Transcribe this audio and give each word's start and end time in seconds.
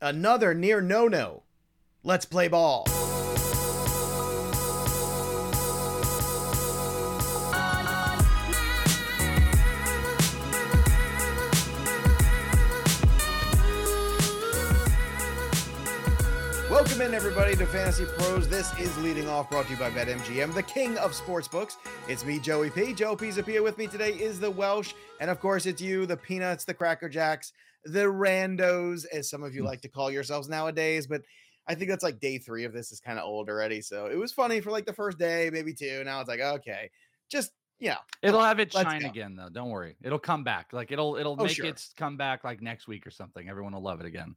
Another 0.00 0.54
near 0.54 0.80
no 0.80 1.08
no. 1.08 1.42
Let's 2.04 2.24
play 2.24 2.46
ball. 2.46 2.84
Welcome 16.70 17.00
in, 17.00 17.12
everybody, 17.12 17.56
to 17.56 17.66
Fantasy 17.66 18.04
Pros. 18.04 18.46
This 18.46 18.72
is 18.78 18.96
Leading 18.98 19.28
Off, 19.28 19.50
brought 19.50 19.66
to 19.66 19.72
you 19.72 19.78
by 19.78 19.90
BetMGM, 19.90 20.54
the 20.54 20.62
king 20.62 20.96
of 20.98 21.10
sportsbooks. 21.10 21.76
It's 22.06 22.24
me, 22.24 22.38
Joey 22.38 22.70
P. 22.70 22.92
Joe 22.92 23.16
Pisapia. 23.16 23.60
With 23.60 23.76
me 23.78 23.88
today 23.88 24.12
is 24.12 24.38
the 24.38 24.50
Welsh, 24.50 24.92
and 25.18 25.28
of 25.28 25.40
course, 25.40 25.66
it's 25.66 25.82
you, 25.82 26.06
the 26.06 26.16
Peanuts, 26.16 26.64
the 26.64 26.74
Cracker 26.74 27.08
Jacks, 27.08 27.52
the 27.84 28.04
Randos, 28.04 29.06
as 29.12 29.28
some 29.30 29.42
of 29.42 29.54
you 29.54 29.64
like 29.64 29.80
to 29.82 29.88
call 29.88 30.10
yourselves 30.10 30.48
nowadays. 30.48 31.06
But 31.06 31.22
I 31.66 31.74
think 31.74 31.90
that's 31.90 32.04
like 32.04 32.20
day 32.20 32.38
three 32.38 32.64
of 32.64 32.72
this 32.72 32.92
is 32.92 33.00
kind 33.00 33.18
of 33.18 33.24
old 33.24 33.48
already. 33.48 33.80
So 33.80 34.06
it 34.06 34.16
was 34.16 34.32
funny 34.32 34.60
for 34.60 34.70
like 34.70 34.86
the 34.86 34.92
first 34.92 35.18
day, 35.18 35.50
maybe 35.52 35.74
two. 35.74 36.02
Now 36.04 36.20
it's 36.20 36.28
like, 36.28 36.40
okay, 36.40 36.90
just 37.30 37.52
yeah. 37.78 37.98
It'll 38.22 38.42
have 38.42 38.58
Let's 38.58 38.74
shine 38.74 39.02
go. 39.02 39.08
again 39.08 39.36
though. 39.36 39.48
Don't 39.50 39.70
worry. 39.70 39.96
It'll 40.02 40.18
come 40.18 40.42
back. 40.44 40.72
Like 40.72 40.90
it'll 40.90 41.16
it'll 41.16 41.36
Oh, 41.38 41.44
make 41.44 41.52
sure. 41.56 41.66
its 41.66 41.92
come 41.96 42.16
back 42.16 42.42
like 42.44 42.60
next 42.60 42.88
week 42.88 43.06
or 43.06 43.10
something. 43.10 43.48
Everyone 43.48 43.72
will 43.72 43.82
love 43.82 44.00
it 44.00 44.06
again. 44.06 44.34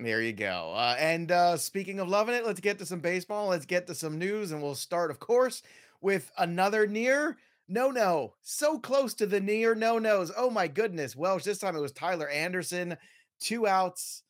There 0.00 0.22
you 0.22 0.32
go. 0.32 0.72
Uh, 0.74 0.96
and 0.98 1.30
uh, 1.30 1.56
speaking 1.56 2.00
of 2.00 2.08
loving 2.08 2.34
it, 2.34 2.44
let's 2.44 2.58
get 2.60 2.78
to 2.78 2.86
some 2.86 2.98
baseball. 3.00 3.48
Let's 3.48 3.66
get 3.66 3.86
to 3.86 3.94
some 3.94 4.18
news, 4.18 4.50
and 4.50 4.60
we'll 4.60 4.74
start, 4.74 5.12
of 5.12 5.20
course, 5.20 5.62
with 6.00 6.28
another 6.38 6.86
near 6.88 7.36
no 7.72 7.90
no. 7.90 8.34
So 8.42 8.78
close 8.78 9.14
to 9.14 9.26
the 9.26 9.40
near 9.40 9.74
no 9.74 9.98
nos. 9.98 10.30
Oh 10.36 10.50
my 10.50 10.68
goodness. 10.68 11.16
Welsh. 11.16 11.44
This 11.44 11.58
time 11.58 11.74
it 11.74 11.80
was 11.80 11.92
Tyler 11.92 12.28
Anderson. 12.28 12.96
Two 13.40 13.66
outs. 13.66 14.22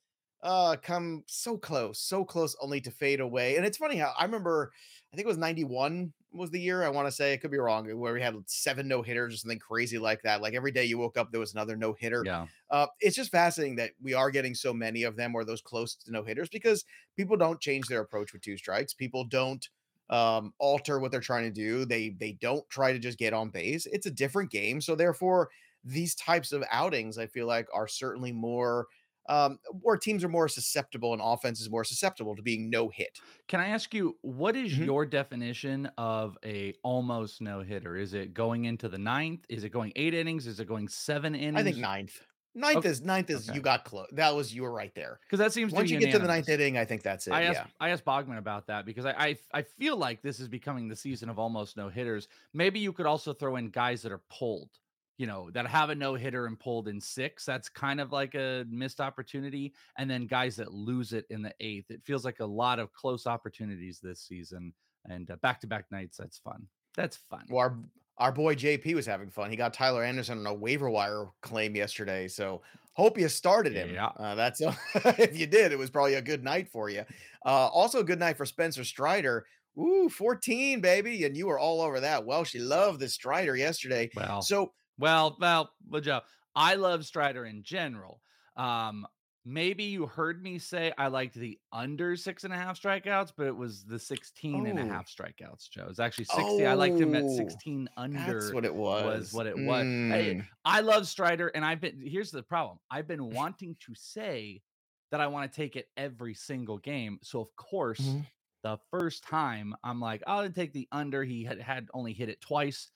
Uh, 0.43 0.77
come 0.83 1.23
so 1.27 1.57
close, 1.57 2.01
so 2.01 2.25
close, 2.25 2.57
only 2.61 2.81
to 2.81 2.91
fade 2.91 3.21
away. 3.21 3.57
And 3.57 3.65
it's 3.65 3.79
funny 3.79 3.97
how 3.97 4.13
I 4.19 4.25
remember. 4.25 4.73
I 5.13 5.17
think 5.17 5.27
it 5.27 5.29
was 5.29 5.39
ninety 5.39 5.65
one 5.65 6.13
was 6.33 6.51
the 6.51 6.61
year. 6.61 6.83
I 6.83 6.89
want 6.89 7.07
to 7.07 7.13
say 7.13 7.33
it 7.33 7.39
could 7.39 7.51
be 7.51 7.59
wrong. 7.59 7.87
Where 7.99 8.15
we 8.15 8.23
had 8.23 8.35
seven 8.47 8.89
no 8.89 9.03
hitters 9.03 9.35
or 9.35 9.37
something 9.37 9.59
crazy 9.59 9.99
like 9.99 10.23
that. 10.23 10.41
Like 10.41 10.55
every 10.55 10.73
day 10.73 10.85
you 10.85 10.99
woke 10.99 11.17
up, 11.17 11.31
there 11.31 11.41
was 11.41 11.53
another 11.53 11.77
no 11.77 11.93
hitter. 11.93 12.23
Yeah. 12.25 12.47
Uh, 12.71 12.87
it's 13.01 13.17
just 13.17 13.31
fascinating 13.31 13.77
that 13.77 13.91
we 14.01 14.15
are 14.15 14.31
getting 14.31 14.55
so 14.55 14.73
many 14.73 15.03
of 15.03 15.17
them 15.17 15.35
or 15.35 15.45
those 15.45 15.61
close 15.61 15.95
to 15.97 16.13
no 16.13 16.23
hitters 16.23 16.49
because 16.49 16.85
people 17.17 17.37
don't 17.37 17.61
change 17.61 17.87
their 17.87 18.01
approach 18.01 18.33
with 18.33 18.43
two 18.43 18.57
strikes. 18.57 18.95
People 18.95 19.25
don't 19.25 19.69
um, 20.13 20.55
alter 20.61 21.01
what 21.01 21.11
they're 21.13 21.21
trying 21.21 21.45
to 21.45 21.51
do. 21.53 21.85
They 21.87 22.11
they 22.11 22.35
don't 22.35 22.69
try 22.71 22.93
to 22.93 23.01
just 23.01 23.19
get 23.19 23.35
on 23.35 23.51
base. 23.51 23.87
It's 23.87 24.07
a 24.07 24.13
different 24.13 24.53
game, 24.53 24.81
so 24.81 24.95
therefore 24.95 25.51
these 25.85 26.15
types 26.15 26.53
of 26.53 26.65
outings 26.71 27.19
I 27.19 27.27
feel 27.27 27.47
like 27.49 27.67
are 27.75 27.89
certainly 27.89 28.33
more 28.33 28.87
um 29.29 29.59
where 29.81 29.97
teams 29.97 30.25
are 30.25 30.29
more 30.29 30.49
susceptible 30.49 31.13
and 31.13 31.23
offense 31.25 31.61
is 31.61 31.71
more 31.71 31.85
susceptible 31.85 32.37
to 32.37 32.43
being 32.43 32.71
no 32.71 32.89
hit. 32.89 33.23
Can 33.49 33.61
I 33.61 33.69
ask 33.69 33.95
you 33.95 34.19
what 34.23 34.57
is 34.57 34.73
Mhm. 34.73 34.85
your 34.85 35.07
definition 35.07 35.87
of 35.99 36.37
a 36.45 36.75
almost 36.83 37.41
no 37.41 37.61
hitter? 37.63 37.97
Is 37.97 38.15
it 38.15 38.35
going 38.35 38.65
into 38.65 38.89
the 38.89 38.99
ninth? 38.99 39.47
Is 39.49 39.65
it 39.65 39.71
going 39.71 39.93
eight 39.97 40.15
innings? 40.15 40.47
Is 40.47 40.61
it 40.61 40.67
going 40.67 40.89
seven 40.89 41.35
innings? 41.35 41.53
I 41.55 41.63
think 41.63 41.77
ninth. 41.79 42.21
Ninth 42.55 42.79
Okay, 42.79 42.89
is 42.89 43.01
ninth 43.01 43.31
is 43.31 43.49
okay. 43.49 43.57
you 43.57 43.63
got 43.63 43.85
close. 43.85 44.09
That 44.13 44.35
was 44.35 44.55
you 44.55 44.63
were 44.63 44.73
right 44.73 44.95
there. 44.95 45.21
Because 45.23 45.39
that 45.39 45.53
seems 45.53 45.73
Once 45.73 45.91
you 45.91 45.99
be 45.99 46.05
get 46.05 46.13
to 46.13 46.19
the 46.19 46.27
ninth 46.27 46.49
inning, 46.49 46.77
I 46.77 46.85
think 46.85 47.03
that's 47.03 47.27
it. 47.27 47.33
I 47.33 47.43
asked 47.45 47.61
yeah. 47.61 47.67
I 47.81 47.89
asked 47.91 48.05
Bogman 48.05 48.39
about 48.39 48.67
that 48.67 48.85
because 48.85 49.07
I, 49.07 49.13
I 49.13 49.37
I 49.55 49.63
feel 49.63 49.97
like 49.97 50.21
this 50.21 50.39
is 50.39 50.49
becoming 50.49 50.89
the 50.89 50.97
season 50.97 51.31
of 51.31 51.39
almost 51.39 51.77
no 51.77 51.89
hitters. 51.89 52.29
Maybe 52.53 52.79
you 52.79 52.93
could 52.93 53.07
also 53.07 53.33
throw 53.33 53.57
in 53.57 53.71
guys 53.71 54.03
that 54.03 54.13
are 54.13 54.23
pulled, 54.31 54.69
you 55.17 55.27
know, 55.27 55.51
that 55.53 55.67
have 55.67 55.89
a 55.89 55.95
no 55.95 56.15
hitter 56.15 56.45
and 56.47 56.61
pulled 56.61 56.89
in 56.89 57.01
six. 57.01 57.47
That's 57.47 57.71
kind 57.71 58.01
of 58.01 58.13
like 58.13 58.35
a 58.35 58.67
missed 58.69 59.01
opportunity. 59.01 59.73
And 59.97 60.11
then 60.11 60.27
guys 60.27 60.57
that 60.57 60.75
lose 60.75 61.15
it 61.15 61.25
in 61.31 61.41
the 61.41 61.55
eighth. 61.61 61.91
It 61.91 62.03
feels 62.05 62.25
like 62.25 62.41
a 62.41 62.47
lot 62.47 62.79
of 62.79 62.93
close 62.93 63.27
opportunities 63.27 63.99
this 63.99 64.21
season 64.21 64.75
and 65.09 65.31
back 65.41 65.61
to 65.63 65.67
back 65.67 65.87
nights. 65.91 66.19
That's 66.19 66.39
fun. 66.39 66.67
That's 66.97 67.17
fun. 67.17 67.45
Well, 67.49 67.61
our 67.61 67.79
our 68.19 68.33
boy 68.33 68.55
JP 68.55 68.95
was 68.95 69.07
having 69.07 69.31
fun. 69.31 69.51
He 69.51 69.57
got 69.57 69.75
Tyler 69.75 70.05
Anderson 70.05 70.39
on 70.39 70.47
a 70.47 70.55
waiver 70.55 70.91
wire 70.91 71.27
claim 71.41 71.75
yesterday. 71.75 72.29
So 72.29 72.63
hope 72.95 73.19
you 73.19 73.29
started 73.29 73.75
him. 73.75 73.95
Yeah. 73.95 74.07
Uh, 74.17 74.35
that's 74.35 74.61
if 74.95 75.37
you 75.37 75.47
did, 75.47 75.73
it 75.73 75.79
was 75.79 75.91
probably 75.91 76.15
a 76.15 76.23
good 76.23 76.45
night 76.45 76.69
for 76.69 76.91
you. 76.91 77.05
Uh, 77.45 77.69
also, 77.69 78.01
a 78.01 78.05
good 78.05 78.21
night 78.21 78.37
for 78.37 78.47
Spencer 78.47 78.85
Strider. 78.85 79.47
Ooh, 79.79 80.09
14, 80.09 80.81
baby. 80.81 81.25
And 81.25 81.37
you 81.37 81.47
were 81.47 81.59
all 81.59 81.81
over 81.81 82.01
that. 82.01 82.25
Well, 82.25 82.45
she 82.45 82.59
loved 82.59 83.01
the 83.01 83.09
Strider 83.09 83.57
yesterday. 83.57 84.11
Well, 84.15 84.43
So 84.43 84.73
Well, 84.99 85.37
well, 85.41 85.71
good 85.91 86.05
job. 86.05 86.25
I 86.55 86.75
love 86.75 87.07
Strider 87.07 87.47
in 87.47 87.63
general. 87.63 88.21
Um, 88.57 89.07
maybe 89.45 89.85
you 89.85 90.07
heard 90.07 90.43
me 90.43 90.59
say 90.59 90.93
I 90.99 91.09
liked 91.09 91.35
the 91.35 91.59
under 91.73 92.17
six 92.17 92.45
and 92.45 92.53
a 92.53 92.57
half 92.57 92.81
strikeouts, 92.81 93.33
but 93.37 93.47
it 93.47 93.57
was 93.57 93.85
the 93.85 93.99
16 93.99 94.67
and 94.67 94.79
a 94.79 94.83
Oh. 94.83 94.87
half 94.89 95.09
strikeouts, 95.09 95.69
Joe. 95.71 95.87
It's 95.91 95.99
actually 95.99 96.27
60. 96.27 96.67
I 96.67 96.75
liked 96.75 96.99
him 96.99 97.15
at 97.15 97.25
Oh, 97.25 97.37
16 97.37 97.89
under. 97.97 98.41
that's 98.41 98.53
what 98.53 98.65
it 98.65 98.75
was. 98.75 99.05
was 99.05 99.33
what 99.33 99.47
it 99.47 99.57
was. 99.59 99.83
Hey, 99.85 100.35
Mm, 100.37 100.49
I 100.65 100.81
love 100.81 101.09
Strider, 101.09 101.49
and 101.49 101.65
I've 101.65 101.81
been 101.81 102.01
here's 102.01 102.31
the 102.31 102.43
problem. 102.43 102.79
I've 102.91 103.09
been 103.09 103.31
wanting 103.31 103.77
to 103.81 103.95
say 103.95 104.63
that 105.11 105.21
I 105.21 105.27
want 105.27 105.51
to 105.51 105.55
take 105.57 105.77
it 105.77 105.89
every 105.97 106.35
single 106.35 106.79
game. 106.79 107.19
So 107.23 107.41
of 107.41 107.55
course, 107.57 108.01
Mhm. 108.01 108.27
the 108.63 108.79
first 108.91 109.25
time 109.25 109.75
I'm 109.83 110.01
like, 110.01 110.23
I'll 110.27 110.49
take 110.51 110.73
the 110.73 110.87
under. 110.93 111.25
He 111.25 111.43
had, 111.43 111.61
had 111.61 111.89
only 111.95 112.13
hit 112.13 112.29
it 112.29 112.41
twice. 112.41 112.91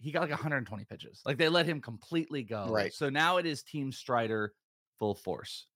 He 0.00 0.12
got 0.12 0.20
like 0.20 0.30
120 0.30 0.84
pitches. 0.84 1.22
Like 1.24 1.38
they 1.38 1.48
let 1.48 1.64
him 1.66 1.80
completely 1.80 2.42
go. 2.44 2.68
Right. 2.68 2.92
So 2.92 3.08
now 3.08 3.38
it 3.38 3.46
is 3.46 3.62
Team 3.62 3.90
Strider 3.90 4.54
full 4.98 5.14
force. 5.14 5.66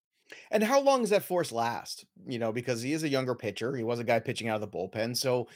And 0.50 0.62
how 0.62 0.80
long 0.80 1.00
does 1.00 1.10
that 1.10 1.24
force 1.24 1.52
last? 1.52 2.04
You 2.26 2.38
know, 2.38 2.52
because 2.52 2.82
he 2.82 2.92
is 2.92 3.02
a 3.02 3.08
younger 3.08 3.34
pitcher. 3.34 3.76
He 3.76 3.84
was 3.84 3.98
a 3.98 4.04
guy 4.04 4.20
pitching 4.20 4.48
out 4.48 4.60
of 4.60 4.60
the 4.60 4.68
bullpen. 4.78 5.16
So 5.16 5.48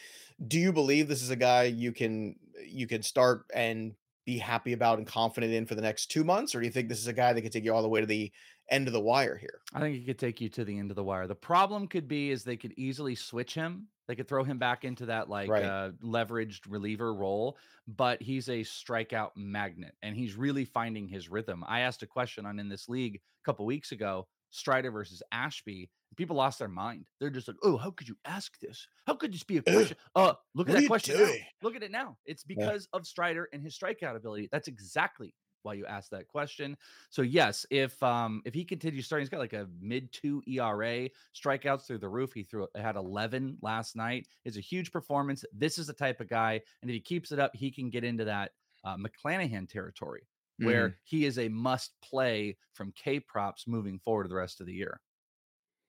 do 0.47 0.59
you 0.59 0.73
believe 0.73 1.09
this 1.09 1.23
is 1.23 1.31
a 1.31 1.37
guy 1.37 1.65
you 1.65 1.93
can 1.93 2.37
you 2.67 2.87
can 2.87 3.03
start 3.03 3.45
and 3.55 3.95
be 4.25 4.39
happy 4.39 4.73
about 4.73 4.99
and 4.99 5.07
confident 5.07 5.53
in 5.53 5.67
for 5.67 5.75
the 5.77 5.83
next 5.83 6.07
two 6.07 6.25
months? 6.25 6.55
Or 6.55 6.61
do 6.61 6.67
you 6.67 6.73
think 6.73 6.89
this 6.89 6.99
is 6.99 7.07
a 7.07 7.13
guy 7.13 7.33
that 7.33 7.43
could 7.43 7.53
take 7.53 7.65
you 7.65 7.73
all 7.73 7.83
the 7.83 7.89
way 7.89 8.01
to 8.01 8.07
the 8.07 8.33
end 8.71 8.89
of 8.89 8.93
the 8.93 9.01
wire 9.01 9.37
here? 9.37 9.61
I 9.73 9.81
think 9.81 9.97
he 9.97 10.05
could 10.05 10.19
take 10.19 10.41
you 10.41 10.49
to 10.51 10.65
the 10.65 10.77
end 10.79 10.91
of 10.91 10.97
the 10.97 11.05
wire. 11.05 11.27
The 11.29 11.35
problem 11.37 11.87
could 11.87 12.09
be 12.09 12.31
is 12.31 12.43
they 12.43 12.57
could 12.57 12.75
easily 12.77 13.15
switch 13.15 13.55
him. 13.55 13.87
They 14.09 14.17
could 14.17 14.29
throw 14.29 14.43
him 14.45 14.59
back 14.59 14.85
into 14.85 15.07
that 15.07 15.29
like 15.29 15.49
Right. 15.49 15.65
uh, 15.65 15.91
leveraged 16.03 16.61
reliever 16.69 17.15
role, 17.15 17.57
but 17.89 18.21
he's 18.23 18.49
a 18.49 18.61
strikeout 18.63 19.31
magnet 19.37 19.95
and 20.03 20.17
he's 20.17 20.35
really 20.35 20.65
finding 20.65 21.09
his 21.09 21.29
rhythm. 21.29 21.65
I 21.67 21.81
asked 21.81 22.03
a 22.03 22.07
question 22.07 22.47
on 22.47 22.59
in 22.59 22.69
this 22.69 22.89
league 22.89 23.17
a 23.17 23.45
couple 23.45 23.65
weeks 23.67 23.93
ago, 23.93 24.27
Strider 24.57 24.91
versus 24.91 25.23
Ashby. 25.33 25.91
People 26.17 26.37
lost 26.37 26.59
their 26.59 26.69
mind. 26.69 27.07
They're 27.21 27.31
just 27.31 27.47
like, 27.49 27.57
"Oh, 27.63 27.77
how 27.77 27.91
could 27.91 28.09
you 28.09 28.17
ask 28.25 28.59
this? 28.61 28.87
How 29.07 29.15
could 29.15 29.33
this 29.35 29.45
be 29.45 29.59
a 29.59 29.63
question?" 29.63 29.97
Uh, 30.15 30.35
look 30.55 30.69
What 30.69 30.77
at 30.77 30.81
that 30.83 30.87
question 30.87 31.21
now. 31.21 31.33
Look 31.63 31.77
at 31.77 31.83
it 31.83 31.91
now. 31.91 32.17
It's 32.25 32.45
Yeah. 32.49 32.57
because 32.57 32.89
of 32.93 33.07
Strider 33.07 33.49
and 33.53 33.63
his 33.63 33.79
strikeout 33.79 34.17
ability. 34.17 34.49
That's 34.51 34.69
exactly 34.69 35.35
why 35.63 35.75
you 35.75 35.85
asked 35.87 36.13
that 36.13 36.29
question. 36.29 36.77
So 37.11 37.23
yes, 37.23 37.67
if 37.71 38.01
um 38.03 38.41
if 38.47 38.55
he 38.55 38.65
continues 38.65 39.05
starting, 39.07 39.25
he's 39.25 39.31
got 39.31 39.41
like 39.41 39.53
a 39.53 39.69
mid 39.81 40.11
two 40.13 40.43
ERA, 40.47 41.11
strikeouts 41.35 41.87
through 41.87 41.99
the 41.99 42.09
roof. 42.09 42.33
He 42.33 42.45
threw 42.45 42.67
had 42.77 42.97
11 42.97 43.59
last 43.63 43.97
night. 43.97 44.27
It's 44.45 44.57
a 44.57 44.61
huge 44.61 44.93
performance. 44.93 45.45
This 45.53 45.77
is 45.79 45.89
the 45.89 45.93
type 45.93 46.21
of 46.21 46.29
guy, 46.29 46.63
and 46.83 46.91
if 46.91 46.95
he 46.95 47.01
keeps 47.01 47.33
it 47.33 47.39
up, 47.41 47.55
he 47.55 47.71
can 47.71 47.91
get 47.91 48.05
into 48.05 48.25
that 48.25 48.53
uh, 48.85 48.97
McClanahan 48.97 49.69
territory 49.69 50.29
where 50.59 50.91
Mhm. 50.91 50.95
he 51.05 51.25
is 51.25 51.39
a 51.39 51.49
must 51.49 52.01
play 52.01 52.57
from 52.73 52.93
K 52.93 53.21
props 53.21 53.67
moving 53.67 53.99
forward 53.99 54.29
the 54.29 54.35
rest 54.35 54.61
of 54.61 54.67
the 54.67 54.75
year. 54.75 55.01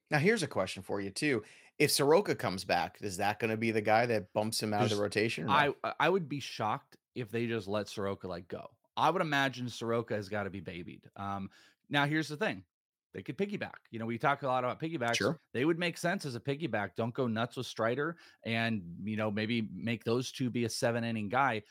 Now 0.10 0.20
here's 0.20 0.44
a 0.44 0.48
question 0.48 0.84
for 0.84 1.02
you 1.02 1.10
too. 1.10 1.44
If 1.78 1.92
Soroka 1.92 2.36
comes 2.36 2.64
back, 2.66 2.98
is 3.02 3.18
that 3.18 3.40
going 3.40 3.52
to 3.52 3.58
be 3.58 3.72
the 3.72 3.82
guy 3.82 4.06
that 4.08 4.34
bumps 4.34 4.62
him 4.64 4.74
out 4.74 4.84
of 4.84 4.90
the 4.90 4.96
rotation? 5.02 5.50
I- 5.50 5.74
I 6.00 6.10
would 6.10 6.28
be 6.28 6.40
shocked 6.40 6.98
if 7.14 7.30
they 7.30 7.46
just 7.48 7.68
let 7.68 7.88
Soroka 7.88 8.28
like 8.28 8.48
go. 8.48 8.72
I 8.96 9.10
would 9.12 9.22
imagine 9.22 9.70
Soroka 9.70 10.16
has 10.16 10.28
got 10.28 10.44
to 10.44 10.50
be 10.50 10.60
babied. 10.60 11.10
Um, 11.16 11.52
now 11.90 12.06
here's 12.08 12.28
the 12.28 12.38
thing. 12.38 12.66
They 13.14 13.22
could 13.22 13.38
piggyback. 13.38 13.76
You 13.92 14.00
know, 14.00 14.06
we 14.06 14.18
talk 14.18 14.42
a 14.44 14.48
lot 14.48 14.64
about 14.64 14.80
piggybacks. 14.82 15.18
Sure. 15.18 15.40
They 15.54 15.66
would 15.66 15.78
make 15.80 15.98
sense 15.98 16.26
as 16.26 16.36
a 16.36 16.40
piggyback. 16.40 16.96
Don't 16.96 17.14
go 17.14 17.28
nuts 17.28 17.58
with 17.58 17.66
Strider 17.68 18.18
and, 18.44 18.84
you 19.04 19.16
know, 19.18 19.30
maybe 19.32 19.70
make 19.72 20.04
those 20.04 20.32
two 20.32 20.50
be 20.50 20.66
a 20.66 20.70
seven 20.70 21.04
inning 21.04 21.30
guy. 21.30 21.64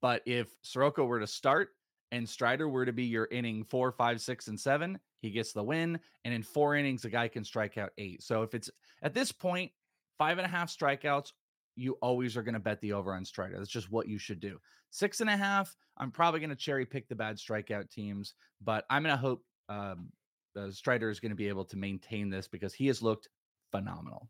But 0.00 0.22
if 0.26 0.56
Soroka 0.62 1.04
were 1.04 1.20
to 1.20 1.26
start 1.26 1.76
and 2.12 2.28
Strider 2.28 2.68
were 2.68 2.86
to 2.86 2.92
be 2.92 3.04
your 3.04 3.26
inning 3.32 3.64
four, 3.64 3.90
five, 3.90 4.20
six, 4.20 4.46
and 4.46 4.60
seven, 4.60 5.00
he 5.20 5.30
gets 5.30 5.52
the 5.52 5.64
win. 5.64 5.98
And 6.24 6.32
in 6.32 6.42
four 6.42 6.76
innings, 6.76 7.04
a 7.04 7.10
guy 7.10 7.26
can 7.26 7.42
strike 7.42 7.78
out 7.78 7.90
eight. 7.98 8.22
So 8.22 8.42
if 8.42 8.54
it's 8.54 8.70
at 9.02 9.14
this 9.14 9.32
point, 9.32 9.72
five 10.18 10.38
and 10.38 10.46
a 10.46 10.50
half 10.50 10.70
strikeouts, 10.70 11.32
you 11.74 11.96
always 12.02 12.36
are 12.36 12.42
going 12.42 12.54
to 12.54 12.60
bet 12.60 12.80
the 12.82 12.92
over 12.92 13.14
on 13.14 13.24
Strider. 13.24 13.56
That's 13.56 13.70
just 13.70 13.90
what 13.90 14.06
you 14.06 14.18
should 14.18 14.40
do. 14.40 14.58
Six 14.90 15.22
and 15.22 15.30
a 15.30 15.36
half, 15.36 15.74
I'm 15.96 16.10
probably 16.10 16.40
going 16.40 16.50
to 16.50 16.56
cherry 16.56 16.84
pick 16.84 17.08
the 17.08 17.14
bad 17.14 17.38
strikeout 17.38 17.90
teams, 17.90 18.34
but 18.60 18.84
I'm 18.90 19.02
going 19.02 19.14
to 19.14 19.20
hope 19.20 19.42
um, 19.70 20.10
uh, 20.54 20.70
Strider 20.70 21.08
is 21.08 21.18
going 21.18 21.30
to 21.30 21.36
be 21.36 21.48
able 21.48 21.64
to 21.64 21.78
maintain 21.78 22.28
this 22.28 22.46
because 22.46 22.74
he 22.74 22.88
has 22.88 23.00
looked 23.00 23.28
phenomenal. 23.70 24.28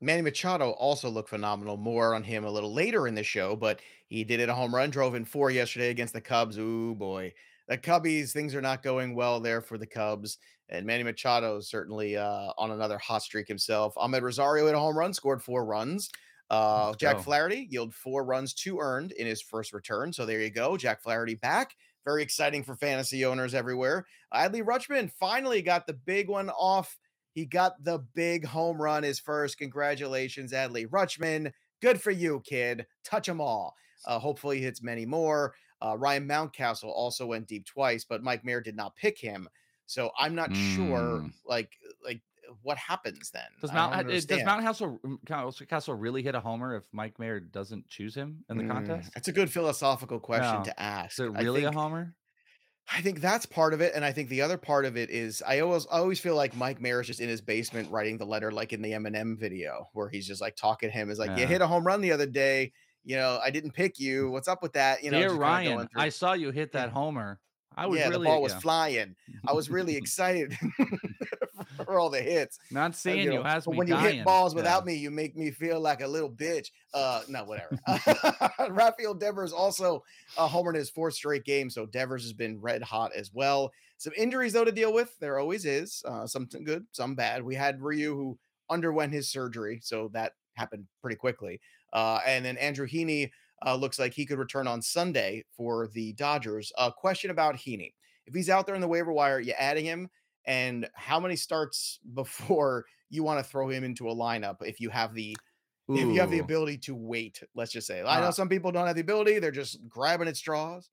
Manny 0.00 0.22
Machado 0.22 0.70
also 0.70 1.08
looked 1.10 1.28
phenomenal. 1.28 1.76
More 1.76 2.14
on 2.14 2.22
him 2.22 2.44
a 2.44 2.50
little 2.50 2.72
later 2.72 3.06
in 3.06 3.14
the 3.14 3.22
show, 3.22 3.56
but 3.56 3.80
he 4.06 4.24
did 4.24 4.40
it 4.40 4.48
a 4.48 4.54
home 4.54 4.74
run, 4.74 4.90
drove 4.90 5.14
in 5.14 5.24
four 5.24 5.50
yesterday 5.50 5.90
against 5.90 6.14
the 6.14 6.20
Cubs. 6.20 6.58
Ooh 6.58 6.94
boy, 6.94 7.32
the 7.68 7.78
Cubbies, 7.78 8.32
things 8.32 8.54
are 8.54 8.62
not 8.62 8.82
going 8.82 9.14
well 9.14 9.40
there 9.40 9.60
for 9.60 9.78
the 9.78 9.86
Cubs. 9.86 10.38
And 10.68 10.86
Manny 10.86 11.02
Machado 11.02 11.56
is 11.56 11.68
certainly 11.68 12.16
uh, 12.16 12.52
on 12.56 12.70
another 12.70 12.98
hot 12.98 13.22
streak 13.22 13.48
himself. 13.48 13.94
Amed 13.96 14.22
Rosario 14.22 14.66
hit 14.66 14.74
a 14.74 14.78
home 14.78 14.96
run, 14.96 15.12
scored 15.12 15.42
four 15.42 15.64
runs. 15.64 16.10
Uh, 16.48 16.94
Jack 16.94 17.16
go. 17.16 17.22
Flaherty 17.22 17.68
yielded 17.70 17.94
four 17.94 18.24
runs, 18.24 18.54
two 18.54 18.78
earned 18.78 19.12
in 19.12 19.26
his 19.26 19.42
first 19.42 19.72
return. 19.72 20.12
So 20.12 20.26
there 20.26 20.40
you 20.40 20.50
go. 20.50 20.76
Jack 20.76 21.02
Flaherty 21.02 21.34
back. 21.36 21.74
Very 22.04 22.22
exciting 22.22 22.64
for 22.64 22.74
fantasy 22.74 23.24
owners 23.24 23.54
everywhere. 23.54 24.06
Adley 24.32 24.64
Rutschman 24.64 25.12
finally 25.12 25.60
got 25.60 25.86
the 25.86 25.92
big 25.92 26.28
one 26.28 26.50
off. 26.50 26.96
He 27.32 27.46
got 27.46 27.82
the 27.82 27.98
big 28.14 28.44
home 28.44 28.80
run, 28.80 29.02
his 29.02 29.20
first. 29.20 29.58
Congratulations, 29.58 30.52
Adley 30.52 30.86
Rutschman. 30.86 31.52
Good 31.80 32.00
for 32.00 32.10
you, 32.10 32.40
kid. 32.44 32.86
Touch 33.04 33.26
them 33.26 33.40
all. 33.40 33.74
Uh, 34.06 34.18
hopefully, 34.18 34.58
he 34.58 34.64
hits 34.64 34.82
many 34.82 35.06
more. 35.06 35.54
Uh, 35.82 35.96
Ryan 35.96 36.26
Mountcastle 36.28 36.84
also 36.90 37.26
went 37.26 37.46
deep 37.48 37.64
twice, 37.66 38.04
but 38.04 38.22
Mike 38.22 38.44
Mayer 38.44 38.60
did 38.60 38.76
not 38.76 38.96
pick 38.96 39.18
him. 39.18 39.48
So 39.86 40.10
I'm 40.18 40.34
not 40.34 40.54
sure, 40.54 41.22
Mm. 41.22 41.32
like, 41.46 41.72
like 42.04 42.20
what 42.62 42.76
happens 42.78 43.30
then. 43.30 43.42
Does 43.60 43.72
Mount 43.72 43.92
does 43.92 44.00
understand. 44.28 44.46
Mountcastle 45.28 45.96
really 45.98 46.22
hit 46.22 46.34
a 46.34 46.40
homer 46.40 46.76
if 46.76 46.84
Mike 46.92 47.18
Mayer 47.18 47.40
doesn't 47.40 47.88
choose 47.88 48.14
him 48.14 48.44
in 48.50 48.58
the 48.58 48.64
Mm, 48.64 48.70
contest? 48.70 49.10
That's 49.14 49.28
a 49.28 49.32
good 49.32 49.50
philosophical 49.50 50.18
question 50.20 50.58
No. 50.58 50.64
to 50.64 50.80
ask. 50.80 51.12
Is 51.14 51.20
it 51.26 51.30
really 51.32 51.64
a 51.64 51.72
homer? 51.72 52.14
I 52.92 53.02
think 53.02 53.20
that's 53.20 53.46
part 53.46 53.72
of 53.72 53.80
it, 53.80 53.92
and 53.94 54.04
I 54.04 54.12
think 54.12 54.28
the 54.28 54.42
other 54.42 54.56
part 54.56 54.84
of 54.84 54.96
it 54.96 55.10
is 55.10 55.42
I 55.46 55.60
always 55.60 55.86
I 55.90 55.98
always 55.98 56.18
feel 56.18 56.34
like 56.34 56.56
Mike 56.56 56.80
Mayer 56.80 57.00
is 57.00 57.06
just 57.06 57.20
in 57.20 57.28
his 57.28 57.40
basement 57.40 57.90
writing 57.90 58.18
the 58.18 58.26
letter, 58.26 58.50
like 58.50 58.72
in 58.72 58.82
the 58.82 58.92
Eminem 58.92 59.38
video, 59.38 59.88
where 59.92 60.08
he's 60.08 60.26
just 60.26 60.40
like 60.40 60.56
talking 60.56 60.90
to 60.90 60.92
him. 60.92 61.08
Is 61.08 61.18
like, 61.18 61.38
you 61.38 61.46
hit 61.46 61.62
a 61.62 61.66
home 61.66 61.84
run 61.84 62.00
the 62.00 62.12
other 62.12 62.26
day. 62.26 62.72
You 63.04 63.16
know, 63.16 63.38
I 63.42 63.50
didn't 63.50 63.72
pick 63.72 63.98
you. 63.98 64.30
What's 64.30 64.48
up 64.48 64.62
with 64.62 64.72
that? 64.74 65.02
You 65.04 65.10
know, 65.10 65.18
Dear 65.18 65.32
Ryan, 65.32 65.88
I 65.96 66.08
saw 66.08 66.32
you 66.32 66.50
hit 66.50 66.72
that 66.72 66.90
homer. 66.92 67.38
I 67.76 67.86
was 67.86 67.98
yeah, 68.00 68.08
really 68.08 68.24
the 68.24 68.30
ball 68.30 68.42
was 68.42 68.52
yeah. 68.52 68.58
flying. 68.60 69.16
I 69.46 69.52
was 69.52 69.70
really 69.70 69.96
excited 69.96 70.56
for 71.84 71.98
all 71.98 72.10
the 72.10 72.20
hits. 72.20 72.58
not 72.70 72.90
Uh, 72.90 72.94
seeing 72.94 73.16
you 73.18 73.22
you, 73.24 73.30
know, 73.34 73.42
has 73.42 73.66
me 73.66 73.76
when 73.76 73.86
you 73.88 73.94
dying. 73.94 74.16
hit 74.16 74.24
balls 74.24 74.52
Yeah. 74.52 74.58
without 74.58 74.84
me, 74.86 74.94
you 74.94 75.10
make 75.10 75.36
me 75.36 75.50
feel 75.50 75.80
like 75.80 76.00
a 76.02 76.06
little 76.06 76.30
bitch. 76.30 76.68
Uh, 76.94 77.22
no, 77.28 77.44
whatever. 77.44 77.78
Rafael 78.70 79.14
Devers 79.14 79.52
also 79.52 80.02
a 80.38 80.46
homer 80.46 80.70
in 80.70 80.76
his 80.76 80.90
fourth 80.90 81.14
straight 81.14 81.44
game, 81.44 81.70
so 81.70 81.86
Devers 81.86 82.22
has 82.22 82.32
been 82.32 82.60
red 82.60 82.82
hot 82.82 83.12
as 83.14 83.32
well. 83.32 83.72
Some 83.98 84.12
injuries 84.16 84.52
though 84.52 84.64
to 84.64 84.72
deal 84.72 84.92
with. 84.92 85.16
There 85.18 85.38
always 85.38 85.64
is. 85.64 86.02
Uh, 86.06 86.26
some 86.26 86.46
good, 86.46 86.86
some 86.92 87.14
bad. 87.14 87.42
We 87.42 87.54
had 87.54 87.80
Ryu 87.82 88.14
who 88.14 88.38
underwent 88.68 89.12
his 89.12 89.30
surgery, 89.30 89.80
so 89.82 90.08
that 90.12 90.32
happened 90.54 90.86
pretty 91.02 91.16
quickly. 91.16 91.60
Uh, 91.92 92.20
and 92.26 92.44
then 92.44 92.56
Andrew 92.56 92.86
Heaney 92.86 93.30
uh, 93.66 93.74
looks 93.74 93.98
like 93.98 94.14
he 94.14 94.24
could 94.24 94.38
return 94.38 94.66
on 94.66 94.80
Sunday 94.80 95.44
for 95.56 95.88
the 95.88 96.12
Dodgers. 96.14 96.72
A 96.78 96.90
question 96.92 97.30
about 97.30 97.56
Heaney: 97.56 97.92
If 98.26 98.34
he's 98.34 98.48
out 98.48 98.64
there 98.66 98.74
in 98.74 98.80
the 98.80 98.88
waiver 98.88 99.12
wire, 99.12 99.40
you 99.40 99.52
adding 99.58 99.84
him? 99.84 100.08
And 100.46 100.88
how 100.94 101.20
many 101.20 101.36
starts 101.36 101.98
before 102.14 102.86
you 103.10 103.22
want 103.22 103.44
to 103.44 103.50
throw 103.50 103.68
him 103.68 103.84
into 103.84 104.08
a 104.08 104.14
lineup 104.14 104.62
if 104.62 104.80
you 104.80 104.90
have 104.90 105.14
the 105.14 105.36
if 105.88 106.08
you 106.08 106.20
have 106.20 106.30
the 106.30 106.38
ability 106.38 106.78
to 106.78 106.94
wait? 106.94 107.42
Let's 107.54 107.72
just 107.72 107.86
say. 107.86 108.00
I 108.00 108.20
know 108.20 108.26
Uh, 108.26 108.32
some 108.32 108.48
people 108.48 108.70
don't 108.70 108.86
have 108.86 108.94
the 108.94 109.02
ability; 109.02 109.38
they're 109.38 109.50
just 109.50 109.88
grabbing 109.88 110.28
at 110.28 110.36
straws. 110.36 110.90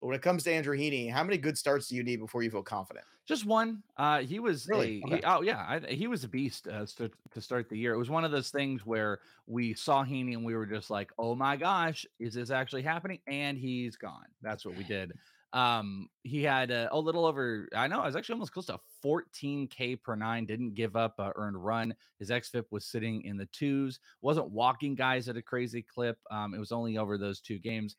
But 0.00 0.06
when 0.08 0.16
it 0.16 0.22
comes 0.22 0.44
to 0.44 0.52
Andrew 0.52 0.76
Heaney, 0.76 1.10
how 1.10 1.22
many 1.22 1.36
good 1.36 1.58
starts 1.58 1.88
do 1.88 1.94
you 1.94 2.02
need 2.02 2.20
before 2.20 2.42
you 2.42 2.50
feel 2.50 2.62
confident? 2.62 3.04
Just 3.26 3.44
one. 3.44 3.82
Uh, 3.98 4.20
he 4.22 4.40
was 4.40 4.66
Really? 4.66 5.02
a 5.02 5.06
Okay. 5.06 5.16
he, 5.16 5.22
oh 5.24 5.42
yeah, 5.42 5.58
I, 5.86 5.92
he 5.92 6.06
was 6.06 6.24
a 6.24 6.28
beast 6.28 6.66
uh, 6.66 6.86
st- 6.86 7.12
to 7.32 7.40
start 7.40 7.68
the 7.68 7.76
year. 7.78 7.92
It 7.92 7.98
was 7.98 8.08
one 8.10 8.24
of 8.24 8.32
those 8.32 8.50
things 8.50 8.84
where 8.86 9.20
we 9.46 9.74
saw 9.74 10.02
Heaney 10.02 10.32
and 10.32 10.44
we 10.44 10.54
were 10.56 10.66
just 10.66 10.90
like, 10.90 11.12
oh 11.18 11.34
my 11.34 11.56
gosh, 11.56 12.06
is 12.18 12.34
this 12.34 12.50
actually 12.50 12.82
happening? 12.82 13.20
And 13.28 13.58
he's 13.58 13.96
gone. 13.96 14.26
That's 14.40 14.64
what 14.64 14.74
we 14.74 14.84
did. 14.84 15.12
Um, 15.52 16.08
he 16.22 16.44
had 16.44 16.70
a, 16.70 16.88
a 16.92 16.98
little 16.98 17.26
over. 17.26 17.68
I 17.74 17.88
know 17.88 18.00
I 18.00 18.06
was 18.06 18.16
actually 18.16 18.34
almost 18.34 18.52
close 18.52 18.66
to 18.66 18.78
14k 19.04 20.00
per 20.02 20.14
nine. 20.14 20.46
Didn't 20.46 20.74
give 20.74 20.96
up 20.96 21.18
a 21.18 21.32
earned 21.34 21.62
run. 21.62 21.94
His 22.18 22.30
xFIP 22.30 22.64
was 22.70 22.84
sitting 22.84 23.22
in 23.22 23.36
the 23.36 23.46
twos. 23.46 23.98
Wasn't 24.22 24.50
walking 24.50 24.94
guys 24.94 25.28
at 25.28 25.36
a 25.36 25.42
crazy 25.42 25.82
clip. 25.82 26.18
Um, 26.30 26.54
it 26.54 26.58
was 26.58 26.72
only 26.72 26.98
over 26.98 27.18
those 27.18 27.40
two 27.40 27.58
games. 27.58 27.96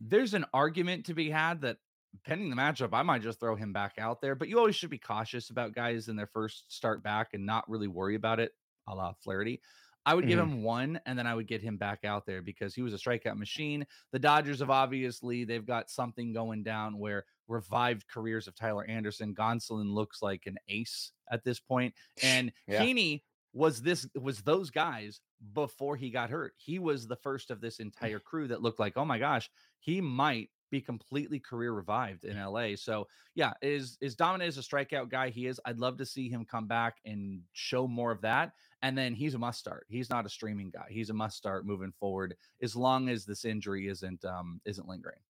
There's 0.00 0.34
an 0.34 0.46
argument 0.52 1.06
to 1.06 1.14
be 1.14 1.30
had 1.30 1.60
that 1.60 1.76
pending 2.24 2.50
the 2.50 2.56
matchup, 2.56 2.90
I 2.92 3.02
might 3.02 3.22
just 3.22 3.40
throw 3.40 3.56
him 3.56 3.72
back 3.72 3.94
out 3.98 4.20
there. 4.20 4.34
But 4.34 4.48
you 4.48 4.58
always 4.58 4.76
should 4.76 4.90
be 4.90 4.98
cautious 4.98 5.50
about 5.50 5.74
guys 5.74 6.08
in 6.08 6.16
their 6.16 6.26
first 6.26 6.64
start 6.68 7.02
back 7.02 7.28
and 7.34 7.46
not 7.46 7.68
really 7.68 7.88
worry 7.88 8.14
about 8.14 8.40
it, 8.40 8.52
a 8.88 8.94
la 8.94 9.12
Flaherty. 9.22 9.60
I 10.06 10.14
would 10.14 10.26
give 10.26 10.38
Mhm. 10.38 10.42
him 10.42 10.62
one 10.62 11.00
and 11.06 11.18
then 11.18 11.26
I 11.26 11.34
would 11.34 11.46
get 11.46 11.62
him 11.62 11.76
back 11.76 12.04
out 12.04 12.24
there 12.26 12.42
because 12.42 12.74
he 12.74 12.82
was 12.82 12.94
a 12.94 12.96
strikeout 12.96 13.36
machine. 13.36 13.86
The 14.12 14.18
Dodgers 14.18 14.60
have 14.60 14.70
obviously 14.70 15.44
they've 15.44 15.64
got 15.66 15.90
something 15.90 16.32
going 16.32 16.62
down 16.62 16.98
where 16.98 17.26
revived 17.48 18.06
careers 18.08 18.46
of 18.48 18.54
Tyler 18.54 18.84
Anderson. 18.84 19.34
Gonsolin 19.34 19.92
looks 19.92 20.22
like 20.22 20.46
an 20.46 20.56
ace 20.68 21.12
at 21.30 21.44
this 21.44 21.60
point. 21.60 21.94
And 22.22 22.52
Yeah. 22.66 22.82
Heaney 22.82 23.22
was 23.52 23.82
this 23.82 24.08
was 24.14 24.42
those 24.42 24.70
guys 24.70 25.20
before 25.52 25.96
he 25.96 26.10
got 26.10 26.30
hurt. 26.30 26.54
He 26.56 26.78
was 26.78 27.06
the 27.06 27.16
first 27.16 27.50
of 27.50 27.60
this 27.60 27.80
entire 27.80 28.20
crew 28.20 28.46
that 28.48 28.62
looked 28.62 28.78
like, 28.78 28.96
oh 28.96 29.04
my 29.04 29.18
gosh, 29.18 29.50
he 29.80 30.00
might 30.00 30.50
be 30.70 30.80
completely 30.80 31.38
career 31.38 31.72
revived 31.72 32.24
in 32.24 32.38
LA. 32.38 32.76
So 32.76 33.08
yeah, 33.34 33.52
is 33.62 33.98
is 34.00 34.14
dominant 34.14 34.48
as 34.48 34.58
a 34.58 34.62
strikeout 34.62 35.08
guy. 35.10 35.30
He 35.30 35.46
is. 35.46 35.60
I'd 35.64 35.78
love 35.78 35.98
to 35.98 36.06
see 36.06 36.28
him 36.28 36.44
come 36.44 36.66
back 36.66 36.98
and 37.04 37.42
show 37.52 37.86
more 37.86 38.12
of 38.12 38.20
that. 38.22 38.52
And 38.82 38.96
then 38.96 39.14
he's 39.14 39.34
a 39.34 39.38
must 39.38 39.58
start. 39.58 39.86
He's 39.88 40.10
not 40.10 40.26
a 40.26 40.30
streaming 40.30 40.70
guy. 40.70 40.86
He's 40.88 41.10
a 41.10 41.14
must 41.14 41.36
start 41.36 41.66
moving 41.66 41.92
forward 41.92 42.36
as 42.62 42.76
long 42.76 43.08
as 43.08 43.24
this 43.24 43.44
injury 43.44 43.88
isn't 43.88 44.24
um 44.24 44.60
isn't 44.64 44.88
lingering. 44.88 45.20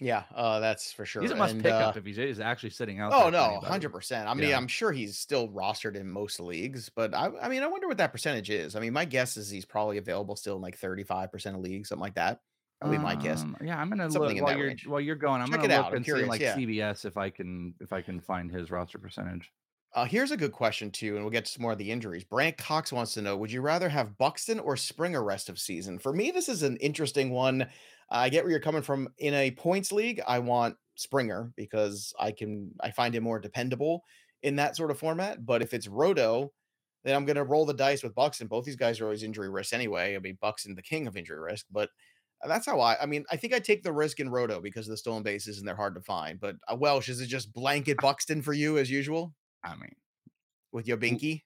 Yeah, 0.00 0.22
uh, 0.34 0.60
that's 0.60 0.92
for 0.92 1.04
sure. 1.04 1.20
He's 1.20 1.30
a 1.30 1.36
must 1.36 1.52
And, 1.52 1.62
pickup 1.62 1.94
uh, 1.94 1.98
if 1.98 2.06
he's 2.06 2.40
actually 2.40 2.70
sitting 2.70 3.00
out. 3.00 3.12
Oh 3.14 3.28
no, 3.28 3.60
hundred 3.60 3.90
percent. 3.90 4.28
I 4.28 4.34
mean, 4.34 4.48
Yeah. 4.48 4.56
I'm 4.56 4.66
sure 4.66 4.92
he's 4.92 5.18
still 5.18 5.48
rostered 5.48 5.94
in 5.94 6.08
most 6.08 6.40
leagues, 6.40 6.88
but 6.88 7.14
I, 7.14 7.30
I 7.42 7.48
mean, 7.48 7.62
I 7.62 7.66
wonder 7.66 7.86
what 7.86 7.98
that 7.98 8.10
percentage 8.10 8.48
is. 8.48 8.76
I 8.76 8.80
mean, 8.80 8.94
my 8.94 9.04
guess 9.04 9.36
is 9.36 9.50
he's 9.50 9.66
probably 9.66 9.98
available 9.98 10.36
still 10.36 10.56
in 10.56 10.62
like 10.62 10.78
35 10.78 11.30
percent 11.30 11.54
of 11.56 11.62
leagues, 11.62 11.90
something 11.90 12.00
like 12.00 12.14
that. 12.14 12.40
Probably 12.80 12.98
my 12.98 13.14
guess. 13.14 13.42
Um, 13.42 13.56
Yeah, 13.62 13.78
I'm 13.78 13.90
gonna 13.90 14.10
Something 14.10 14.36
look 14.36 14.44
while 14.44 14.56
you're 14.56 14.66
range. 14.68 14.86
while 14.86 15.00
you're 15.00 15.16
going. 15.16 15.42
I'm 15.42 15.48
Check 15.48 15.60
gonna 15.62 15.76
look 15.76 15.86
out, 15.86 15.94
and 15.94 16.04
see 16.04 16.12
like 16.24 16.40
yeah. 16.40 16.56
CBS 16.56 17.04
if 17.04 17.16
I 17.16 17.28
can 17.30 17.74
if 17.80 17.92
I 17.92 18.00
can 18.00 18.20
find 18.20 18.50
his 18.50 18.70
roster 18.70 18.98
percentage. 18.98 19.50
Uh, 19.92 20.04
here's 20.04 20.30
a 20.30 20.36
good 20.36 20.52
question 20.52 20.90
too, 20.90 21.16
and 21.16 21.24
we'll 21.24 21.32
get 21.32 21.44
to 21.44 21.50
some 21.50 21.62
more 21.62 21.72
of 21.72 21.78
the 21.78 21.90
injuries. 21.90 22.24
Brant 22.24 22.56
Cox 22.56 22.92
wants 22.92 23.12
to 23.14 23.22
know: 23.22 23.36
Would 23.36 23.52
you 23.52 23.60
rather 23.60 23.88
have 23.88 24.16
Buxton 24.16 24.58
or 24.60 24.76
Springer 24.76 25.22
rest 25.22 25.48
of 25.48 25.58
season? 25.58 25.98
For 25.98 26.12
me, 26.12 26.30
this 26.30 26.48
is 26.48 26.62
an 26.62 26.76
interesting 26.78 27.30
one. 27.30 27.68
I 28.08 28.28
get 28.28 28.44
where 28.44 28.50
you're 28.50 28.60
coming 28.60 28.82
from. 28.82 29.08
In 29.18 29.34
a 29.34 29.50
points 29.50 29.92
league, 29.92 30.22
I 30.26 30.38
want 30.38 30.76
Springer 30.94 31.52
because 31.56 32.14
I 32.18 32.32
can 32.32 32.72
I 32.80 32.92
find 32.92 33.14
him 33.14 33.24
more 33.24 33.38
dependable 33.40 34.04
in 34.42 34.56
that 34.56 34.76
sort 34.76 34.90
of 34.90 34.98
format. 34.98 35.44
But 35.44 35.60
if 35.60 35.74
it's 35.74 35.86
Roto, 35.88 36.52
then 37.04 37.14
I'm 37.16 37.24
going 37.24 37.36
to 37.36 37.44
roll 37.44 37.66
the 37.66 37.74
dice 37.74 38.02
with 38.02 38.14
Buxton. 38.14 38.46
Both 38.46 38.64
these 38.64 38.76
guys 38.76 39.00
are 39.00 39.04
always 39.04 39.22
injury 39.22 39.48
risk 39.50 39.72
anyway. 39.72 40.14
I 40.16 40.18
mean, 40.18 40.38
Buxton 40.40 40.74
the 40.74 40.82
king 40.82 41.06
of 41.06 41.16
injury 41.16 41.40
risk, 41.40 41.66
but 41.70 41.90
that's 42.46 42.66
how 42.66 42.80
I. 42.80 43.00
I 43.00 43.06
mean, 43.06 43.24
I 43.30 43.36
think 43.36 43.52
I 43.54 43.58
take 43.58 43.82
the 43.82 43.92
risk 43.92 44.20
in 44.20 44.30
Roto 44.30 44.60
because 44.60 44.86
of 44.86 44.90
the 44.92 44.96
stolen 44.96 45.22
bases 45.22 45.58
and 45.58 45.66
they're 45.68 45.76
hard 45.76 45.94
to 45.94 46.00
find. 46.00 46.40
But 46.40 46.56
uh, 46.68 46.76
Welsh, 46.76 47.08
is 47.08 47.20
it 47.20 47.26
just 47.26 47.52
blanket 47.52 47.96
Buxton 48.02 48.42
for 48.42 48.52
you 48.52 48.78
as 48.78 48.90
usual? 48.90 49.34
I 49.64 49.74
mean, 49.76 49.94
with 50.72 50.86
your 50.88 50.96
binky. 50.96 51.42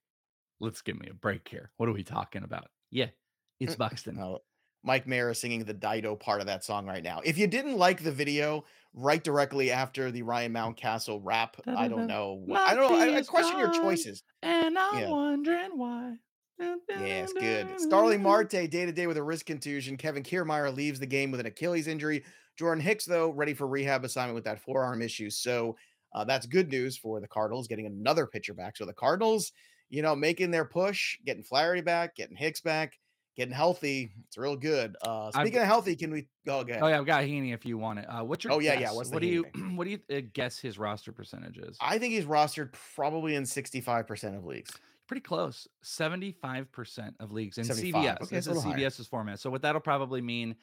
let's 0.61 0.83
give 0.83 0.99
me 0.99 1.09
a 1.11 1.15
break 1.15 1.49
here. 1.49 1.71
What 1.77 1.89
are 1.89 1.93
we 1.93 2.05
talking 2.05 2.45
about? 2.45 2.69
Yeah, 2.91 3.07
it's 3.61 3.75
Buxton. 3.77 4.19
Oh, 4.21 4.39
Mike 4.85 5.07
Mayer 5.07 5.31
is 5.31 5.41
singing 5.41 5.65
the 5.65 5.73
Dido 5.75 6.15
part 6.15 6.41
of 6.41 6.47
that 6.47 6.63
song 6.63 6.87
right 6.87 7.03
now. 7.03 7.21
If 7.25 7.39
you 7.39 7.47
didn't 7.47 7.79
like 7.79 8.03
the 8.03 8.13
video, 8.13 8.65
right 8.93 9.25
directly 9.25 9.71
after 9.73 10.11
the 10.11 10.23
Ryan 10.23 10.53
Mountcastle 10.53 11.21
rap, 11.25 11.57
I 11.67 11.89
don't 11.89 12.07
know. 12.07 12.35
what- 12.45 12.61
I 12.61 12.75
don't 12.75 12.93
know. 12.93 12.99
I, 13.15 13.17
I 13.17 13.23
question 13.23 13.59
your 13.59 13.73
choices. 13.73 14.23
And 14.43 14.79
I'm 14.79 14.99
Yeah. 15.01 15.09
wondering 15.09 15.71
why. 15.79 16.17
Yeah, 16.59 16.77
it's 16.89 17.33
good. 17.33 17.81
Starling 17.81 18.23
Marte 18.23 18.51
day 18.51 18.67
to 18.69 18.93
day 18.93 19.07
with 19.07 19.17
a 19.17 19.23
wrist 19.23 19.47
contusion. 19.47 19.97
Kevin 19.97 20.23
Kiermaier 20.23 20.75
leaves 20.75 21.01
the 21.01 21.07
game 21.07 21.31
with 21.31 21.41
an 21.41 21.47
Achilles 21.47 21.87
injury. 21.89 22.25
Jordan 22.57 22.83
Hicks, 22.83 23.05
though, 23.05 23.31
ready 23.31 23.55
for 23.55 23.67
rehab 23.67 24.05
assignment 24.05 24.35
with 24.37 24.45
that 24.45 24.61
forearm 24.61 25.03
issue. 25.03 25.31
So 25.31 25.77
uh, 26.15 26.25
that's 26.25 26.47
good 26.47 26.71
news 26.71 26.97
for 26.97 27.21
the 27.21 27.27
Cardinals, 27.27 27.67
getting 27.67 27.87
another 27.87 28.27
pitcher 28.27 28.55
back. 28.55 28.77
So 28.77 28.85
the 28.87 28.93
Cardinals, 28.93 29.51
you 29.91 30.03
know, 30.03 30.15
making 30.15 30.53
their 30.53 30.65
push, 30.65 31.19
getting 31.27 31.43
Flaherty 31.43 31.81
back, 31.81 32.15
getting 32.15 32.37
Hicks 32.37 32.61
back, 32.61 32.97
getting 33.37 33.53
healthy. 33.53 34.13
It's 34.29 34.39
real 34.39 34.55
good. 34.55 34.97
Uh, 35.05 35.33
I've- 35.35 35.41
speaking 35.49 35.59
of 35.61 35.67
healthy, 35.67 35.97
can 35.97 36.13
we 36.13 36.29
go 36.47 36.61
again? 36.61 36.79
Oh 36.81 36.87
yeah, 36.87 36.99
I've 36.99 37.07
got 37.07 37.25
Heaney 37.25 37.53
if 37.53 37.67
you 37.67 37.77
want 37.77 37.99
it. 37.99 38.05
Uh, 38.05 38.23
what's 38.23 38.45
your 38.45 38.53
Oh, 38.53 38.61
yeah, 38.61 38.79
yeah, 38.79 38.93
what's 38.93 39.11
what 39.11 39.21
do 39.21 39.27
you 39.27 39.45
what 39.75 39.85
do 39.85 39.91
you 39.91 39.99
uh, 40.17 40.21
guess 40.33 40.59
his 40.59 40.79
roster 40.79 41.11
percentage 41.11 41.59
is? 41.59 41.77
I 41.81 41.99
think 41.99 42.13
he's 42.15 42.27
rostered 42.27 42.73
probably 42.95 43.35
in 43.35 43.43
65% 43.43 44.37
of 44.37 44.45
leagues. 44.45 44.71
Pretty 45.07 45.21
close. 45.21 45.69
75% 45.85 47.15
of 47.21 47.31
leagues 47.33 47.59
in 47.59 47.65
75. 47.65 47.95
CBS. 48.05 48.23
Okay, 48.23 48.37
this 48.37 48.47
a 48.47 48.51
is 48.51 48.57
little 48.57 48.63
higher. 48.73 48.91
Format. 48.91 49.41
So 49.41 49.51
what 49.51 49.63
that'll 49.63 49.81
probably 49.81 50.21
mean 50.23 50.57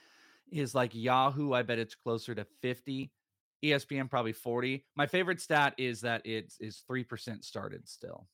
is 0.52 0.74
like 0.76 0.96
Yahoo, 0.96 1.54
I 1.54 1.62
bet 1.62 1.80
it's 1.80 1.96
closer 1.96 2.34
to 2.36 2.46
50. 2.62 3.12
ESPN 3.64 4.10
probably 4.10 4.34
40. 4.34 4.84
My 4.96 5.06
favorite 5.06 5.40
stat 5.40 5.76
is 5.78 6.02
that 6.02 6.26
it 6.26 6.52
is 6.60 6.82
3% 6.90 7.44
started 7.44 7.88
still. 7.88 8.28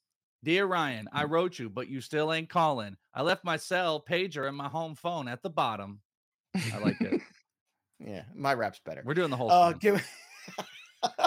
Dear 0.43 0.65
Ryan, 0.65 1.09
I 1.11 1.23
Hmm. 1.25 1.31
wrote 1.33 1.59
you, 1.59 1.69
but 1.69 1.89
you 1.89 1.99
still 1.99 2.31
ain't 2.31 2.47
calling. 2.47 2.95
I 3.13 3.23
left 3.23 3.43
my 3.43 3.57
cell 3.57 3.99
pager 4.01 4.47
and 4.47 4.55
my 4.55 4.69
home 4.69 4.95
phone 4.95 5.27
at 5.27 5.43
the 5.43 5.49
bottom. 5.49 5.99
I 6.73 6.77
like 6.79 7.01
it. 7.01 7.21
Yeah, 7.99 8.25
my 8.35 8.53
rap's 8.53 8.79
better. 8.85 9.01
We're 9.03 9.15
doing 9.15 9.31
the 9.31 9.35
whole 9.37 9.49
Uh, 9.49 9.71
thing. 9.71 9.79
give 9.79 10.07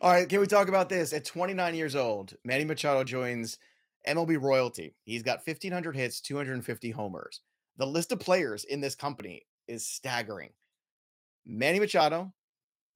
All 0.00 0.10
right, 0.10 0.28
can 0.28 0.38
we 0.40 0.46
talk 0.46 0.68
about 0.68 0.88
this? 0.88 1.12
At 1.12 1.24
29 1.24 1.74
years 1.74 1.96
old, 1.96 2.34
Manny 2.44 2.64
Machado 2.64 3.02
joins 3.04 3.58
MLB 4.08 4.40
royalty. 4.40 4.94
He's 5.04 5.22
got 5.22 5.46
1,500 5.46 5.96
hits, 5.96 6.20
250 6.20 6.90
homers. 6.90 7.40
The 7.76 7.86
list 7.86 8.12
of 8.12 8.20
players 8.20 8.64
in 8.64 8.80
this 8.80 8.94
company 8.94 9.42
is 9.66 9.86
staggering. 9.86 10.50
Manny 11.46 11.80
Machado, 11.80 12.32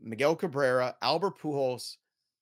Miguel 0.00 0.36
Cabrera, 0.36 0.96
Albert 1.02 1.38
Pujols, 1.38 1.96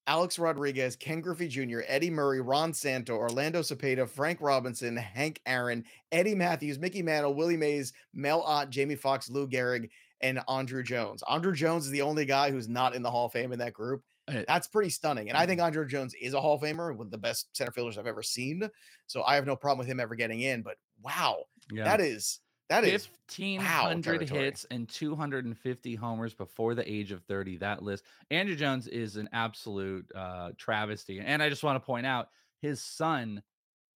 Alex 0.08 0.38
Rodriguez, 0.38 0.94
Ken 0.94 1.20
Griffey 1.20 1.49
Jr., 1.49 1.80
Eddie 1.87 2.11
Murray, 2.11 2.40
Ron 2.40 2.73
Santo, 2.73 3.16
Orlando 3.16 3.61
Cepeda, 3.61 4.08
Frank 4.08 4.40
Robinson, 4.40 4.96
Hank 4.96 5.40
Aaron, 5.46 5.85
Eddie 6.12 6.35
Mathews, 6.35 6.78
Mickey 6.78 7.02
Mantle, 7.02 7.35
Willie 7.35 7.56
Mays, 7.56 7.92
Mel 8.14 8.42
Ott, 8.42 8.70
Jimmie 8.70 8.94
Foxx, 8.94 9.28
Lou 9.28 9.49
Gehrig, 9.49 9.88
and 10.20 10.38
Andruw 10.49 10.85
Jones. 10.85 11.23
Andruw 11.28 11.54
Jones 11.54 11.87
is 11.87 11.90
the 11.90 12.02
only 12.02 12.25
guy 12.25 12.50
who's 12.50 12.68
not 12.68 12.94
in 12.94 13.02
the 13.02 13.11
Hall 13.11 13.26
of 13.26 13.32
Fame 13.32 13.52
in 13.52 13.58
that 13.58 13.73
group. 13.73 14.02
Uh, 14.28 14.42
That's 14.47 14.66
pretty 14.66 14.90
stunning. 14.90 15.28
And 15.28 15.38
I 15.38 15.47
think 15.47 15.61
Mm-hmm. 15.61 15.88
Jones 15.88 16.14
is 16.21 16.35
a 16.35 16.40
Hall 16.40 16.54
of 16.54 16.62
Famer, 16.62 16.97
with 16.97 17.11
the 17.11 17.18
best 17.18 17.56
center 17.56 17.71
fielders 17.71 17.99
I've 17.99 18.06
ever 18.06 18.23
seen. 18.23 18.68
So 19.06 19.23
I 19.23 19.35
have 19.37 19.47
no 19.47 19.56
problem 19.56 19.78
with 19.78 19.88
him 19.88 20.00
ever 20.00 20.14
getting 20.14 20.40
in. 20.40 20.62
But 20.62 20.76
wow, 21.02 21.45
Yeah. 21.73 21.85
that 21.85 22.00
is 22.00 22.40
that 22.68 22.85
is 22.85 23.09
1500 23.28 24.02
territory. 24.02 24.40
hits 24.45 24.66
and 24.71 24.88
250 24.88 25.95
homers 25.95 26.35
before 26.35 26.75
the 26.75 26.90
age 26.90 27.12
of 27.12 27.23
30 27.25 27.59
that 27.59 27.80
list 27.83 28.04
andruw 28.33 28.56
jones 28.56 28.88
is 28.88 29.16
an 29.16 29.28
absolute 29.33 30.04
uh 30.16 30.50
travesty 30.56 31.21
and 31.21 31.40
i 31.40 31.49
just 31.49 31.62
want 31.62 31.80
to 31.80 31.87
point 31.87 32.04
out 32.06 32.28
his 32.61 32.83
son 32.83 33.40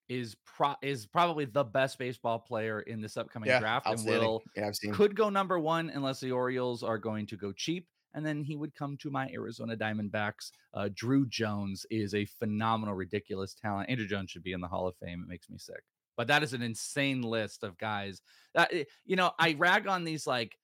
is 0.09 0.37
pro 0.45 0.75
is 0.83 1.05
probably 1.07 1.45
the 1.47 1.65
best 1.65 1.99
baseball 1.99 2.39
player 2.39 2.81
in 2.83 3.01
this 3.01 3.17
upcoming 3.17 3.49
yeah, 3.49 3.59
draft 3.59 3.87
and 3.87 4.05
will 4.07 4.41
yeah, 4.57 4.71
could 4.93 5.17
go 5.17 5.29
number 5.31 5.59
one 5.59 5.91
unless 5.91 6.21
the 6.21 6.31
orioles 6.31 6.85
are 6.85 6.99
going 6.99 7.27
to 7.27 7.37
go 7.37 7.51
cheap 7.53 7.89
and 8.15 8.25
then 8.25 8.43
he 8.43 8.57
would 8.57 8.75
come 8.75 8.97
to 8.99 9.11
my 9.11 9.29
arizona 9.29 9.77
diamondbacks. 9.77 10.53
Uh 10.75 10.89
druw 10.93 11.29
jones 11.29 11.87
is 11.91 12.15
a 12.15 12.25
phenomenal 12.25 12.95
ridiculous 12.95 13.55
talent. 13.55 13.89
Andruw 13.89 14.09
jones 14.09 14.31
should 14.31 14.43
be 14.43 14.53
in 14.53 14.61
the 14.61 14.69
hall 14.69 14.87
of 14.87 14.97
fame. 14.97 15.23
It 15.23 15.29
makes 15.29 15.49
me 15.49 15.59
sick. 15.59 15.83
But 16.17 16.27
that 16.29 16.43
is 16.43 16.53
an 16.53 16.63
insane 16.63 17.23
list 17.23 17.65
of 17.65 17.79
guys 17.79 18.21
that 18.55 18.73
eh, 18.73 18.85
you 19.05 19.17
know 19.17 19.33
i 19.39 19.55
rag 19.59 19.87
on 19.87 20.05
these 20.05 20.27
like 20.27 20.57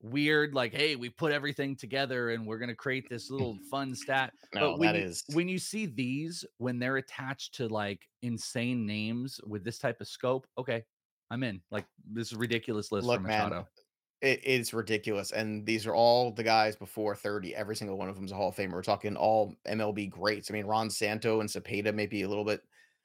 weird 0.00 0.54
like 0.54 0.72
hey 0.72 0.94
we 0.94 1.08
put 1.08 1.32
everything 1.32 1.74
together 1.74 2.30
and 2.30 2.46
we're 2.46 2.58
going 2.58 2.68
to 2.68 2.74
create 2.74 3.08
this 3.08 3.30
little 3.30 3.56
fun 3.70 3.94
stat. 3.94 4.32
No, 4.54 4.72
but 4.72 4.78
when 4.78 4.92
that 4.94 5.02
you, 5.02 5.34
when 5.34 5.48
you 5.48 5.58
see 5.58 5.86
these 5.86 6.44
when 6.58 6.78
they're 6.78 6.98
attached 6.98 7.54
to 7.56 7.68
like 7.68 8.08
insane 8.22 8.86
names 8.86 9.40
with 9.46 9.64
this 9.64 9.78
type 9.78 10.00
of 10.00 10.08
scope 10.08 10.46
okay 10.56 10.84
i'm 11.30 11.42
in. 11.42 11.60
Like 11.70 11.86
this 12.12 12.28
is 12.28 12.34
a 12.34 12.38
ridiculous 12.38 12.92
list 12.92 13.06
Look, 13.06 13.20
for 13.20 13.26
man, 13.26 13.44
machado 13.44 13.68
it 14.20 14.44
is 14.44 14.74
ridiculous. 14.74 15.32
And 15.32 15.64
these 15.64 15.86
are 15.86 15.94
all 15.94 16.32
the 16.32 16.42
guys 16.42 16.76
before 16.76 17.14
30. 17.14 17.54
Every 17.54 17.76
single 17.76 17.96
one 17.96 18.08
of 18.08 18.16
them 18.16 18.24
is 18.24 18.32
a 18.32 18.34
Hall 18.34 18.48
of 18.48 18.56
Famer. 18.56 18.72
We're 18.72 18.82
talking 18.82 19.16
all 19.16 19.54
MLB 19.68 20.10
greats. 20.10 20.50
I 20.50 20.54
mean, 20.54 20.66
Ron 20.66 20.90
Santo 20.90 21.40
and 21.40 21.48
Cepeda 21.48 21.94
maybe 21.94 22.22
a 22.22 22.28
little 22.28 22.44
bit. 22.44 22.60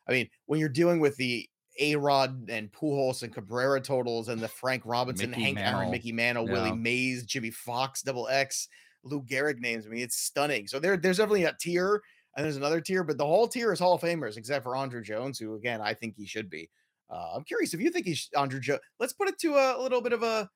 I 0.08 0.12
mean, 0.12 0.30
when 0.48 0.60
you're 0.60 0.70
dealing 0.70 1.00
with 1.00 1.16
the 1.18 1.48
A 1.80 1.96
Rod 1.96 2.50
and 2.50 2.72
Pujols 2.72 3.24
and 3.24 3.34
Cabrera 3.34 3.80
totals 3.80 4.30
and 4.30 4.42
the 4.42 4.48
Frank 4.48 4.84
Robinson, 4.86 5.32
Mickey 5.32 5.44
Hank 5.44 5.60
Aaron, 5.60 5.92
Mickey 5.92 6.12
Mantle, 6.12 6.48
Willie 6.48 6.74
Mays, 6.76 7.24
Jimmie 7.26 7.52
Foxx, 7.52 8.02
Double 8.02 8.28
X, 8.28 8.68
Lou 9.04 9.22
Gehrig 9.22 9.60
names. 9.60 9.86
I 9.86 9.90
mean, 9.90 10.02
it's 10.02 10.18
stunning. 10.18 10.68
So 10.68 10.80
there, 10.80 10.98
there's 10.98 11.18
definitely 11.18 11.46
a 11.46 11.56
tier 11.60 12.02
and 12.36 12.44
there's 12.44 12.58
another 12.58 12.82
tier, 12.82 13.04
but 13.04 13.18
the 13.18 13.26
whole 13.26 13.48
tier 13.48 13.72
is 13.72 13.80
Hall 13.80 13.94
of 13.94 14.02
Famers, 14.02 14.38
except 14.38 14.64
for 14.64 14.74
Andruw 14.74 15.04
Jones, 15.04 15.38
who 15.38 15.56
again 15.56 15.82
I 15.82 15.94
think 15.94 16.16
he 16.16 16.26
should 16.26 16.50
be. 16.50 16.70
Uh, 17.10 17.34
I'm 17.36 17.44
curious 17.44 17.74
if 17.74 17.82
you 17.82 17.92
think 17.92 18.06
he's 18.06 18.30
Andruw 18.36 18.60
Jones. 18.60 18.82
Let's 19.00 19.14
put 19.14 19.28
it 19.28 19.38
to 19.40 19.54
a, 19.56 19.82
little 19.82 20.02
bit 20.02 20.14
of 20.14 20.24
a 20.24 20.50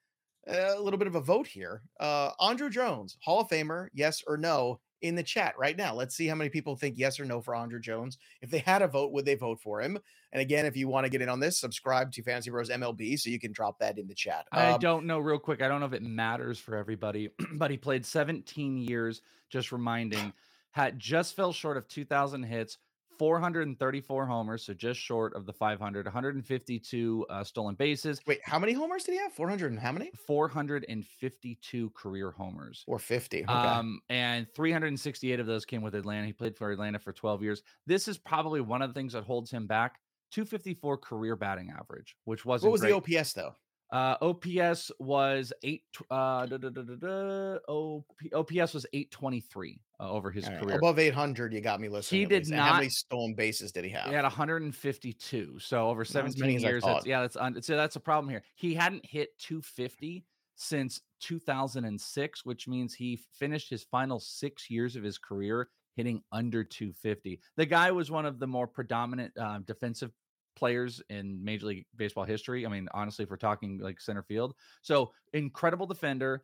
a 0.47 0.79
little 0.79 0.97
bit 0.97 1.07
of 1.07 1.15
a 1.15 1.21
vote 1.21 1.47
here. 1.47 1.81
Uh, 1.99 2.31
Andruw 2.39 2.71
Jones, 2.71 3.17
Hall 3.21 3.41
of 3.41 3.49
Famer, 3.49 3.87
yes 3.93 4.23
or 4.27 4.37
no, 4.37 4.79
in 5.01 5.15
the 5.15 5.23
chat 5.23 5.53
right 5.57 5.77
now. 5.77 5.93
Let's 5.93 6.15
see 6.15 6.27
how 6.27 6.35
many 6.35 6.49
people 6.49 6.75
think 6.75 6.97
yes 6.97 7.19
or 7.19 7.25
no 7.25 7.41
for 7.41 7.53
Andruw 7.53 7.81
Jones. 7.81 8.17
If 8.41 8.49
they 8.49 8.59
had 8.59 8.81
a 8.81 8.87
vote, 8.87 9.11
would 9.11 9.25
they 9.25 9.35
vote 9.35 9.59
for 9.61 9.81
him? 9.81 9.97
And 10.31 10.41
again, 10.41 10.65
if 10.65 10.75
you 10.75 10.87
want 10.87 11.05
to 11.05 11.09
get 11.09 11.21
in 11.21 11.29
on 11.29 11.39
this, 11.39 11.59
subscribe 11.59 12.11
to 12.13 12.23
Fantasy 12.23 12.49
Pros 12.49 12.69
MLB 12.69 13.17
so 13.19 13.29
you 13.29 13.39
can 13.39 13.51
drop 13.51 13.79
that 13.79 13.97
in 13.97 14.07
the 14.07 14.15
chat. 14.15 14.45
I 14.51 14.71
Um, 14.71 14.79
don't 14.79 15.05
know 15.05 15.19
real 15.19 15.39
quick. 15.39 15.61
I 15.61 15.67
don't 15.67 15.79
know 15.79 15.85
if 15.85 15.93
it 15.93 16.03
matters 16.03 16.59
for 16.59 16.75
everybody, 16.75 17.29
but 17.53 17.71
he 17.71 17.77
played 17.77 18.05
17 18.05 18.77
years, 18.77 19.21
just 19.49 19.71
reminding, 19.71 20.33
had 20.71 20.99
just 20.99 21.35
fell 21.35 21.53
short 21.53 21.77
of 21.77 21.87
2,000 21.87 22.43
hits, 22.43 22.77
434 23.17 24.25
homers, 24.25 24.63
so 24.63 24.73
just 24.73 24.99
short 24.99 25.35
of 25.35 25.45
the 25.45 25.53
500, 25.53 26.05
152 26.05 27.25
uh, 27.29 27.43
stolen 27.43 27.75
bases, 27.75 28.21
Wait, 28.27 28.39
how 28.43 28.59
many 28.59 28.73
homers 28.73 29.03
did 29.03 29.13
he 29.13 29.17
have? 29.19 29.31
400 29.33 29.71
and 29.71 29.79
how 29.79 29.91
many? 29.91 30.11
452 30.25 31.89
career 31.91 32.31
homers. 32.31 32.83
Or 32.87 32.99
50. 32.99 33.43
Okay. 33.43 33.51
Um, 33.51 34.01
and 34.09 34.47
368 34.53 35.39
of 35.39 35.45
those 35.45 35.65
came 35.65 35.81
with 35.81 35.95
Atlanta. 35.95 36.25
He 36.25 36.33
played 36.33 36.55
for 36.55 36.71
Atlanta 36.71 36.99
for 36.99 37.13
12 37.13 37.43
years. 37.43 37.63
This 37.85 38.07
is 38.07 38.17
probably 38.17 38.61
one 38.61 38.81
of 38.81 38.93
the 38.93 38.93
things 38.93 39.13
that 39.13 39.23
holds 39.23 39.51
him 39.51 39.67
back. 39.67 39.99
254 40.31 40.97
career 40.97 41.35
batting 41.35 41.71
average, 41.71 42.17
which 42.25 42.45
wasn't 42.45 42.69
what 42.69 42.73
was 42.73 42.81
great. 42.81 42.91
the 43.05 43.17
OPS 43.17 43.33
though? 43.33 43.55
Uh, 43.91 44.15
OPS 44.21 44.91
was 44.99 45.53
eight. 45.63 45.83
Uh, 46.11 46.45
da, 46.45 46.57
da, 46.57 46.69
da, 46.69 47.57
OP, 47.67 48.05
OPS 48.33 48.73
was 48.73 48.85
eight 48.93 49.11
twenty 49.11 49.39
three 49.39 49.79
uh, 49.99 50.11
over 50.11 50.29
his 50.29 50.47
right, 50.47 50.61
career. 50.61 50.77
Above 50.77 50.99
800, 50.99 51.53
you 51.53 51.61
got 51.61 51.79
me 51.79 51.89
listening. 51.89 52.21
He 52.21 52.25
did 52.25 52.47
not. 52.49 52.57
And 52.57 52.67
How 52.67 52.75
many 52.75 52.89
stolen 52.89 53.33
bases 53.33 53.71
did 53.71 53.85
he 53.85 53.91
have? 53.91 54.07
He 54.07 54.13
had 54.13 54.23
152. 54.23 55.57
So 55.59 55.89
over 55.89 56.05
17 56.05 56.39
many 56.39 56.55
as 56.57 56.63
years, 56.63 56.83
that's, 56.83 57.05
yeah, 57.05 57.21
that's 57.21 57.35
un, 57.35 57.61
so 57.61 57.75
that's 57.75 57.95
a 57.95 57.99
problem 57.99 58.29
here. 58.29 58.43
He 58.55 58.73
hadn't 58.73 59.05
hit 59.05 59.29
250 59.39 60.25
since 60.55 61.01
2006, 61.21 62.45
which 62.45 62.67
means 62.67 62.93
he 62.93 63.19
finished 63.33 63.69
his 63.69 63.83
final 63.83 64.19
six 64.19 64.69
years 64.69 64.95
of 64.95 65.03
his 65.03 65.17
career 65.17 65.69
hitting 65.95 66.21
under 66.31 66.63
250. 66.63 67.39
The 67.55 67.65
guy 67.65 67.91
was 67.91 68.11
one 68.11 68.25
of 68.25 68.39
the 68.39 68.47
more 68.47 68.67
predominant 68.67 69.33
uh, 69.39 69.59
defensive 69.65 70.11
players 70.57 71.01
in 71.09 71.41
Major 71.43 71.67
League 71.67 71.85
Baseball 71.95 72.25
history. 72.25 72.65
I 72.65 72.69
mean, 72.69 72.89
honestly, 72.93 73.23
if 73.23 73.29
we're 73.29 73.37
talking 73.37 73.79
like 73.79 74.01
center 74.01 74.23
field, 74.23 74.55
so 74.81 75.11
incredible 75.33 75.85
defender, 75.85 76.43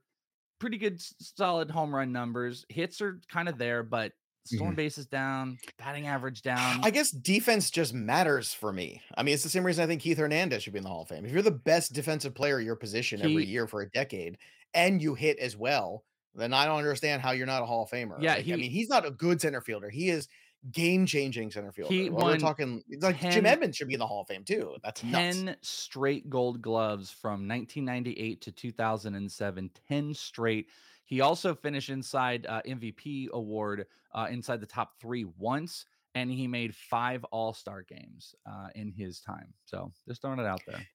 pretty 0.60 0.78
good, 0.78 1.02
solid 1.02 1.70
home 1.70 1.94
run 1.94 2.12
numbers. 2.12 2.66
Hits 2.70 3.02
are 3.02 3.20
kind 3.30 3.50
of 3.50 3.58
there, 3.58 3.84
but 3.84 4.14
stolen 4.46 4.76
bases 4.76 5.06
down, 5.06 5.58
batting 5.78 6.08
average 6.08 6.42
down. 6.42 6.58
Mm-hmm. 6.58 6.86
I 6.86 6.90
guess 6.92 7.12
defense 7.12 7.72
just 7.72 7.94
matters 7.94 8.54
for 8.54 8.72
me. 8.72 9.02
I 9.18 9.24
mean, 9.24 9.34
it's 9.34 9.44
the 9.44 9.50
same 9.50 9.66
reason 9.66 9.84
I 9.84 9.88
think 9.88 10.02
Keith 10.02 10.18
Hernandez 10.18 10.64
should 10.64 10.74
be 10.74 10.78
in 10.78 10.84
the 10.84 10.90
Hall 10.90 11.02
of 11.02 11.10
Fame. 11.10 11.26
If 11.26 11.32
you're 11.32 11.42
the 11.42 11.52
best 11.52 11.94
defensive 11.94 12.36
player 12.36 12.60
your 12.60 12.76
position 12.76 13.22
every 13.22 13.46
year 13.46 13.68
for 13.68 13.82
a 13.82 13.90
decade 13.90 14.38
and 14.74 15.02
you 15.02 15.16
hit 15.16 15.40
as 15.40 15.58
well, 15.58 16.04
then 16.36 16.54
I 16.54 16.66
don't 16.66 16.78
understand 16.78 17.22
how 17.22 17.32
you're 17.32 17.48
not 17.48 17.62
a 17.62 17.66
Hall 17.66 17.84
of 17.84 17.90
Famer. 17.90 18.22
Yeah, 18.22 18.36
Like, 18.36 18.50
I 18.50 18.56
mean, 18.56 18.72
he's 18.72 18.90
not 18.90 19.06
a 19.06 19.12
good 19.12 19.40
center 19.40 19.62
fielder. 19.62 19.90
He 19.90 20.10
is 20.10 20.28
game 20.72 21.06
changing 21.06 21.52
center 21.52 21.72
fielder. 21.72 21.94
He 21.94 22.10
Well, 22.10 22.26
we're 22.26 22.38
talking 22.38 22.84
like 23.02 23.20
10 23.20 23.32
Jim 23.32 23.46
Edmonds 23.46 23.78
should 23.78 23.88
be 23.88 23.94
in 23.94 24.00
the 24.00 24.08
Hall 24.08 24.22
of 24.22 24.28
Fame 24.28 24.44
too. 24.44 24.76
That's 24.84 25.04
nuts. 25.04 25.38
10 25.38 25.56
straight 25.62 26.30
gold 26.30 26.62
gloves 26.62 27.12
from 27.12 27.48
1998 27.48 28.42
to 28.42 28.52
2007 28.52 29.72
10 29.88 30.14
straight 30.14 30.68
he 31.06 31.22
also 31.22 31.54
finished 31.54 31.90
inside 31.90 32.46
uh, 32.48 32.62
mvp 32.66 33.30
award 33.32 33.86
uh, 34.14 34.28
inside 34.30 34.60
the 34.62 34.66
top 34.66 34.94
three 35.00 35.26
once 35.38 35.86
and 36.16 36.32
he 36.32 36.48
made 36.48 36.76
five 36.76 37.24
all-star 37.26 37.84
games 37.84 38.36
uh, 38.46 38.68
in 38.76 38.92
his 38.92 39.20
time 39.20 39.54
so 39.66 39.92
just 40.08 40.22
throwing 40.22 40.40
it 40.40 40.46
out 40.46 40.62
there 40.68 40.86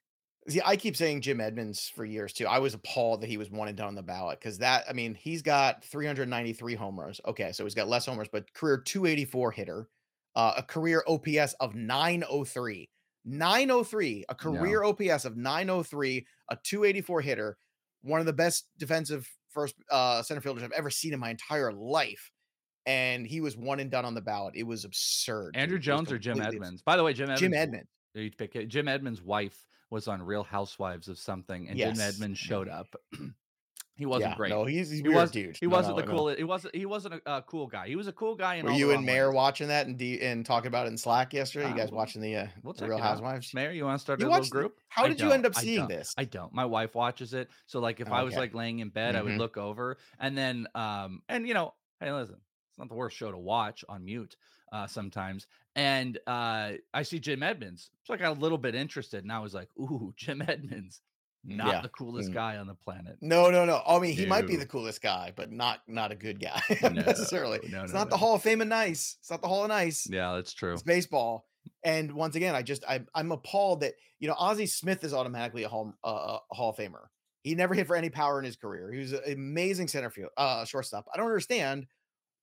See, 0.48 0.62
I 0.64 0.76
keep 0.76 0.96
saying 0.96 1.20
Jim 1.20 1.40
Edmonds 1.40 1.92
for 1.94 2.04
years 2.04 2.32
too. 2.32 2.46
I 2.46 2.58
was 2.58 2.72
appalled 2.72 3.20
that 3.20 3.28
he 3.28 3.36
was 3.36 3.50
one 3.50 3.68
and 3.68 3.76
done 3.76 3.88
on 3.88 3.94
the 3.94 4.02
ballot 4.02 4.40
because 4.40 4.58
that, 4.58 4.84
I 4.88 4.94
mean, 4.94 5.14
he's 5.14 5.42
got 5.42 5.84
393 5.84 6.74
homers. 6.74 7.20
Okay, 7.26 7.52
so 7.52 7.64
he's 7.64 7.74
got 7.74 7.88
less 7.88 8.06
homers, 8.06 8.28
but 8.32 8.52
career 8.54 8.78
284 8.78 9.52
hitter, 9.52 9.88
uh, 10.36 10.54
a 10.56 10.62
career 10.62 11.04
OPS 11.06 11.54
of 11.60 11.74
903. 11.74 12.88
903, 13.26 14.24
a 14.30 14.34
career 14.34 14.84
OPS 14.84 15.26
of 15.26 15.36
903, 15.36 16.26
a 16.50 16.56
284 16.64 17.20
hitter, 17.20 17.58
one 18.02 18.20
of 18.20 18.26
the 18.26 18.32
best 18.32 18.68
defensive 18.78 19.28
first 19.50 19.74
uh, 19.90 20.22
center 20.22 20.40
fielders 20.40 20.62
I've 20.62 20.72
ever 20.72 20.88
seen 20.88 21.12
in 21.12 21.20
my 21.20 21.28
entire 21.28 21.72
life. 21.72 22.30
And 22.86 23.26
he 23.26 23.42
was 23.42 23.54
one 23.54 23.80
and 23.80 23.90
done 23.90 24.06
on 24.06 24.14
the 24.14 24.22
ballot. 24.22 24.54
It 24.56 24.62
was 24.62 24.86
absurd. 24.86 25.56
andruw 25.56 25.72
was 25.72 25.84
jones 25.84 26.10
or 26.10 26.18
jim 26.18 26.34
completely 26.36 26.56
absurd. 26.56 26.66
edmonds 26.66 26.82
by 26.82 26.96
the 26.96 27.04
way 27.04 27.12
jim 27.12 27.24
edmonds 27.24 27.40
Jim 27.42 27.52
Edmonds. 27.52 27.88
you'd 28.14 28.38
pick 28.38 28.56
it. 28.56 28.68
jim 28.68 28.88
edmonds 28.88 29.20
wife 29.20 29.62
was 29.90 30.08
on 30.08 30.22
real 30.22 30.42
housewives 30.44 31.08
of 31.08 31.18
something 31.18 31.68
and 31.68 31.78
jim 31.78 31.98
edmonds 32.00 32.38
showed 32.38 32.68
up 32.68 32.94
he 33.96 34.06
wasn't 34.06 34.30
yeah, 34.30 34.36
great 34.36 34.50
No, 34.50 34.64
he's, 34.64 34.90
he's 34.90 35.00
He 35.00 35.08
was- 35.08 35.30
dude. 35.32 35.56
he 35.58 35.66
No, 35.66 35.76
wasn't 35.76 35.96
no, 35.96 36.02
the 36.02 36.08
cool 36.08 36.28
he 36.28 36.44
wasn't 36.44 36.76
he 36.76 36.86
wasn't 36.86 37.20
a, 37.26 37.42
cool 37.42 37.66
guy 37.66 37.88
he 37.88 37.96
was 37.96 38.06
a 38.06 38.12
cool 38.12 38.36
guy 38.36 38.56
in 38.56 38.66
Were 38.66 38.72
you 38.72 38.92
and 38.92 39.04
Mayor 39.04 39.32
watching 39.32 39.68
that 39.68 39.86
and 39.88 39.98
D- 39.98 40.20
and 40.20 40.46
talking 40.46 40.68
about 40.68 40.86
it 40.86 40.90
in 40.90 40.96
Slack 40.98 41.32
yesterday? 41.34 41.66
You 41.68 41.74
Uh, 41.74 41.76
guys 41.76 41.90
we'll- 41.90 41.96
watching 41.98 42.22
the, 42.22 42.36
uh, 42.36 42.46
we'll 42.62 42.74
the 42.74 42.86
Real. 42.88 42.98
Housewives? 42.98 43.52
Mayor, 43.54 43.72
you 43.72 43.84
want 43.84 43.98
to 43.98 44.02
start 44.02 44.20
You 44.20 44.28
a 44.28 44.30
little 44.30 44.46
group? 44.48 44.78
How 44.88 45.04
I 45.04 45.08
did 45.08 45.20
you 45.20 45.32
end 45.32 45.46
up 45.46 45.54
seeing 45.56 45.78
don't, 45.80 45.88
this? 45.88 46.14
I 46.16 46.24
don't. 46.24 46.52
My 46.52 46.64
wife 46.64 46.94
watches 46.94 47.34
it, 47.34 47.48
so 47.66 47.80
like 47.80 47.98
if 48.00 48.10
I 48.12 48.22
was 48.22 48.34
Okay. 48.34 48.40
like 48.42 48.54
laying 48.54 48.78
in 48.78 48.90
bed, 48.90 49.16
I 49.16 49.22
would 49.22 49.32
Mhm. 49.32 49.38
look 49.38 49.56
over, 49.56 49.96
and 50.20 50.38
then 50.38 50.68
um, 50.76 51.22
and 51.28 51.48
you 51.48 51.54
know, 51.54 51.74
hey, 51.98 52.12
listen, 52.12 52.36
it's 52.70 52.78
not 52.78 52.88
the 52.88 52.94
worst 52.94 53.16
show 53.16 53.32
to 53.32 53.38
watch 53.38 53.84
on 53.88 54.04
mute 54.04 54.36
uh 54.72 54.86
sometimes, 54.86 55.46
and 55.76 56.18
uh 56.26 56.72
I 56.94 57.02
see 57.02 57.18
Jim 57.18 57.42
Edmonds, 57.42 57.90
so 58.04 58.14
I 58.14 58.16
got 58.16 58.36
a 58.36 58.40
little 58.40 58.58
bit 58.58 58.74
interested, 58.74 59.22
and 59.22 59.32
I 59.32 59.38
was 59.40 59.54
like, 59.54 59.68
ooh, 59.78 60.12
Jim 60.16 60.42
Edmonds. 60.46 61.00
not 61.44 61.68
Yeah. 61.68 61.80
the 61.82 61.88
coolest 61.88 62.30
Mm. 62.30 62.34
guy 62.34 62.56
on 62.56 62.66
the 62.66 62.74
planet. 62.74 63.16
No, 63.20 63.50
no, 63.50 63.64
no. 63.64 63.80
I 63.86 63.98
mean, 64.00 64.14
he 64.14 64.26
might 64.26 64.46
be 64.46 64.56
the 64.56 64.66
coolest 64.66 65.00
guy, 65.00 65.32
but 65.34 65.50
not 65.52 65.80
not 65.86 66.10
a 66.12 66.16
good 66.16 66.40
guy 66.40 66.60
No, 66.82 66.88
necessarily. 66.90 67.60
no, 67.70 67.84
it's 67.84 67.92
no, 67.92 67.98
not 68.00 68.10
the. 68.10 68.16
Hall 68.16 68.34
of 68.34 68.42
Fame 68.42 68.60
of 68.60 68.68
nice. 68.68 69.16
It's 69.20 69.30
not 69.30 69.40
the 69.40 69.48
Hall 69.48 69.62
of 69.62 69.68
Nice. 69.68 70.06
Yeah, 70.10 70.34
that's 70.34 70.52
true. 70.52 70.72
It's 70.74 70.82
baseball. 70.82 71.46
And 71.84 72.12
once 72.12 72.34
again, 72.34 72.54
I 72.54 72.62
just 72.62 72.84
I, 72.88 73.02
I'm 73.14 73.30
appalled 73.32 73.80
that 73.82 73.94
you 74.18 74.26
know 74.28 74.34
Ozzie 74.36 74.66
Smith 74.66 75.04
is 75.04 75.14
automatically 75.14 75.62
a 75.62 75.68
Hall 75.68 75.94
uh, 76.04 76.38
a 76.50 76.54
Hall 76.54 76.70
of 76.70 76.76
Famer. 76.76 77.06
He 77.44 77.54
never 77.54 77.72
hit 77.72 77.86
for 77.86 77.94
any 77.96 78.10
power 78.10 78.38
in 78.40 78.44
his 78.44 78.56
career. 78.56 78.90
He 78.92 78.98
was 78.98 79.12
an 79.12 79.20
amazing 79.32 79.86
center 79.88 80.10
field 80.10 80.30
uh, 80.36 80.64
shortstop. 80.64 81.06
I 81.14 81.16
don't 81.16 81.26
understand 81.26 81.86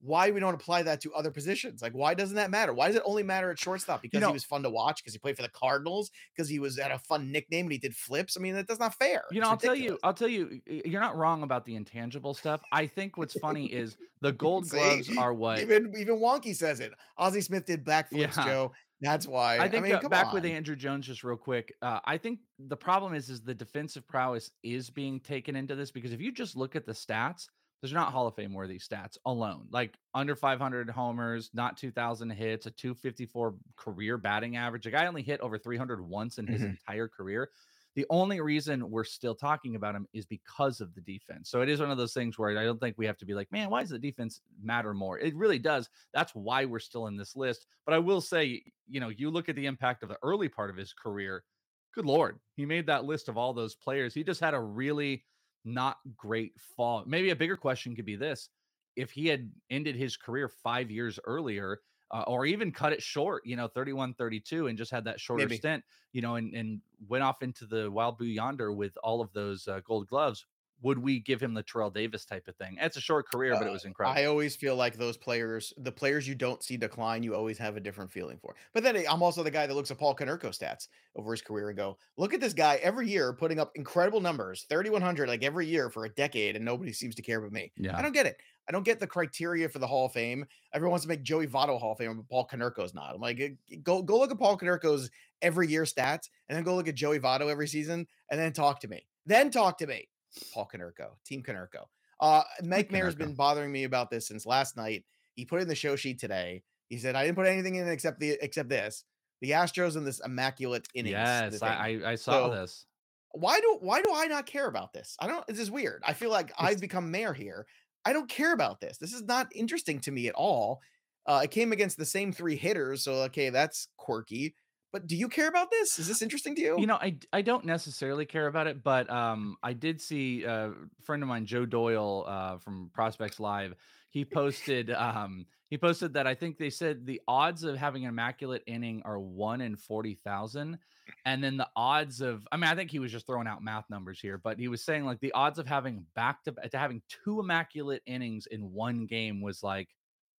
why 0.01 0.29
we 0.31 0.39
don't 0.39 0.53
apply 0.53 0.83
that 0.83 1.01
to 1.01 1.13
other 1.13 1.31
positions. 1.31 1.81
Like, 1.81 1.93
why 1.93 2.13
doesn't 2.13 2.35
that 2.35 2.51
matter? 2.51 2.73
Why 2.73 2.87
does 2.87 2.95
it 2.97 3.01
only 3.05 3.23
matter 3.23 3.49
at 3.49 3.57
shortstop? 3.59 4.01
Because 4.01 4.21
know- 4.21 4.27
he 4.27 4.33
was 4.33 4.43
fun 4.43 4.61
to 4.63 4.69
watch. 4.69 5.01
Because 5.03 5.13
he 5.13 5.19
played 5.19 5.35
for 5.35 5.41
the 5.41 5.49
Cardinals. 5.49 6.11
Because 6.35 6.49
he 6.49 6.59
was 6.59 6.77
had 6.77 6.91
a 6.91 6.99
fun 6.99 7.31
nickname 7.31 7.65
and 7.65 7.71
he 7.71 7.77
did 7.77 7.95
flips. 7.95 8.37
I 8.37 8.41
mean, 8.41 8.53
that, 8.55 8.67
that's 8.67 8.79
not 8.79 8.93
fair. 8.95 9.23
You 9.31 9.39
It's 9.39 9.45
know, 9.45 9.49
I'll 9.49 9.57
tell 9.57 9.75
you. 9.75 9.97
I'll 10.03 10.13
tell 10.13 10.27
you, 10.27 10.59
you're 10.65 11.01
not 11.01 11.15
wrong 11.15 11.43
about 11.43 11.65
the 11.65 11.75
intangible 11.75 12.33
stuff. 12.33 12.61
I 12.71 12.87
think 12.87 13.17
what's 13.17 13.37
funny 13.39 13.65
is 13.73 13.97
the 14.21 14.31
gold 14.33 14.67
See? 14.67 14.77
gloves 14.77 15.17
are 15.17 15.33
what 15.33 15.59
Even 15.59 15.93
even 15.97 16.17
Wonky 16.17 16.55
says 16.55 16.79
it. 16.79 16.93
Ozzie 17.17 17.41
Smith 17.41 17.65
did 17.65 17.83
backflips, 17.83 18.35
Yeah. 18.37 18.45
Joe. 18.45 18.71
That's 19.01 19.27
why. 19.27 19.57
I 19.59 19.67
think 19.67 19.83
mean, 19.83 19.93
uh, 19.95 19.99
come 19.99 20.09
back 20.09 20.31
with. 20.31 20.43
Andruw 20.45 20.77
Jones 20.77 21.05
just 21.05 21.23
real 21.23 21.35
quick. 21.35 21.73
Uh, 21.81 21.99
I 22.05 22.17
think 22.17 22.39
the 22.59 22.77
problem 22.77 23.13
is 23.13 23.29
is 23.29 23.41
the 23.41 23.53
defensive 23.53 24.07
prowess 24.07 24.51
is 24.63 24.89
being 24.89 25.19
taken 25.19 25.55
into 25.55 25.75
this 25.75 25.91
because 25.91 26.13
if 26.13 26.21
you 26.21 26.31
just 26.31 26.55
look 26.55 26.75
at 26.77 26.85
the 26.85 26.93
stats, 26.93 27.47
those 27.81 27.91
are 27.91 27.95
not 27.95 28.11
Hall 28.11 28.27
of 28.27 28.35
Fame 28.35 28.53
worthy 28.53 28.79
stats 28.79 29.17
alone. 29.25 29.67
Like 29.69 29.97
under 30.13 30.35
500 30.35 30.89
homers, 30.89 31.51
not 31.53 31.77
2,000 31.77 32.29
hits, 32.31 32.65
a 32.65 32.71
254 32.71 33.55
career 33.75 34.17
batting 34.17 34.55
average. 34.57 34.87
A 34.87 34.91
guy 34.91 35.05
only 35.07 35.21
hit 35.23 35.41
over 35.41 35.57
300 35.57 36.01
once 36.01 36.37
in 36.37 36.47
his 36.47 36.63
Mhm. 36.63 36.77
entire 36.87 37.07
career. 37.07 37.51
The 37.95 38.05
only 38.09 38.41
reason 38.41 38.89
we're 38.89 39.05
still 39.05 39.35
talking 39.35 39.75
about 39.75 39.95
him 39.95 40.05
is 40.11 40.25
because 40.25 40.81
of 40.81 40.93
the 40.95 41.01
defense. 41.01 41.49
So 41.49 41.61
it 41.61 41.69
is 41.69 41.79
one 41.79 41.91
of 41.91 41.97
those 41.97 42.13
things 42.13 42.37
where 42.37 42.57
I 42.57 42.63
don't 42.65 42.79
think 42.79 42.97
we 42.97 43.05
have 43.05 43.17
to 43.19 43.25
be 43.25 43.33
like, 43.33 43.51
man, 43.53 43.69
why 43.69 43.81
does 43.81 43.89
the 43.91 43.99
defense 43.99 44.41
matter 44.59 44.93
more? 44.93 45.17
It 45.17 45.33
really 45.35 45.59
does. 45.59 45.89
That's 46.11 46.35
why 46.35 46.65
we're 46.65 46.79
still 46.79 47.07
in 47.07 47.15
this 47.15 47.37
list. 47.37 47.67
But 47.85 47.93
I 47.93 47.99
will 47.99 48.19
say, 48.19 48.63
you 48.87 48.99
know, 48.99 49.09
you 49.09 49.29
look 49.29 49.47
at 49.47 49.55
the 49.55 49.65
impact 49.65 50.03
of 50.03 50.09
the 50.09 50.19
early 50.23 50.49
part 50.49 50.69
of 50.69 50.75
his 50.75 50.91
career. 50.93 51.45
Good 51.93 52.05
lord, 52.05 52.41
he 52.55 52.65
made 52.65 52.87
that 52.87 53.05
list 53.05 53.29
of 53.29 53.37
all 53.37 53.53
those 53.53 53.75
players. 53.75 54.13
He 54.13 54.25
just 54.25 54.41
had 54.41 54.53
a 54.53 54.59
really 54.59 55.23
not 55.65 55.97
great 56.15 56.59
fall. 56.59 57.03
Maybe 57.05 57.29
a 57.31 57.35
bigger 57.35 57.57
question 57.57 57.95
could 57.95 58.05
be 58.05 58.15
this: 58.15 58.49
if 58.95 59.11
he 59.11 59.27
had 59.27 59.51
ended 59.69 59.95
his 59.95 60.17
career 60.17 60.47
five 60.47 60.91
years 60.91 61.19
earlier, 61.25 61.81
uh, 62.11 62.23
or 62.27 62.45
even 62.45 62.71
cut 62.71 62.93
it 62.93 63.01
short, 63.01 63.45
you 63.45 63.55
know, 63.55 63.67
31, 63.67 64.13
32, 64.13 64.67
and 64.67 64.77
just 64.77 64.91
had 64.91 65.03
that 65.05 65.19
shorter 65.19 65.47
Maybe. 65.47 65.57
stint, 65.57 65.83
you 66.13 66.21
know, 66.21 66.35
and, 66.35 66.53
and 66.53 66.81
went 67.07 67.23
off 67.23 67.41
into 67.41 67.65
the 67.65 67.89
wild 67.91 68.17
blue 68.17 68.27
yonder 68.27 68.71
with 68.71 68.97
all 69.03 69.21
of 69.21 69.33
those 69.33 69.67
uh, 69.67 69.79
gold 69.83 70.07
gloves, 70.07 70.45
would 70.85 70.99
we 70.99 71.19
give 71.19 71.41
him 71.41 71.55
the 71.55 71.63
Terrell 71.63 71.89
Davis 71.89 72.25
type 72.25 72.47
of 72.47 72.55
thing? 72.57 72.77
It's 72.79 72.95
a 72.95 73.01
short 73.01 73.27
career, 73.27 73.55
but 73.57 73.65
it 73.65 73.71
was 73.71 73.85
incredible. 73.85 74.15
Uh, 74.15 74.21
I 74.21 74.25
always 74.25 74.55
feel 74.55 74.75
like 74.75 74.97
those 74.97 75.17
players, 75.17 75.73
the 75.77 75.91
players 75.91 76.27
you 76.27 76.35
don't 76.35 76.63
see 76.63 76.77
decline, 76.77 77.23
you 77.23 77.33
always 77.33 77.57
have 77.57 77.75
a 77.75 77.79
different 77.79 78.11
feeling 78.11 78.37
for. 78.37 78.55
But 78.71 78.83
then 78.83 79.03
I'm 79.09 79.23
also 79.23 79.41
the 79.41 79.49
guy 79.49 79.65
that 79.65 79.73
looks 79.73 79.89
at 79.89 79.97
Paul 79.97 80.15
Konerko 80.15 80.49
stats 80.49 80.87
over 81.15 81.31
his 81.31 81.41
career 81.41 81.69
and 81.69 81.77
go, 81.77 81.97
look 82.17 82.35
at 82.35 82.39
this 82.39 82.53
guy 82.53 82.79
every 82.83 83.09
year 83.09 83.33
putting 83.33 83.59
up 83.59 83.71
incredible 83.73 84.21
numbers, 84.21 84.67
3,100 84.69 85.27
like 85.27 85.43
every 85.43 85.65
year 85.65 85.89
for 85.89 86.05
a 86.05 86.09
decade, 86.09 86.55
and 86.55 86.63
nobody 86.63 86.93
seems 86.93 87.15
to 87.15 87.23
care 87.23 87.41
but 87.41 87.51
me. 87.51 87.71
yeah. 87.77 87.97
I 87.97 88.03
don't 88.03 88.13
get 88.13 88.27
it. 88.27 88.37
I 88.69 88.71
don't 88.71 88.85
get 88.85 88.99
the 88.99 89.07
criteria 89.07 89.67
for 89.67 89.79
the 89.79 89.87
Hall 89.87 90.05
of 90.05 90.11
Fame. 90.11 90.45
Everyone 90.71 90.91
wants 90.91 91.05
to 91.05 91.09
make 91.09 91.23
Joey 91.23 91.47
Votto 91.47 91.79
Hall 91.79 91.93
of 91.93 91.97
Fame, 91.97 92.15
but 92.17 92.29
Paul 92.29 92.47
Konerko's 92.47 92.93
not. 92.93 93.15
I'm 93.15 93.21
like, 93.21 93.39
"Eh, 93.39 93.77
go 93.83 94.01
go 94.01 94.19
look 94.19 94.31
at 94.31 94.39
Paul 94.39 94.57
Konerko's 94.57 95.09
every 95.41 95.67
year 95.67 95.83
stats, 95.83 96.29
and 96.47 96.55
then 96.55 96.63
go 96.63 96.75
look 96.75 96.87
at 96.87 96.95
Joey 96.95 97.19
Votto 97.19 97.49
every 97.49 97.67
season, 97.67 98.07
and 98.29 98.39
then 98.39 98.53
talk 98.53 98.79
to 98.81 98.87
me. 98.87 99.07
Then 99.25 99.51
talk 99.51 99.77
to 99.79 99.87
me. 99.87 100.07
Paul 100.53 100.69
Konerko, 100.73 101.11
Team 101.25 101.43
Konerko. 101.43 101.85
Uh, 102.19 102.43
Mike 102.63 102.91
Mayer's 102.91 103.15
been 103.15 103.35
bothering 103.35 103.71
me 103.71 103.83
about 103.83 104.09
this 104.09 104.27
since 104.27 104.45
last 104.45 104.77
night. 104.77 105.03
He 105.35 105.45
put 105.45 105.61
in 105.61 105.67
the 105.67 105.75
show 105.75 105.95
sheet 105.95 106.19
today. 106.19 106.63
He 106.89 106.97
said 106.97 107.15
I 107.15 107.25
didn't 107.25 107.35
put 107.37 107.47
anything 107.47 107.75
in 107.75 107.87
except 107.87 108.19
the 108.19 108.37
except 108.41 108.69
this. 108.69 109.03
The 109.41 109.51
Astros 109.51 109.97
in 109.97 110.05
this 110.05 110.21
immaculate 110.23 110.87
innings. 110.93 111.11
Yes, 111.11 111.61
I, 111.61 111.99
I 112.05 112.11
I 112.11 112.15
saw 112.15 112.47
So, 112.47 112.55
this. 112.55 112.85
why 113.31 113.59
do 113.59 113.77
why 113.81 114.01
do 114.01 114.11
I 114.15 114.27
not 114.27 114.45
care 114.45 114.67
about 114.67 114.93
this? 114.93 115.17
I 115.19 115.27
don't. 115.27 115.45
This 115.47 115.59
is 115.59 115.69
weird. 115.69 116.01
I 116.05 116.13
feel 116.13 116.29
like 116.29 116.53
I've 116.57 116.79
become 116.79 117.11
mayor 117.11 117.33
here. 117.33 117.65
I 118.05 118.13
don't 118.13 118.29
care 118.29 118.53
about 118.53 118.79
this. 118.79 118.97
This 118.97 119.13
is 119.13 119.23
not 119.23 119.47
interesting 119.53 119.99
to 120.01 120.11
me 120.11 120.27
at 120.27 120.35
all. 120.35 120.79
Uh, 121.27 121.41
it 121.43 121.51
came 121.51 121.71
against 121.71 121.97
the 121.97 122.05
same 122.05 122.31
three 122.31 122.55
hitters, 122.55 123.03
so 123.03 123.13
okay, 123.23 123.49
that's 123.49 123.87
quirky. 123.97 124.55
But 124.95 125.07
do 125.07 125.17
you 125.17 125.27
care 125.27 125.49
about 125.49 125.69
this? 125.71 125.99
Is 125.99 126.07
this 126.07 126.21
interesting 126.21 126.55
to 126.55 126.61
you? 126.61 126.79
You 126.79 126.87
know, 126.87 126.95
I, 126.95 127.17
I 127.33 127.41
don't 127.41 127.65
necessarily 127.65 128.25
care 128.25 128.47
about 128.47 128.65
it, 128.67 128.81
but 128.81 129.09
um, 129.09 129.57
I 129.61 129.73
did 129.73 129.99
see 129.99 130.45
a 130.45 130.71
friend 131.03 131.21
of 131.21 131.27
mine, 131.27 131.45
Joe 131.45 131.65
Doyle 131.65 132.23
uh, 132.25 132.59
from 132.59 132.89
Prospects 132.93 133.37
Live. 133.37 133.75
He 134.09 134.23
posted 134.23 134.91
um, 134.91 135.47
he 135.69 135.77
posted 135.77 136.13
that 136.13 136.27
I 136.27 136.33
think 136.33 136.57
they 136.57 136.69
said 136.69 137.05
the 137.05 137.19
odds 137.27 137.65
of 137.65 137.75
having 137.75 138.05
an 138.05 138.09
immaculate 138.09 138.63
inning 138.67 139.01
are 139.03 139.19
one 139.19 139.59
in 139.59 139.75
forty 139.75 140.13
thousand, 140.23 140.79
and 141.25 141.43
then 141.43 141.57
the 141.57 141.67
odds 141.75 142.21
of 142.21 142.47
I 142.53 142.55
mean 142.55 142.69
I 142.69 142.75
think 142.75 142.89
he 142.89 142.99
was 142.99 143.11
just 143.11 143.27
throwing 143.27 143.47
out 143.47 143.61
math 143.61 143.89
numbers 143.89 144.21
here, 144.21 144.37
but 144.37 144.57
he 144.57 144.69
was 144.69 144.81
saying 144.81 145.03
like 145.03 145.19
the 145.19 145.33
odds 145.33 145.59
of 145.59 145.67
having 145.67 146.05
back 146.15 146.41
to 146.45 146.53
to 146.53 146.77
having 146.77 147.01
two 147.09 147.41
immaculate 147.41 148.01
innings 148.05 148.47
in 148.49 148.71
one 148.71 149.07
game 149.07 149.41
was 149.41 149.61
like 149.61 149.89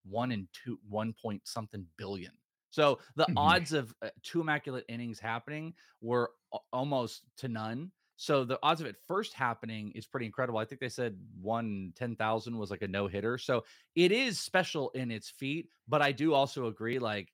one 0.08 0.32
in 0.32 0.48
two 0.54 0.78
one 0.88 1.12
point 1.12 1.42
something 1.44 1.84
billion. 1.98 2.32
So 2.76 3.00
the 3.14 3.26
Mhm. 3.30 3.34
odds 3.38 3.72
of 3.72 3.94
uh, 4.02 4.10
two 4.22 4.42
immaculate 4.42 4.84
innings 4.90 5.18
happening 5.18 5.72
were 6.02 6.32
a- 6.52 6.58
almost 6.74 7.22
to 7.38 7.48
none. 7.48 7.90
So 8.16 8.44
the 8.44 8.58
odds 8.62 8.82
of 8.82 8.86
it 8.86 8.96
first 9.06 9.32
happening 9.32 9.92
is 9.92 10.06
pretty 10.06 10.26
incredible. 10.26 10.58
I 10.58 10.66
think 10.66 10.82
they 10.82 10.90
said 10.90 11.18
one 11.40 11.64
one 11.64 11.92
ten 11.96 12.16
thousand 12.16 12.58
was 12.58 12.70
like 12.70 12.82
a 12.82 12.88
no 12.88 13.06
hitter. 13.06 13.38
So 13.38 13.64
it 13.94 14.12
is 14.12 14.38
special 14.38 14.90
in 14.90 15.10
its 15.10 15.30
feet. 15.30 15.70
But 15.88 16.02
I 16.02 16.12
do 16.12 16.34
also 16.34 16.66
agree, 16.66 16.98
like 16.98 17.32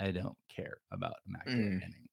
I 0.00 0.10
don't 0.10 0.36
care 0.48 0.78
about 0.90 1.14
immaculate 1.28 1.58
Mm. 1.58 1.82
inning. 1.84 2.08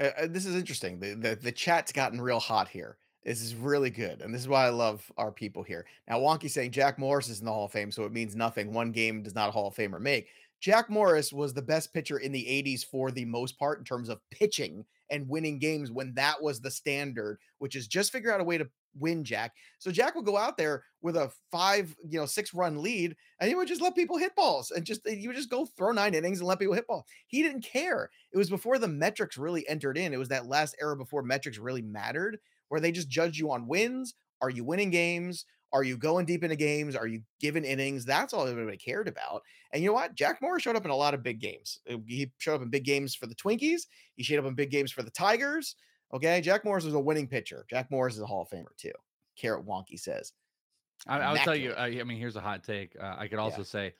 Uh, 0.00 0.22
uh, 0.22 0.26
this 0.28 0.46
is 0.46 0.54
interesting. 0.54 1.00
The, 1.00 1.14
the 1.14 1.34
the 1.34 1.52
chat's 1.52 1.90
gotten 1.92 2.20
real 2.20 2.38
hot 2.40 2.68
here. 2.68 2.98
This 3.24 3.40
is 3.40 3.54
really 3.54 3.90
good, 3.90 4.20
and 4.20 4.34
this 4.34 4.40
is 4.42 4.48
why 4.48 4.66
I 4.66 4.70
love 4.70 5.10
our 5.16 5.30
people 5.30 5.62
here. 5.62 5.86
Now, 6.08 6.18
Wonky 6.20 6.50
saying 6.50 6.72
Jack 6.72 6.98
Morris 6.98 7.28
is 7.28 7.38
in 7.38 7.44
the 7.46 7.52
Hall 7.52 7.66
of 7.66 7.72
Fame, 7.72 7.92
so 7.92 8.04
it 8.04 8.10
means 8.12 8.34
nothing. 8.34 8.72
One 8.72 8.90
game 8.90 9.22
does 9.22 9.34
not 9.34 9.48
a 9.48 9.52
Hall 9.52 9.68
of 9.68 9.76
Famer 9.76 10.00
make. 10.00 10.28
Jack 10.62 10.88
Morris 10.88 11.32
was 11.32 11.52
the 11.52 11.60
best 11.60 11.92
pitcher 11.92 12.18
in 12.18 12.30
the 12.30 12.46
80s 12.48 12.84
for 12.84 13.10
the 13.10 13.24
most 13.24 13.58
part 13.58 13.80
in 13.80 13.84
terms 13.84 14.08
of 14.08 14.20
pitching 14.30 14.84
and 15.10 15.28
winning 15.28 15.58
games 15.58 15.90
when 15.90 16.14
that 16.14 16.40
was 16.40 16.60
the 16.60 16.70
standard, 16.70 17.38
which 17.58 17.74
is 17.74 17.88
just 17.88 18.12
figure 18.12 18.32
out 18.32 18.40
a 18.40 18.44
way 18.44 18.58
to 18.58 18.70
win, 18.94 19.24
Jack. 19.24 19.54
So 19.80 19.90
Jack 19.90 20.14
would 20.14 20.24
go 20.24 20.36
out 20.36 20.56
there 20.56 20.84
with 21.02 21.16
a 21.16 21.32
five, 21.50 21.96
you 22.08 22.20
know, 22.20 22.26
six 22.26 22.54
run 22.54 22.80
lead, 22.80 23.16
and 23.40 23.48
he 23.48 23.56
would 23.56 23.66
just 23.66 23.80
let 23.80 23.96
people 23.96 24.18
hit 24.18 24.36
balls 24.36 24.70
and 24.70 24.84
just 24.86 25.00
you 25.04 25.30
would 25.30 25.36
just 25.36 25.50
go 25.50 25.66
throw 25.66 25.90
nine 25.90 26.14
innings 26.14 26.38
and 26.38 26.46
let 26.46 26.60
people 26.60 26.74
hit 26.74 26.86
balls. 26.86 27.06
He 27.26 27.42
didn't 27.42 27.62
care. 27.64 28.08
It 28.32 28.38
was 28.38 28.48
before 28.48 28.78
the 28.78 28.86
metrics 28.86 29.36
really 29.36 29.68
entered 29.68 29.98
in. 29.98 30.14
It 30.14 30.18
was 30.18 30.28
that 30.28 30.46
last 30.46 30.76
era 30.80 30.96
before 30.96 31.24
metrics 31.24 31.58
really 31.58 31.82
mattered, 31.82 32.38
where 32.68 32.80
they 32.80 32.92
just 32.92 33.08
judged 33.08 33.36
you 33.36 33.50
on 33.50 33.66
wins. 33.66 34.14
Are 34.40 34.50
you 34.50 34.64
winning 34.64 34.90
games? 34.90 35.44
Are 35.72 35.82
you 35.82 35.96
going 35.96 36.26
deep 36.26 36.44
into 36.44 36.56
games? 36.56 36.94
Are 36.94 37.06
you 37.06 37.22
giving 37.40 37.64
innings? 37.64 38.04
That's 38.04 38.34
all 38.34 38.46
everybody 38.46 38.76
cared 38.76 39.08
about. 39.08 39.42
And 39.72 39.82
you 39.82 39.88
know 39.88 39.94
what? 39.94 40.14
Jack 40.14 40.42
Morris 40.42 40.62
showed 40.62 40.76
up 40.76 40.84
in 40.84 40.90
a 40.90 40.96
lot 40.96 41.14
of 41.14 41.22
big 41.22 41.40
games. 41.40 41.80
Uh, 41.90 41.96
He 42.06 42.30
showed 42.38 42.56
up 42.56 42.62
in 42.62 42.68
big 42.68 42.84
games 42.84 43.14
for 43.14 43.26
the 43.26 43.34
Twinkies. 43.34 43.82
He 44.14 44.22
showed 44.22 44.38
up 44.38 44.44
in 44.44 44.54
big 44.54 44.70
games 44.70 44.92
for 44.92 45.02
the 45.02 45.10
Tigers. 45.10 45.76
Okay. 46.12 46.40
Jack 46.42 46.64
Morris 46.64 46.84
was 46.84 46.94
a 46.94 47.00
winning 47.00 47.26
pitcher. 47.26 47.64
Jack 47.70 47.90
Morris 47.90 48.14
is 48.14 48.20
a 48.20 48.26
Hall 48.26 48.42
of 48.42 48.48
Famer 48.50 48.76
too. 48.76 48.92
Carrot 49.36 49.66
Wonky 49.66 49.98
says. 49.98 50.32
I, 51.06 51.32
would 51.32 51.40
tell 51.40 51.56
you. 51.56 51.72
I, 51.72 51.86
I 51.86 52.04
mean, 52.04 52.18
here's 52.18 52.36
a 52.36 52.40
hot 52.40 52.62
take. 52.62 52.94
Uh, 53.00 53.16
I 53.18 53.26
could 53.26 53.40
also 53.40 53.64
say, 53.64 53.94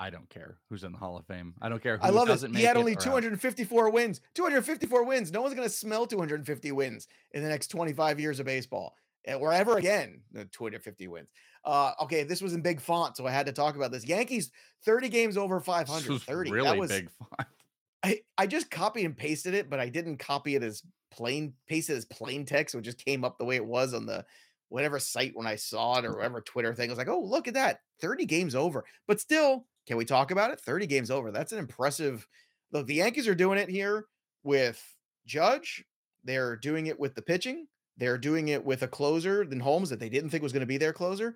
I 0.00 0.10
don't 0.10 0.28
care 0.28 0.58
who's 0.68 0.84
in 0.84 0.92
the 0.92 0.98
Hall 0.98 1.16
of 1.16 1.24
Fame. 1.26 1.54
I 1.62 1.68
don't 1.68 1.82
care. 1.82 1.96
Who 1.96 2.04
I 2.04 2.10
love 2.10 2.28
doesn't 2.28 2.50
He 2.50 2.56
make 2.58 2.66
had 2.66 2.76
only 2.76 2.92
or 2.92 2.98
out. 2.98 3.02
254 3.02 3.90
wins. 3.90 4.20
254 4.34 5.04
wins. 5.04 5.32
No 5.32 5.42
one's 5.42 5.54
going 5.54 5.66
to 5.66 5.74
smell 5.74 6.06
250 6.06 6.72
wins 6.72 7.08
in 7.32 7.42
the 7.42 7.48
next 7.48 7.68
25 7.68 8.20
years 8.20 8.40
of 8.40 8.46
baseball 8.46 8.94
or 9.34 9.52
ever 9.52 9.76
again. 9.78 10.20
The 10.32 10.44
250 10.46 11.08
wins. 11.08 11.28
Uh, 11.64 11.92
okay, 12.02 12.22
this 12.22 12.40
was 12.40 12.54
in 12.54 12.62
big 12.62 12.80
font, 12.80 13.16
so 13.16 13.26
I 13.26 13.30
had 13.30 13.46
to 13.46 13.52
talk 13.52 13.76
about 13.76 13.90
this. 13.92 14.06
Yankees 14.06 14.50
30 14.84 15.08
games 15.08 15.36
over 15.36 15.58
This 15.58 15.66
500. 15.66 16.08
was 16.08 16.24
30. 16.24 16.50
really 16.50 16.68
that 16.70 16.78
was 16.78 16.90
big 16.90 17.10
fun. 17.10 17.46
I, 18.04 18.20
I 18.38 18.46
just 18.46 18.70
copied 18.70 19.04
and 19.04 19.16
pasted 19.16 19.54
it, 19.54 19.68
but 19.68 19.80
I 19.80 19.88
didn't 19.88 20.18
copy 20.18 20.54
it 20.54 20.62
as 20.62 20.82
plain 21.10 21.52
pasted 21.66 21.96
as 21.96 22.04
plain 22.04 22.44
text, 22.46 22.72
so 22.72 22.78
it 22.78 22.82
just 22.82 23.04
came 23.04 23.24
up 23.24 23.38
the 23.38 23.44
way 23.44 23.56
it 23.56 23.66
was 23.66 23.92
on 23.92 24.06
the 24.06 24.24
whatever 24.68 24.98
site 25.00 25.32
when 25.34 25.46
I 25.46 25.56
saw 25.56 25.98
it 25.98 26.04
or 26.04 26.12
whatever 26.14 26.40
Twitter 26.40 26.74
thing. 26.74 26.88
I 26.90 26.92
was 26.92 26.98
like, 26.98 27.08
oh, 27.08 27.20
look 27.20 27.48
at 27.48 27.54
that. 27.54 27.80
30 28.00 28.24
games 28.26 28.54
over. 28.54 28.84
But 29.08 29.20
still, 29.20 29.66
can 29.86 29.96
we 29.96 30.04
talk 30.04 30.30
about 30.30 30.50
it? 30.52 30.60
30 30.60 30.86
games 30.86 31.10
over. 31.10 31.32
That's 31.32 31.52
an 31.52 31.58
impressive. 31.58 32.26
Look, 32.70 32.86
the 32.86 32.94
Yankees 32.94 33.26
are 33.26 33.34
doing 33.34 33.58
it 33.58 33.68
here 33.68 34.04
with 34.44 34.80
Judge. 35.26 35.84
They're 36.22 36.56
doing 36.56 36.86
it 36.86 37.00
with 37.00 37.14
the 37.14 37.22
pitching. 37.22 37.66
They're 37.98 38.18
doing 38.18 38.48
it 38.48 38.64
with 38.64 38.82
a 38.82 38.88
closer 38.88 39.44
than 39.44 39.60
Holmes 39.60 39.90
that 39.90 40.00
they 40.00 40.08
didn't 40.08 40.30
think 40.30 40.42
was 40.42 40.52
going 40.52 40.60
to 40.60 40.66
be 40.66 40.78
their 40.78 40.92
closer. 40.92 41.34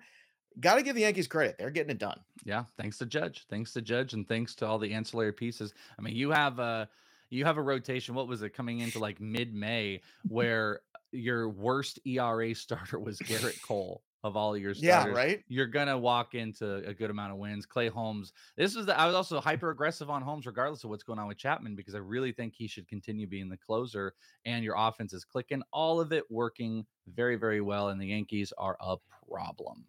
Got 0.59 0.75
to 0.75 0.83
give 0.83 0.95
the 0.95 1.01
Yankees 1.01 1.27
credit. 1.27 1.57
They're 1.57 1.71
getting 1.71 1.91
it 1.91 1.97
done. 1.97 2.19
Yeah, 2.45 2.65
thanks 2.77 2.97
to 2.99 3.05
Judge. 3.05 3.45
Thanks 3.49 3.73
to 3.73 3.81
Judge 3.81 4.13
and 4.13 4.27
thanks 4.27 4.55
to 4.55 4.67
all 4.67 4.79
the 4.79 4.93
ancillary 4.93 5.33
pieces. 5.33 5.73
I 5.97 6.01
mean, 6.01 6.15
you 6.15 6.31
have 6.31 6.59
a 6.59 6.87
you 7.29 7.45
have 7.45 7.57
a 7.57 7.61
rotation. 7.61 8.15
What 8.15 8.27
was 8.27 8.43
it 8.43 8.53
coming 8.53 8.79
into 8.79 8.99
like 8.99 9.19
mid-May 9.19 10.01
where 10.27 10.81
your 11.11 11.49
worst 11.49 11.99
ERA 12.05 12.53
starter 12.53 12.99
was 12.99 13.17
Gerrit 13.19 13.61
Cole 13.61 14.03
of 14.23 14.37
all 14.37 14.55
your 14.57 14.73
starters, 14.73 15.13
Yeah, 15.13 15.21
right? 15.21 15.43
you're 15.47 15.67
gonna 15.67 15.97
walk 15.97 16.33
into 16.33 16.75
a 16.87 16.93
good 16.93 17.09
amount 17.09 17.33
of 17.33 17.37
wins. 17.37 17.65
Clay 17.65 17.89
Holmes. 17.89 18.31
This 18.55 18.75
is 18.75 18.85
the 18.85 18.97
I 18.97 19.05
was 19.05 19.15
also 19.15 19.41
hyper 19.41 19.69
aggressive 19.69 20.09
on 20.09 20.21
Holmes, 20.21 20.45
regardless 20.45 20.83
of 20.83 20.89
what's 20.89 21.03
going 21.03 21.19
on 21.19 21.27
with 21.27 21.37
Chapman, 21.37 21.75
because 21.75 21.93
I 21.95 21.99
really 21.99 22.31
think 22.31 22.53
he 22.55 22.67
should 22.67 22.87
continue 22.87 23.27
being 23.27 23.49
the 23.49 23.57
closer. 23.57 24.13
And 24.45 24.63
your 24.63 24.75
offense 24.77 25.13
is 25.13 25.25
clicking, 25.25 25.61
all 25.71 25.99
of 25.99 26.13
it 26.13 26.23
working 26.31 26.85
very, 27.07 27.35
very 27.35 27.61
well. 27.61 27.89
And 27.89 27.99
the 27.99 28.07
Yankees 28.07 28.53
are 28.57 28.77
a 28.79 28.95
problem. 29.29 29.85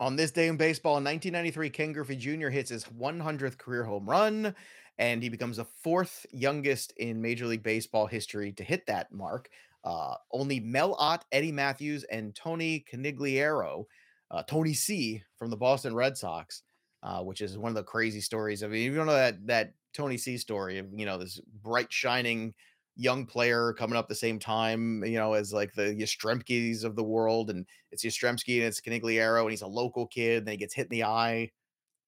On 0.00 0.14
this 0.14 0.30
day 0.30 0.46
in 0.46 0.56
baseball 0.56 0.98
in 0.98 1.04
1993, 1.04 1.70
Ken 1.70 1.92
Griffey 1.92 2.16
Jr. 2.16 2.50
hits 2.50 2.70
his 2.70 2.84
100th 2.84 3.58
career 3.58 3.82
home 3.82 4.08
run, 4.08 4.54
and 4.98 5.22
he 5.22 5.28
becomes 5.28 5.56
the 5.56 5.64
fourth 5.64 6.24
youngest 6.30 6.92
in 6.98 7.20
Major 7.20 7.46
League 7.46 7.64
Baseball 7.64 8.06
history 8.06 8.52
to 8.52 8.62
hit 8.62 8.86
that 8.86 9.10
mark. 9.10 9.48
Uh, 9.84 10.14
only 10.32 10.60
Mel 10.60 10.94
Ott, 10.94 11.24
Eddie 11.32 11.52
Mathews, 11.52 12.04
and 12.04 12.34
Tony 12.34 12.84
Conigliaro, 12.92 13.84
uh, 14.30 14.42
Tony 14.42 14.74
C 14.74 15.22
from 15.36 15.50
the 15.50 15.56
Boston 15.56 15.94
Red 15.94 16.16
Sox, 16.16 16.62
uh, 17.02 17.22
which 17.22 17.40
is 17.40 17.56
one 17.56 17.70
of 17.70 17.76
the 17.76 17.84
crazy 17.84 18.20
stories. 18.20 18.62
I 18.62 18.68
mean, 18.68 18.82
you 18.82 18.94
don't 18.94 19.06
know 19.06 19.12
that 19.12 19.46
that 19.46 19.72
Tony 19.94 20.18
C 20.18 20.36
story 20.36 20.78
of 20.78 20.86
you 20.94 21.06
know 21.06 21.18
this 21.18 21.40
bright 21.62 21.92
shining 21.92 22.54
young 22.98 23.24
player 23.24 23.72
coming 23.74 23.96
up 23.96 24.08
the 24.08 24.14
same 24.14 24.40
time, 24.40 25.04
you 25.04 25.16
know, 25.18 25.32
as 25.32 25.52
like 25.52 25.72
the 25.72 25.94
Yastrzemskis 25.94 26.84
of 26.84 26.96
the 26.96 27.04
world, 27.04 27.48
and 27.48 27.64
it's 27.92 28.04
Yastrzemski 28.04 28.56
and 28.56 28.66
it's 28.66 28.80
Conigliaro, 28.80 29.42
and 29.42 29.50
he's 29.50 29.62
a 29.62 29.68
local 29.68 30.06
kid, 30.08 30.42
and 30.42 30.48
he 30.48 30.56
gets 30.56 30.74
hit 30.74 30.88
in 30.90 30.98
the 30.98 31.04
eye, 31.04 31.50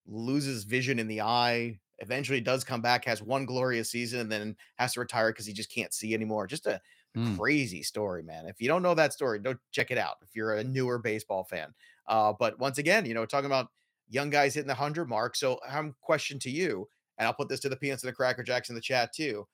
loses 0.06 0.64
vision 0.64 0.98
in 0.98 1.06
the 1.06 1.20
eye, 1.20 1.78
eventually 2.00 2.40
does 2.40 2.64
come 2.64 2.82
back, 2.82 3.04
has 3.04 3.22
one 3.22 3.46
glorious 3.46 3.90
season, 3.90 4.20
and 4.20 4.32
then 4.32 4.56
has 4.76 4.94
to 4.94 5.00
retire 5.00 5.30
because 5.30 5.46
he 5.46 5.52
just 5.52 5.72
can't 5.72 5.94
see 5.94 6.12
anymore. 6.12 6.46
Just 6.46 6.66
a 6.66 6.80
Mm. 7.16 7.36
crazy 7.36 7.82
story, 7.82 8.22
man. 8.22 8.46
If 8.46 8.60
you 8.60 8.68
don't 8.68 8.82
know 8.82 8.94
that 8.94 9.12
story, 9.12 9.40
don't 9.40 9.58
check 9.72 9.90
it 9.90 9.98
out 9.98 10.16
if 10.22 10.36
you're 10.36 10.54
a 10.54 10.64
newer 10.64 10.98
baseball 10.98 11.42
fan. 11.42 11.74
Uh, 12.06 12.32
but 12.38 12.58
once 12.58 12.78
again, 12.78 13.04
you 13.04 13.14
know, 13.14 13.26
talking 13.26 13.46
about 13.46 13.68
young 14.08 14.30
guys 14.30 14.54
hitting 14.54 14.68
the 14.68 14.74
hundred 14.74 15.08
mark. 15.08 15.34
So 15.34 15.58
I'm 15.68 15.96
question 16.00 16.38
to 16.40 16.50
you, 16.50 16.88
and 17.18 17.26
I'll 17.26 17.34
put 17.34 17.48
this 17.48 17.60
to 17.60 17.68
the 17.68 17.76
peanuts 17.76 18.04
and 18.04 18.08
the 18.08 18.14
cracker 18.14 18.42
jacks 18.42 18.68
in 18.68 18.74
the 18.74 18.80
chat 18.80 19.12
too. 19.12 19.46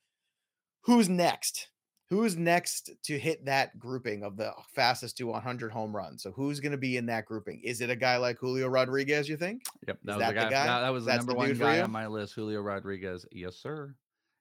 Who's 0.83 1.09
next? 1.09 1.69
Who's 2.09 2.37
next 2.37 2.91
to 3.05 3.19
hit 3.19 3.45
that 3.47 3.77
grouping 3.79 4.23
of 4.23 4.37
the 4.37 4.53
fastest 4.75 5.17
to 5.17 5.25
100 5.25 5.73
home 5.73 5.95
runs? 5.95 6.23
So 6.23 6.31
who's 6.31 6.61
going 6.61 6.73
to 6.73 6.79
be 6.79 6.97
in 6.97 7.07
that 7.07 7.25
grouping? 7.25 7.61
Is 7.65 7.81
it 7.81 7.91
a 7.91 7.97
guy 7.97 8.17
like 8.17 8.39
Julio 8.39 8.69
Rodriguez? 8.69 9.29
You 9.29 9.37
think? 9.37 9.65
Yep, 9.89 9.99
that 10.05 10.17
was 10.17 10.21
that 10.21 10.29
the 10.29 10.35
the 10.35 10.41
guy. 10.45 10.51
guy? 10.51 10.81
That, 10.81 10.91
was 10.91 11.05
the 11.05 11.11
That's 11.11 11.27
number 11.27 11.33
the 11.33 11.39
one 11.39 11.59
guy 11.59 11.81
on 11.81 11.91
my 11.91 12.07
list, 12.07 12.35
Julio 12.35 12.61
Rodriguez. 12.61 13.27
Yes, 13.33 13.57
sir. 13.57 13.97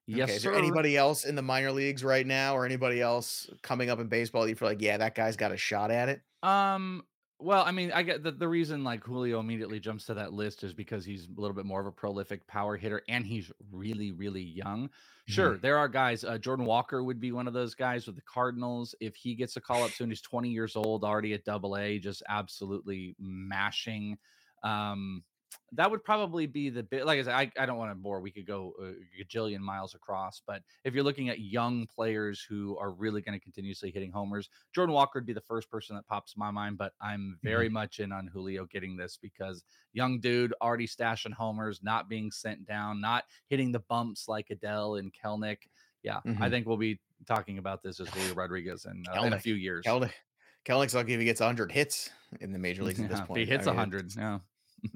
Yes, 0.07 0.29
okay. 0.29 0.35
Is 0.35 0.41
sir. 0.43 0.51
there 0.51 0.59
anybody 0.59 0.97
else 0.97 1.25
in 1.25 1.35
the 1.35 1.41
minor 1.41 1.71
leagues 1.71 2.03
right 2.03 2.25
now, 2.25 2.55
or 2.55 2.65
anybody 2.65 3.01
else 3.01 3.49
coming 3.61 3.89
up 3.89 3.99
in 3.99 4.07
baseball? 4.07 4.43
that 4.43 4.49
You 4.49 4.55
feel 4.55 4.67
like, 4.67 4.81
yeah, 4.81 4.97
that 4.97 5.15
guy's 5.15 5.35
got 5.35 5.51
a 5.51 5.57
shot 5.57 5.89
at 5.91 6.09
it. 6.09 6.21
Um, 6.43 7.03
well, 7.39 7.63
I 7.65 7.71
mean, 7.71 7.91
I 7.91 8.03
get 8.03 8.23
the, 8.23 8.31
the 8.31 8.47
reason 8.47 8.83
like 8.83 9.03
Julio 9.03 9.39
immediately 9.39 9.79
jumps 9.79 10.05
to 10.05 10.13
that 10.13 10.31
list 10.31 10.63
is 10.63 10.73
because 10.73 11.03
he's 11.03 11.27
a 11.35 11.41
little 11.41 11.55
bit 11.55 11.65
more 11.65 11.81
of 11.81 11.87
a 11.87 11.91
prolific 11.91 12.47
power 12.47 12.77
hitter 12.77 13.01
and 13.09 13.25
he's 13.25 13.51
really, 13.71 14.11
really 14.11 14.43
young. 14.43 14.89
Sure, 15.27 15.57
there 15.57 15.77
are 15.77 15.87
guys. 15.87 16.23
Uh, 16.23 16.37
Jordan 16.37 16.65
Walker 16.65 17.03
would 17.03 17.19
be 17.19 17.31
one 17.31 17.47
of 17.47 17.53
those 17.53 17.73
guys 17.73 18.05
with 18.05 18.15
the 18.15 18.21
Cardinals. 18.31 18.93
If 18.99 19.15
he 19.15 19.33
gets 19.33 19.57
a 19.57 19.61
call 19.61 19.83
up 19.83 19.89
soon, 19.89 20.09
he's 20.09 20.21
20 20.21 20.49
years 20.49 20.75
old, 20.75 21.03
already 21.03 21.33
at 21.33 21.43
double 21.43 21.77
A, 21.77 21.97
just 21.97 22.21
absolutely 22.29 23.15
mashing. 23.19 24.19
Um, 24.63 25.23
that 25.71 25.89
would 25.89 26.03
probably 26.03 26.45
be 26.45 26.69
the 26.69 26.83
bit. 26.83 27.05
Like 27.05 27.19
I 27.19 27.23
said, 27.23 27.33
I, 27.33 27.51
I 27.61 27.65
don't 27.65 27.77
want 27.77 27.91
to 27.91 27.95
bore. 27.95 28.21
We 28.21 28.31
could 28.31 28.45
go 28.45 28.73
a 28.79 29.23
gajillion 29.23 29.59
miles 29.59 29.93
across, 29.95 30.41
but 30.45 30.61
if 30.83 30.93
you're 30.93 31.03
looking 31.03 31.29
at 31.29 31.39
young 31.39 31.87
players 31.87 32.41
who 32.41 32.77
are 32.77 32.91
really 32.91 33.21
going 33.21 33.37
to 33.37 33.43
continuously 33.43 33.91
hitting 33.91 34.11
homers, 34.11 34.49
Jordan 34.73 34.93
Walker 34.93 35.19
would 35.19 35.25
be 35.25 35.33
the 35.33 35.41
first 35.41 35.69
person 35.69 35.95
that 35.95 36.07
pops 36.07 36.37
my 36.37 36.51
mind. 36.51 36.77
But 36.77 36.93
I'm 37.01 37.39
very 37.43 37.69
much 37.69 37.99
in 37.99 38.11
on 38.11 38.27
Julio 38.27 38.65
getting 38.65 38.95
this 38.95 39.17
because 39.21 39.63
young 39.93 40.19
dude 40.19 40.53
already 40.61 40.87
stashing 40.87 41.33
homers, 41.33 41.81
not 41.83 42.07
being 42.09 42.31
sent 42.31 42.65
down, 42.65 43.01
not 43.01 43.25
hitting 43.47 43.71
the 43.71 43.79
bumps 43.79 44.27
like 44.27 44.47
Adell 44.49 44.99
and 44.99 45.11
Kelenic. 45.13 45.57
Yeah, 46.03 46.17
I 46.17 46.29
Mhm. 46.29 46.49
think 46.51 46.67
we'll 46.67 46.77
be 46.77 46.99
talking 47.25 47.57
about 47.57 47.81
this 47.81 47.99
as 47.99 48.07
Julio 48.09 48.35
Rodriguez 48.35 48.85
in, 48.85 49.03
uh, 49.09 49.23
in 49.23 49.33
a 49.33 49.39
few 49.39 49.55
years. 49.55 49.85
Kelenic, 49.85 50.11
Kelenic's 50.63 50.93
lucky 50.93 51.13
if 51.13 51.19
he 51.19 51.25
gets 51.25 51.39
100 51.41 51.71
hits 51.71 52.11
in 52.41 52.51
the 52.51 52.59
major 52.59 52.83
leagues 52.83 52.99
at 52.99 53.09
this 53.09 53.17
Yeah, 53.17 53.23
if 53.23 53.27
point. 53.27 53.39
he 53.39 53.45
hits 53.45 53.67
I 53.67 53.71
mean, 53.71 53.79
hundred, 53.79 54.15
yeah. 54.15 54.39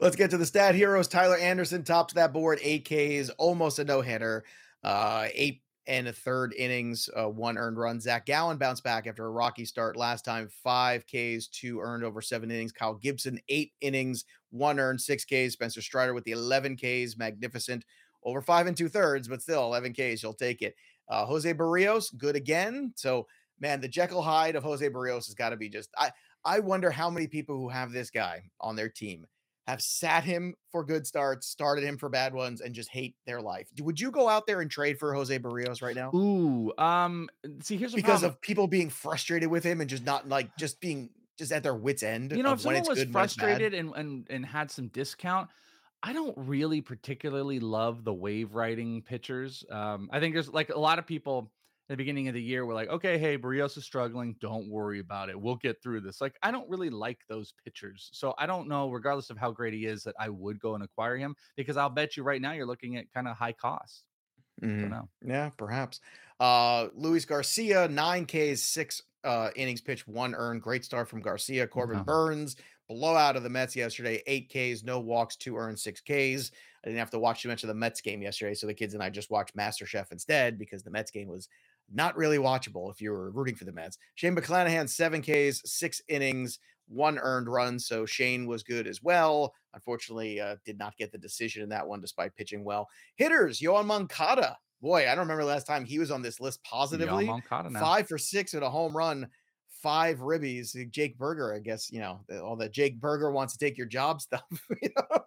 Let's 0.00 0.16
get 0.16 0.30
to 0.30 0.38
the 0.38 0.46
stat 0.46 0.74
heroes. 0.74 1.08
Tyler 1.08 1.36
Anderson 1.36 1.84
tops 1.84 2.14
that 2.14 2.32
board, 2.32 2.58
eight 2.62 2.84
Ks, 2.84 3.30
almost 3.30 3.78
a 3.78 3.84
no 3.84 4.00
hitter, 4.00 4.44
uh, 4.82 5.26
eight 5.32 5.62
and 5.86 6.08
a 6.08 6.12
third 6.12 6.54
innings, 6.56 7.10
uh, 7.14 7.28
one 7.28 7.58
earned 7.58 7.76
run. 7.76 8.00
Zach 8.00 8.26
Gowen 8.26 8.56
bounced 8.56 8.82
back 8.82 9.06
after 9.06 9.26
a 9.26 9.30
rocky 9.30 9.64
start 9.64 9.96
last 9.96 10.24
time, 10.24 10.48
five 10.62 11.04
Ks, 11.06 11.48
two 11.48 11.80
earned 11.80 12.04
over 12.04 12.22
seven 12.22 12.50
innings. 12.50 12.72
Kyle 12.72 12.94
Gibson, 12.94 13.38
eight 13.48 13.72
innings, 13.80 14.24
one 14.50 14.80
earned, 14.80 15.00
six 15.00 15.24
Ks. 15.24 15.52
Spencer 15.52 15.82
Strider 15.82 16.14
with 16.14 16.24
the 16.24 16.32
11 16.32 16.76
Ks, 16.76 17.16
magnificent, 17.16 17.84
over 18.22 18.40
five 18.40 18.66
and 18.66 18.76
two 18.76 18.88
thirds, 18.88 19.28
but 19.28 19.42
still 19.42 19.64
11 19.64 19.92
Ks, 19.92 20.22
you'll 20.22 20.32
take 20.32 20.62
it. 20.62 20.74
Uh, 21.08 21.26
Jose 21.26 21.52
Berrios, 21.52 22.16
good 22.16 22.36
again. 22.36 22.92
So, 22.96 23.26
man, 23.60 23.80
the 23.82 23.88
Jekyll 23.88 24.22
Hyde 24.22 24.56
of 24.56 24.62
Jose 24.62 24.88
Berrios 24.88 25.26
has 25.26 25.34
got 25.34 25.50
to 25.50 25.56
be 25.56 25.68
just. 25.68 25.90
I 25.98 26.10
I 26.44 26.60
wonder 26.60 26.90
how 26.90 27.10
many 27.10 27.26
people 27.26 27.56
who 27.58 27.68
have 27.68 27.92
this 27.92 28.10
guy 28.10 28.50
on 28.60 28.76
their 28.76 28.88
team 28.88 29.26
have 29.66 29.80
sat 29.80 30.24
him 30.24 30.54
for 30.70 30.84
good 30.84 31.06
starts, 31.06 31.46
started 31.46 31.84
him 31.84 31.96
for 31.96 32.10
bad 32.10 32.34
ones, 32.34 32.60
and 32.60 32.74
just 32.74 32.90
hate 32.90 33.16
their 33.26 33.40
life. 33.40 33.68
Would 33.80 33.98
you 33.98 34.10
go 34.10 34.28
out 34.28 34.46
there 34.46 34.60
and 34.60 34.70
trade 34.70 34.98
for 34.98 35.14
Jose 35.14 35.38
Berrios 35.38 35.80
right 35.80 35.96
now? 35.96 36.10
Ooh, 36.14 36.72
um, 36.76 37.30
see, 37.62 37.76
here's 37.78 37.94
Because 37.94 38.20
problem. 38.20 38.32
of 38.32 38.40
people 38.42 38.66
being 38.66 38.90
frustrated 38.90 39.48
with 39.50 39.64
him 39.64 39.80
and 39.80 39.88
just 39.88 40.04
not 40.04 40.28
like 40.28 40.54
just 40.58 40.80
being 40.80 41.10
just 41.38 41.50
at 41.50 41.62
their 41.62 41.74
wits 41.74 42.02
end. 42.02 42.32
you 42.32 42.42
know, 42.42 42.52
if 42.52 42.60
someone 42.60 42.84
was 42.86 42.88
good 42.90 43.08
and 43.08 43.14
when 43.14 43.24
it's 43.24 43.34
bad. 43.34 43.62
frustrated 43.70 43.74
and, 43.74 43.94
and 43.96 44.26
and 44.30 44.44
had 44.46 44.70
some 44.70 44.88
discount, 44.88 45.48
I 46.02 46.12
don't 46.12 46.36
really 46.36 46.82
particularly 46.82 47.58
love 47.58 48.04
the 48.04 48.12
wave 48.12 48.54
riding 48.54 49.00
pitchers. 49.02 49.64
Um, 49.70 50.10
I 50.12 50.20
think 50.20 50.34
there's 50.34 50.50
like 50.50 50.68
a 50.68 50.78
lot 50.78 50.98
of 50.98 51.06
people 51.06 51.50
the 51.88 51.96
beginning 51.96 52.28
of 52.28 52.34
the 52.34 52.42
year 52.42 52.64
we're 52.66 52.74
like, 52.74 52.88
okay, 52.88 53.18
hey, 53.18 53.36
Berrios 53.38 53.76
is 53.76 53.84
struggling. 53.84 54.36
Don't 54.40 54.68
worry 54.70 55.00
about 55.00 55.28
it. 55.28 55.38
We'll 55.40 55.56
get 55.56 55.82
through 55.82 56.00
this. 56.00 56.20
Like, 56.20 56.36
I 56.42 56.50
don't 56.50 56.68
really 56.68 56.90
like 56.90 57.20
those 57.28 57.52
pitchers. 57.64 58.10
So 58.12 58.34
I 58.38 58.46
don't 58.46 58.68
know, 58.68 58.90
regardless 58.90 59.30
of 59.30 59.36
how 59.38 59.52
great 59.52 59.74
he 59.74 59.86
is, 59.86 60.02
that 60.04 60.14
I 60.18 60.28
would 60.30 60.58
go 60.60 60.74
and 60.74 60.84
acquire 60.84 61.16
him 61.16 61.36
because 61.56 61.76
I'll 61.76 61.90
bet 61.90 62.16
you 62.16 62.22
right 62.22 62.40
now 62.40 62.52
you're 62.52 62.66
looking 62.66 62.96
at 62.96 63.10
kind 63.12 63.28
of 63.28 63.36
high 63.36 63.52
cost. 63.52 64.04
I 64.78 64.80
Mhm. 64.80 64.80
don't 64.82 64.90
know. 64.90 65.08
Yeah, 65.24 65.50
perhaps. 65.50 66.00
Uh 66.40 66.88
Luis 66.94 67.24
Garcia, 67.24 67.88
nine 67.88 68.26
Ks, 68.26 68.62
six 68.62 69.02
uh 69.22 69.50
innings 69.56 69.80
pitched, 69.80 70.08
one 70.08 70.34
earned. 70.34 70.62
Great 70.62 70.84
start 70.84 71.08
from 71.08 71.20
Garcia. 71.22 71.66
Corbin. 71.68 72.02
Burnes, 72.02 72.56
blowout 72.88 73.36
of 73.36 73.42
the 73.42 73.50
Mets 73.50 73.76
yesterday, 73.76 74.22
eight 74.26 74.48
Ks, 74.50 74.82
no 74.82 75.00
walks, 75.00 75.36
two 75.36 75.56
earned, 75.56 75.78
six 75.78 76.00
Ks. 76.00 76.50
I 76.84 76.88
didn't 76.88 76.98
have 76.98 77.10
to 77.10 77.18
watch 77.18 77.42
too 77.42 77.48
much 77.48 77.62
of 77.62 77.68
the 77.68 77.74
Mets 77.74 78.00
game 78.00 78.20
yesterday, 78.20 78.54
so 78.54 78.66
the 78.66 78.74
kids 78.74 78.94
and 78.94 79.02
I 79.02 79.10
just 79.10 79.30
watched 79.30 79.56
MasterChef 79.56 80.12
instead 80.12 80.58
because 80.58 80.82
the 80.82 80.90
Mets 80.90 81.10
game 81.10 81.28
was 81.28 81.48
not 81.92 82.16
really 82.16 82.38
watchable 82.38 82.90
if 82.90 83.00
you 83.00 83.10
were 83.10 83.30
rooting 83.30 83.54
for 83.54 83.64
the 83.64 83.72
Mets. 83.72 83.98
Shane 84.14 84.34
McClanahan, 84.34 84.88
seven 84.88 85.22
Ks, 85.22 85.60
six 85.64 86.00
innings, 86.08 86.58
one 86.88 87.18
earned 87.18 87.48
run. 87.48 87.78
So 87.78 88.06
Shane 88.06 88.46
was 88.46 88.62
good 88.62 88.86
as 88.86 89.02
well. 89.02 89.54
Unfortunately, 89.74 90.40
uh, 90.40 90.56
did 90.64 90.78
not 90.78 90.96
get 90.96 91.12
the 91.12 91.18
decision 91.18 91.62
in 91.62 91.68
that 91.70 91.86
one 91.86 92.00
despite 92.00 92.34
pitching 92.36 92.64
well. 92.64 92.88
Hitters, 93.16 93.60
Yoan 93.60 93.86
Moncada. 93.86 94.56
Boy, 94.80 95.02
I 95.08 95.14
don't 95.14 95.20
remember 95.20 95.44
last 95.44 95.66
time 95.66 95.84
he 95.84 95.98
was 95.98 96.10
on 96.10 96.20
this 96.20 96.40
list 96.40 96.62
positively. 96.62 97.24
Yoan 97.24 97.28
Moncada 97.28 97.70
now. 97.70 97.80
Five 97.80 98.08
for 98.08 98.18
six 98.18 98.52
with 98.52 98.62
a 98.62 98.70
home 98.70 98.96
run, 98.96 99.28
five 99.84 100.20
ribbies. 100.20 100.74
Jake 100.90 101.18
Burger, 101.18 101.54
I 101.54 101.58
guess, 101.58 101.92
you 101.92 102.00
know, 102.00 102.18
all 102.42 102.56
the 102.56 102.70
Jake 102.70 102.98
Burger 102.98 103.30
wants 103.30 103.52
to 103.52 103.58
take 103.58 103.76
your 103.76 103.86
job 103.86 104.20
stuff. 104.22 104.42
you 104.82 104.88
know? 104.96 105.18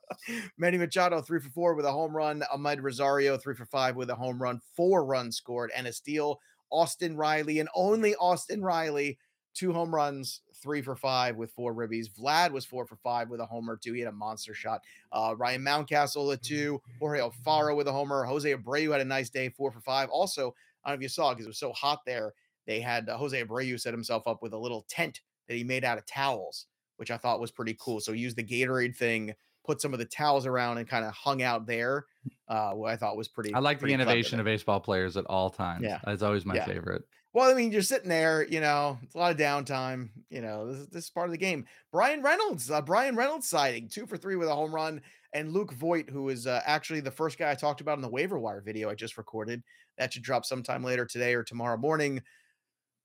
Manny 0.58 0.80
Machado, 0.80 1.22
three 1.22 1.40
for 1.40 1.52
four 1.52 1.76
with 1.76 1.86
a 1.86 1.92
home 1.92 2.18
run. 2.18 2.42
Amed 2.52 2.82
Rosario, 2.82 3.38
three 3.38 3.54
for 3.54 3.68
five 3.68 3.96
with 3.96 4.10
a 4.10 4.16
home 4.16 4.42
run, 4.42 4.60
four 4.76 5.06
runs 5.06 5.38
scored, 5.38 5.72
and 5.76 5.86
a 5.86 5.94
steal. 5.94 6.40
Austin 6.72 7.16
Riley, 7.16 7.60
and 7.60 7.70
only 7.76 8.16
Austin 8.16 8.64
Riley, 8.64 9.20
two 9.54 9.72
home 9.72 9.94
runs, 9.94 10.42
three 10.56 10.82
for 10.82 10.96
five 10.96 11.38
with 11.38 11.52
four 11.52 11.76
ribbies. 11.76 12.08
Vlad 12.10 12.52
was 12.52 12.66
four 12.66 12.88
for 12.88 12.96
five 12.98 13.30
with 13.30 13.40
a 13.40 13.46
homer, 13.46 13.78
too. 13.78 13.94
He 13.94 14.00
had 14.00 14.10
a 14.10 14.12
monster 14.12 14.56
shot. 14.56 14.82
Uh, 15.12 15.36
Ryan 15.38 15.62
Mountcastle 15.62 16.34
at 16.34 16.42
two, 16.42 16.82
Jorge 17.00 17.22
Alfaro 17.22 17.78
with 17.78 17.88
a 17.88 17.92
homer. 17.92 18.26
Jose 18.26 18.52
Abreu 18.52 18.92
had 18.92 19.02
a 19.02 19.06
nice 19.06 19.30
day, 19.30 19.50
four 19.50 19.72
for 19.72 19.82
five. 19.82 20.10
Also, 20.10 20.56
I 20.84 20.90
don't 20.90 20.96
know 20.96 21.00
if 21.00 21.04
you 21.04 21.10
saw 21.10 21.30
because 21.30 21.46
it 21.46 21.50
was 21.50 21.60
so 21.60 21.72
hot 21.74 22.02
there. 22.08 22.34
They 22.68 22.80
had 22.82 23.10
uh, 23.10 23.18
Jose 23.18 23.42
Abreu 23.44 23.80
set 23.80 23.94
himself 23.94 24.24
up 24.28 24.42
with 24.44 24.54
a 24.54 24.58
little 24.58 24.86
tent 24.90 25.22
that 25.48 25.56
he 25.56 25.64
made 25.64 25.84
out 25.86 25.98
of 25.98 26.06
towels, 26.06 26.66
which 26.98 27.10
I 27.12 27.18
thought 27.18 27.40
was 27.40 27.52
pretty 27.52 27.76
cool. 27.80 28.00
So 28.02 28.14
he 28.14 28.20
used 28.20 28.36
the 28.38 28.44
Gatorade 28.44 28.96
thing, 28.96 29.34
put 29.66 29.82
some 29.82 29.94
of 29.94 30.00
the 30.00 30.06
towels 30.06 30.46
around, 30.46 30.78
and 30.78 30.88
kind 30.88 31.06
of 31.06 31.14
hung 31.14 31.42
out 31.42 31.66
there. 31.66 32.06
Uh, 32.48 32.72
what 32.72 32.92
I 32.92 32.98
thought 32.98 33.18
was 33.18 33.28
pretty. 33.30 33.54
I 33.54 33.60
like 33.60 33.78
the 33.78 33.82
pretty 33.84 33.96
clever 33.96 34.12
innovation 34.12 34.40
of 34.40 34.46
baseball 34.46 34.80
players 34.82 35.16
at 35.18 35.26
all 35.26 35.50
times. 35.50 35.84
Yeah. 35.84 36.00
That's 36.06 36.22
always 36.22 36.46
my 36.46 36.56
Yeah. 36.56 36.66
favorite. 36.66 37.04
Well, 37.34 37.52
I 37.52 37.54
mean, 37.54 37.72
you're 37.72 37.82
sitting 37.84 38.10
there, 38.10 38.48
you 38.48 38.62
know, 38.62 38.98
it's 39.04 39.14
a 39.14 39.18
lot 39.18 39.32
of 39.32 39.38
downtime. 39.38 40.10
You 40.30 40.42
know, 40.42 40.68
this, 40.72 40.78
is- 40.80 40.88
this 40.88 41.04
is 41.06 41.10
part 41.10 41.28
of 41.28 41.32
the 41.34 41.38
game. 41.38 41.66
Bryan 41.92 42.24
Reynolds, 42.24 42.72
uh, 42.72 42.82
Bryan 42.82 43.16
Reynolds 43.16 43.48
sighting, 43.48 43.90
two 43.90 44.08
for 44.08 44.18
three 44.18 44.36
with 44.38 44.48
a 44.48 44.56
home 44.56 44.74
run. 44.74 45.02
And 45.34 45.52
Luke 45.52 45.74
Voit, 45.74 46.10
who 46.10 46.30
is 46.30 46.48
uh, 46.48 46.62
actually 46.66 47.02
the 47.02 47.12
first 47.12 47.38
guy 47.38 47.52
I 47.52 47.56
talked 47.56 47.82
about 47.82 47.98
in 47.98 48.02
the 48.02 48.10
waiver 48.10 48.40
wire 48.40 48.62
video 48.62 48.90
I 48.90 48.96
just 48.96 49.18
recorded. 49.18 49.62
That 49.98 50.14
should 50.14 50.24
drop 50.24 50.46
sometime 50.46 50.84
later 50.84 51.06
today 51.06 51.34
or 51.36 51.44
tomorrow 51.44 51.78
morning. 51.78 52.24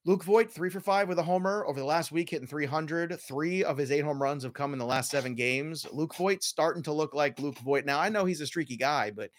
Luke 0.04 0.24
Voit, 0.24 0.50
three 0.50 0.68
for 0.68 0.80
five 0.80 1.08
with 1.08 1.20
a 1.20 1.22
homer 1.22 1.64
over 1.66 1.78
the 1.78 1.86
last 1.86 2.10
week, 2.10 2.30
hitting 2.30 2.46
300. 2.46 3.20
Three 3.20 3.62
of 3.62 3.78
his 3.78 3.92
eight 3.92 4.02
home 4.02 4.20
runs 4.20 4.42
have 4.42 4.52
come 4.52 4.72
in 4.72 4.80
the 4.80 4.84
last 4.84 5.10
seven 5.10 5.36
games. 5.36 5.86
Luke 5.92 6.14
Voit 6.16 6.42
starting 6.42 6.82
to 6.82 6.92
look 6.92 7.14
like 7.14 7.38
Luke 7.38 7.58
Voit. 7.60 7.84
Now, 7.84 8.00
I 8.00 8.08
know 8.08 8.24
he's 8.24 8.40
a 8.40 8.46
streaky 8.46 8.76
guy, 8.76 9.12
but 9.12 9.30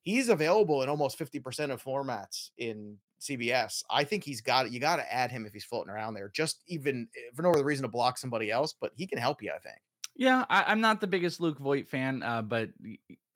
he's 0.00 0.30
available 0.30 0.82
in 0.82 0.88
almost 0.88 1.18
50% 1.18 1.70
of 1.70 1.84
formats 1.84 2.48
in 2.56 2.96
CBS. 3.20 3.82
I 3.90 4.04
think 4.04 4.24
he's 4.24 4.40
got 4.40 4.64
it. 4.64 4.72
You 4.72 4.80
got 4.80 4.96
to 4.96 5.12
add 5.12 5.30
him 5.30 5.44
if 5.44 5.52
he's 5.52 5.64
floating 5.64 5.92
around 5.92 6.14
there, 6.14 6.30
just 6.34 6.62
even 6.66 7.08
eh, 7.14 7.30
for 7.34 7.42
no 7.42 7.50
other 7.50 7.64
reason 7.64 7.82
to 7.82 7.88
block 7.88 8.16
somebody 8.16 8.50
else, 8.50 8.74
but 8.80 8.92
he 8.94 9.06
can 9.06 9.18
help 9.18 9.42
you, 9.42 9.52
I 9.54 9.58
think. 9.58 9.78
Yeah, 10.14 10.46
I, 10.48 10.64
I'm 10.64 10.80
not 10.80 11.02
the 11.02 11.06
biggest 11.06 11.40
Luke 11.40 11.58
Voit 11.58 11.88
fan, 11.88 12.22
uh, 12.22 12.40
but 12.40 12.70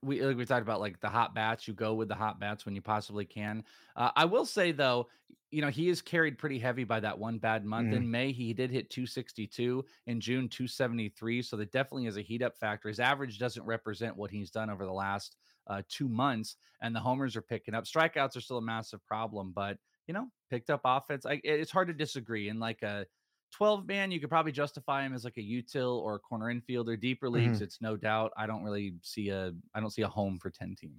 we 0.03 0.23
like 0.23 0.37
we 0.37 0.47
talked 0.47 0.63
about 0.63 0.81
like 0.81 1.01
the 1.01 1.09
hot 1.09 1.35
bats. 1.35 1.69
You 1.69 1.75
go 1.75 1.95
with 1.95 2.09
the 2.09 2.15
hot 2.15 2.41
bats 2.41 2.65
when 2.65 2.75
you 2.75 2.83
possibly 2.83 3.25
can. 3.25 3.65
Uh, 3.97 4.11
I 4.17 4.25
will 4.25 4.47
say 4.47 4.73
though, 4.73 5.09
you 5.51 5.61
know 5.61 5.69
he 5.69 5.89
is 5.89 6.01
carried 6.01 6.39
pretty 6.39 6.59
heavy 6.59 6.85
by 6.85 7.01
that 7.01 7.19
one 7.19 7.39
bad 7.39 7.65
month. 7.65 7.89
Mhm. 7.89 7.97
In 7.97 8.11
May, 8.11 8.33
he 8.33 8.53
did 8.55 8.71
hit 8.71 8.89
262. 8.91 9.85
In 10.07 10.21
June, 10.21 10.49
273. 10.49 11.43
So 11.43 11.57
that 11.57 11.73
definitely 11.73 12.07
is 12.07 12.17
a 12.17 12.23
heat 12.23 12.43
up 12.43 12.57
factor. 12.57 12.89
His 12.89 13.01
average 13.01 13.39
doesn't 13.39 13.65
represent 13.65 14.17
what 14.17 14.31
he's 14.31 14.51
done 14.51 14.71
over 14.71 14.87
the 14.87 14.93
last 14.93 15.37
uh, 15.67 15.83
two 15.89 16.09
months, 16.09 16.57
and 16.81 16.95
the 16.95 17.01
homers 17.01 17.37
are 17.37 17.43
picking 17.43 17.75
up. 17.75 17.85
Strikeouts 17.85 18.37
are 18.37 18.41
still 18.41 18.59
a 18.59 18.63
massive 18.63 19.05
problem, 19.05 19.53
but 19.53 19.79
you 20.07 20.15
know, 20.15 20.29
picked 20.49 20.71
up 20.71 20.81
offense. 20.85 21.27
I, 21.27 21.41
it's 21.45 21.71
hard 21.71 21.89
to 21.89 21.95
disagree. 21.95 22.49
In 22.49 22.59
like 22.59 22.83
a 22.83 23.07
12 23.53 23.87
man, 23.87 24.11
you 24.11 24.21
could 24.21 24.29
probably 24.29 24.53
justify 24.53 25.05
him 25.05 25.13
as 25.15 25.25
like 25.25 25.37
a 25.37 25.41
util 25.41 25.99
or 26.01 26.15
a 26.15 26.19
corner 26.19 26.47
infielder. 26.55 26.99
Deeper 27.01 27.29
leagues, 27.29 27.61
it's 27.61 27.81
no 27.81 27.97
doubt. 27.97 28.33
I 28.37 28.47
don't 28.47 28.63
really 28.63 28.95
see 29.03 29.29
a 29.31 29.53
I 29.75 29.81
don't 29.81 29.91
see 29.91 30.03
a 30.03 30.09
home 30.09 30.39
for 30.39 30.51
10 30.51 30.77
team. 30.77 30.95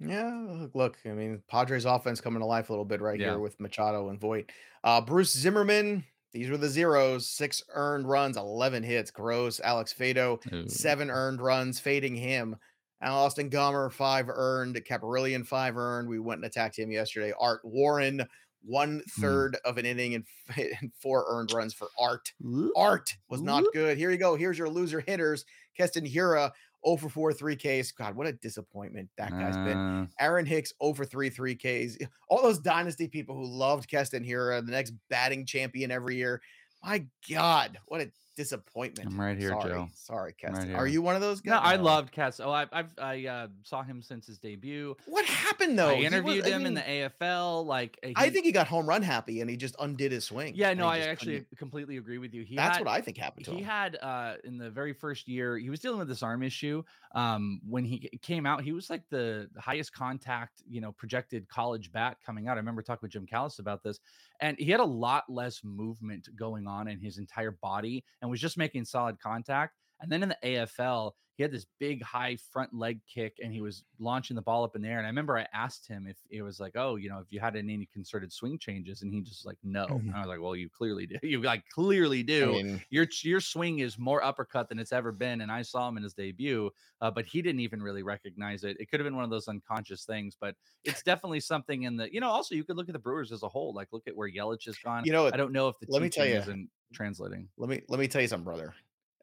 Yeah, 0.00 0.46
look, 0.48 0.74
look, 0.74 0.96
I 1.06 1.08
mean, 1.08 1.42
Padres 1.48 1.84
offense 1.84 2.20
coming 2.20 2.38
to 2.40 2.46
life 2.46 2.68
a 2.68 2.72
little 2.72 2.84
bit 2.84 3.00
right 3.00 3.18
Yeah. 3.18 3.30
here 3.30 3.38
with 3.40 3.58
Machado 3.58 4.10
and 4.10 4.20
Voit. 4.20 4.50
Uh, 4.84 5.00
Bruce 5.00 5.32
Zimmermann, 5.36 6.04
these 6.32 6.48
were 6.50 6.56
the 6.56 6.68
zeros, 6.68 7.26
six 7.28 7.64
earned 7.70 8.08
runs, 8.08 8.36
11 8.36 8.84
hits. 8.84 9.10
Gross. 9.10 9.58
Alex 9.60 9.92
Faedo, 9.92 10.38
Ooh. 10.52 10.68
seven 10.68 11.10
earned 11.10 11.40
runs, 11.40 11.80
fading 11.80 12.14
him. 12.14 12.54
And 13.00 13.10
Austin 13.12 13.50
Gomber, 13.50 13.90
five 13.92 14.28
earned. 14.28 14.80
Caparillion, 14.84 15.42
five 15.42 15.76
earned. 15.76 16.08
We 16.08 16.20
went 16.20 16.38
and 16.38 16.44
attacked 16.46 16.78
him 16.78 16.90
yesterday. 16.92 17.32
Art 17.38 17.60
Warren, 17.64 18.24
one 18.64 19.02
third 19.20 19.56
of 19.64 19.78
an 19.78 19.86
inning 19.86 20.14
and, 20.14 20.24
and 20.56 20.92
four 21.00 21.24
earned 21.28 21.52
runs 21.52 21.74
for 21.74 21.88
Art. 21.98 22.32
Art 22.76 23.16
was 23.28 23.42
not 23.42 23.64
good. 23.72 23.96
Here 23.98 24.10
you 24.10 24.18
go. 24.18 24.36
Here's 24.36 24.58
your 24.58 24.68
loser 24.68 25.00
hitters. 25.00 25.44
Keston 25.76 26.04
Hiura 26.04 26.50
0 26.86 26.96
for 26.96 27.08
4, 27.08 27.32
3 27.32 27.56
Ks. 27.56 27.92
God, 27.92 28.14
what 28.14 28.26
a 28.26 28.32
disappointment 28.32 29.08
that 29.16 29.30
guy's 29.30 29.56
been. 29.56 29.76
Uh, 29.76 30.06
Aaron 30.20 30.46
Hicks 30.46 30.72
0 30.82 30.94
for 30.94 31.04
3 31.04 31.30
3 31.30 31.54
Ks. 31.54 31.96
All 32.28 32.42
those 32.42 32.58
dynasty 32.58 33.08
people 33.08 33.34
who 33.34 33.46
loved 33.46 33.90
Keston 33.90 34.24
Hiura, 34.24 34.64
the 34.64 34.72
next 34.72 34.92
batting 35.10 35.46
champion 35.46 35.90
every 35.90 36.16
year. 36.16 36.40
My 36.82 37.04
God, 37.30 37.78
what 37.86 38.00
a 38.00 38.10
disappointment. 38.38 39.10
I'm 39.10 39.20
right 39.20 39.36
here, 39.36 39.50
Sorry. 39.50 39.72
Joe. 39.72 39.88
Sorry, 39.94 40.34
I'm 40.46 40.54
right 40.54 40.74
Are 40.74 40.86
you 40.86 41.02
one 41.02 41.16
of 41.16 41.20
those 41.20 41.40
guys? 41.40 41.50
No, 41.50 41.58
I 41.58 41.74
loved 41.74 42.12
Cass. 42.12 42.38
Oh, 42.38 42.50
I, 42.50 42.66
I've 42.72 42.94
I 42.96 43.26
uh, 43.26 43.46
saw 43.64 43.82
him 43.82 44.00
since 44.00 44.26
his 44.28 44.38
debut. 44.38 44.96
What 45.06 45.24
happened 45.24 45.78
though? 45.78 45.88
I 45.88 45.96
He 45.96 46.04
was- 46.04 46.12
interviewed 46.12 46.46
I 46.46 46.50
him 46.50 46.64
in 46.64 46.74
the 46.74 46.80
AFL. 46.80 47.66
Like 47.66 47.98
I 48.16 48.30
think 48.30 48.46
he 48.46 48.52
got 48.52 48.68
home 48.68 48.88
run 48.88 49.02
happy 49.02 49.40
and 49.40 49.50
he 49.50 49.56
just 49.56 49.74
undid 49.80 50.12
his 50.12 50.24
swing. 50.24 50.54
Yeah, 50.54 50.72
no, 50.74 50.86
I 50.86 50.98
actually 51.00 51.40
couldn't- 51.40 51.58
completely 51.58 51.96
agree 51.96 52.18
with 52.18 52.32
you. 52.32 52.44
He 52.44 52.54
That's 52.54 52.78
had, 52.78 52.86
what 52.86 52.94
I 52.94 53.00
think 53.00 53.18
happened 53.18 53.44
to 53.46 53.50
he 53.50 53.56
him. 53.58 53.64
He 53.64 53.68
had 53.68 53.98
uh 54.00 54.34
in 54.44 54.56
the 54.56 54.70
very 54.70 54.92
first 54.92 55.26
year 55.28 55.58
he 55.58 55.68
was 55.68 55.80
dealing 55.80 55.98
with 55.98 56.08
this 56.08 56.22
arm 56.22 56.42
issue 56.44 56.82
um 57.14 57.60
when 57.68 57.84
he 57.84 58.08
came 58.22 58.44
out 58.46 58.62
he 58.62 58.72
was 58.72 58.90
like 58.90 59.02
the, 59.10 59.48
the 59.54 59.60
highest 59.60 59.92
contact 59.94 60.62
you 60.68 60.80
know 60.80 60.92
projected 60.92 61.48
college 61.48 61.90
bat 61.90 62.18
coming 62.24 62.48
out 62.48 62.52
i 62.52 62.60
remember 62.60 62.82
talking 62.82 63.00
with 63.02 63.10
jim 63.10 63.24
callis 63.26 63.58
about 63.60 63.82
this 63.82 63.98
and 64.40 64.58
he 64.58 64.70
had 64.70 64.80
a 64.80 64.84
lot 64.84 65.24
less 65.28 65.62
movement 65.64 66.28
going 66.36 66.66
on 66.66 66.86
in 66.86 67.00
his 67.00 67.16
entire 67.16 67.50
body 67.50 68.04
and 68.20 68.27
was 68.30 68.40
just 68.40 68.58
making 68.58 68.84
solid 68.84 69.20
contact 69.20 69.74
and 70.00 70.10
then 70.10 70.22
in 70.22 70.28
the 70.30 70.38
afl 70.44 71.12
he 71.36 71.42
had 71.44 71.52
this 71.52 71.66
big 71.78 72.02
high 72.02 72.36
front 72.52 72.74
leg 72.74 73.00
kick 73.06 73.38
and 73.42 73.52
he 73.52 73.60
was 73.60 73.84
launching 74.00 74.34
the 74.34 74.42
ball 74.42 74.64
up 74.64 74.74
in 74.74 74.82
the 74.82 74.88
air 74.88 74.98
and 74.98 75.06
i 75.06 75.10
remember 75.10 75.38
i 75.38 75.46
asked 75.54 75.86
him 75.86 76.06
if 76.06 76.16
it 76.30 76.42
was 76.42 76.58
like 76.58 76.72
oh 76.76 76.96
you 76.96 77.08
know 77.08 77.18
if 77.20 77.30
you 77.30 77.38
had 77.38 77.54
any 77.56 77.86
concerted 77.92 78.32
swing 78.32 78.58
changes 78.58 79.02
and 79.02 79.12
he 79.14 79.20
just 79.20 79.46
like 79.46 79.56
no. 79.62 79.86
Mhm. 79.86 80.00
and 80.08 80.14
i 80.14 80.18
was 80.18 80.26
like 80.28 80.40
well 80.40 80.56
you 80.56 80.68
clearly 80.68 81.06
do. 81.06 81.16
You 81.22 81.40
like 81.42 81.64
clearly 81.72 82.20
I 82.20 82.22
do. 82.22 82.52
mean, 82.52 82.82
your 82.90 83.06
your 83.22 83.40
swing 83.40 83.78
is 83.80 83.98
more 83.98 84.22
uppercut 84.24 84.68
than 84.68 84.78
it's 84.80 84.92
ever 84.92 85.12
been 85.12 85.40
and 85.42 85.50
i 85.52 85.62
saw 85.62 85.88
him 85.88 85.96
in 85.96 86.02
his 86.02 86.14
debut 86.14 86.70
uh, 87.00 87.10
but 87.10 87.24
he 87.26 87.40
didn't 87.42 87.60
even 87.60 87.80
really 87.80 88.02
recognize 88.02 88.64
it. 88.64 88.76
It 88.80 88.90
could 88.90 88.98
have 88.98 89.04
been 89.06 89.14
one 89.14 89.24
of 89.24 89.30
those 89.30 89.46
unconscious 89.48 90.04
things 90.04 90.36
but 90.40 90.56
it's 90.84 91.02
definitely 91.04 91.40
something 91.40 91.84
in 91.84 91.96
the 91.96 92.12
you 92.12 92.20
know 92.20 92.28
also 92.30 92.54
you 92.56 92.64
could 92.64 92.76
look 92.76 92.88
at 92.88 92.92
the 92.92 92.98
brewers 92.98 93.30
as 93.30 93.42
a 93.44 93.48
whole 93.48 93.72
like 93.74 93.88
look 93.92 94.08
at 94.08 94.16
where 94.16 94.28
yelich 94.30 94.64
has 94.66 94.76
gone. 94.78 95.04
You 95.04 95.12
know 95.12 95.26
i 95.26 95.36
don't 95.36 95.52
know 95.52 95.68
if 95.68 95.78
the 95.78 95.86
let 95.88 96.02
me 96.02 96.08
tell 96.08 96.26
you- 96.26 96.34
isn't 96.36 96.68
translating. 96.92 97.48
Let 97.58 97.68
me 97.68 97.82
let 97.88 98.00
me 98.00 98.08
tell 98.08 98.22
you 98.22 98.28
something, 98.28 98.44
brother. 98.44 98.74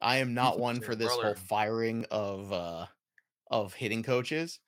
I 0.01 0.17
am 0.17 0.33
not 0.33 0.59
one 0.59 0.81
for 0.81 0.95
this 0.95 1.11
whole 1.11 1.35
firing 1.35 2.05
of 2.11 2.51
uh 2.51 2.85
of 3.49 3.73
hitting 3.73 4.03
coaches. 4.03 4.59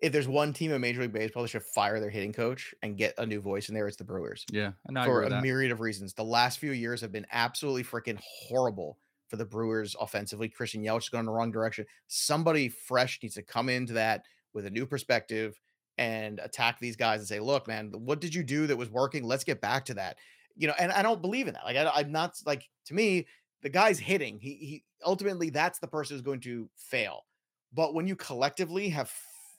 If 0.00 0.12
there's 0.12 0.26
one 0.26 0.52
team 0.52 0.72
in 0.72 0.80
Major 0.80 1.02
League 1.02 1.12
Baseball 1.12 1.44
that 1.44 1.48
should 1.50 1.62
fire 1.62 2.00
their 2.00 2.10
hitting 2.10 2.32
coach 2.32 2.74
and 2.82 2.96
get 2.96 3.14
a 3.18 3.26
new 3.26 3.40
voice 3.40 3.68
in 3.68 3.74
there, 3.74 3.86
it's 3.86 3.96
the 3.96 4.04
Brewers. 4.04 4.44
yeah 4.50 4.72
for 5.04 5.22
a 5.22 5.28
that. 5.30 5.42
myriad 5.42 5.70
of 5.70 5.80
reasons. 5.80 6.12
The 6.12 6.24
last 6.24 6.58
few 6.58 6.72
years 6.72 7.00
have 7.00 7.12
been 7.12 7.26
absolutely 7.30 7.84
freaking 7.84 8.18
horrible 8.20 8.98
for 9.28 9.36
the 9.36 9.44
Brewers 9.44 9.94
offensively. 10.00 10.48
Christian 10.48 10.82
Yelich 10.82 11.04
is 11.04 11.08
going 11.08 11.20
in 11.20 11.26
the 11.26 11.32
wrong 11.32 11.52
direction. 11.52 11.86
Somebody 12.08 12.68
fresh 12.68 13.20
needs 13.22 13.36
to 13.36 13.42
come 13.42 13.68
into 13.68 13.92
that 13.94 14.24
with 14.52 14.66
a 14.66 14.70
new 14.70 14.86
perspective 14.86 15.58
and 15.98 16.40
attack 16.40 16.78
these 16.80 16.96
guys 16.96 17.20
and 17.20 17.28
say, 17.28 17.38
"Look, 17.38 17.68
man, 17.68 17.92
what 17.94 18.20
did 18.20 18.34
you 18.34 18.42
do 18.42 18.66
that 18.66 18.76
was 18.76 18.90
working? 18.90 19.24
Let's 19.24 19.44
get 19.44 19.60
back 19.60 19.84
to 19.86 19.94
that." 19.94 20.18
You 20.56 20.66
know, 20.66 20.74
and 20.78 20.90
I 20.92 21.02
don't 21.02 21.22
believe 21.22 21.48
in 21.48 21.54
that. 21.54 21.64
Like, 21.64 21.76
I, 21.76 21.90
I'm 21.94 22.12
not 22.12 22.34
like 22.44 22.68
to 22.86 22.94
me, 22.94 23.26
the 23.62 23.70
guy's 23.70 23.98
hitting. 23.98 24.38
He 24.40 24.54
he 24.54 24.84
ultimately 25.04 25.50
that's 25.50 25.78
the 25.78 25.86
person 25.86 26.14
who's 26.14 26.22
going 26.22 26.40
to 26.40 26.68
fail. 26.76 27.24
But 27.72 27.94
when 27.94 28.06
you 28.06 28.16
collectively 28.16 28.88
have 28.90 29.10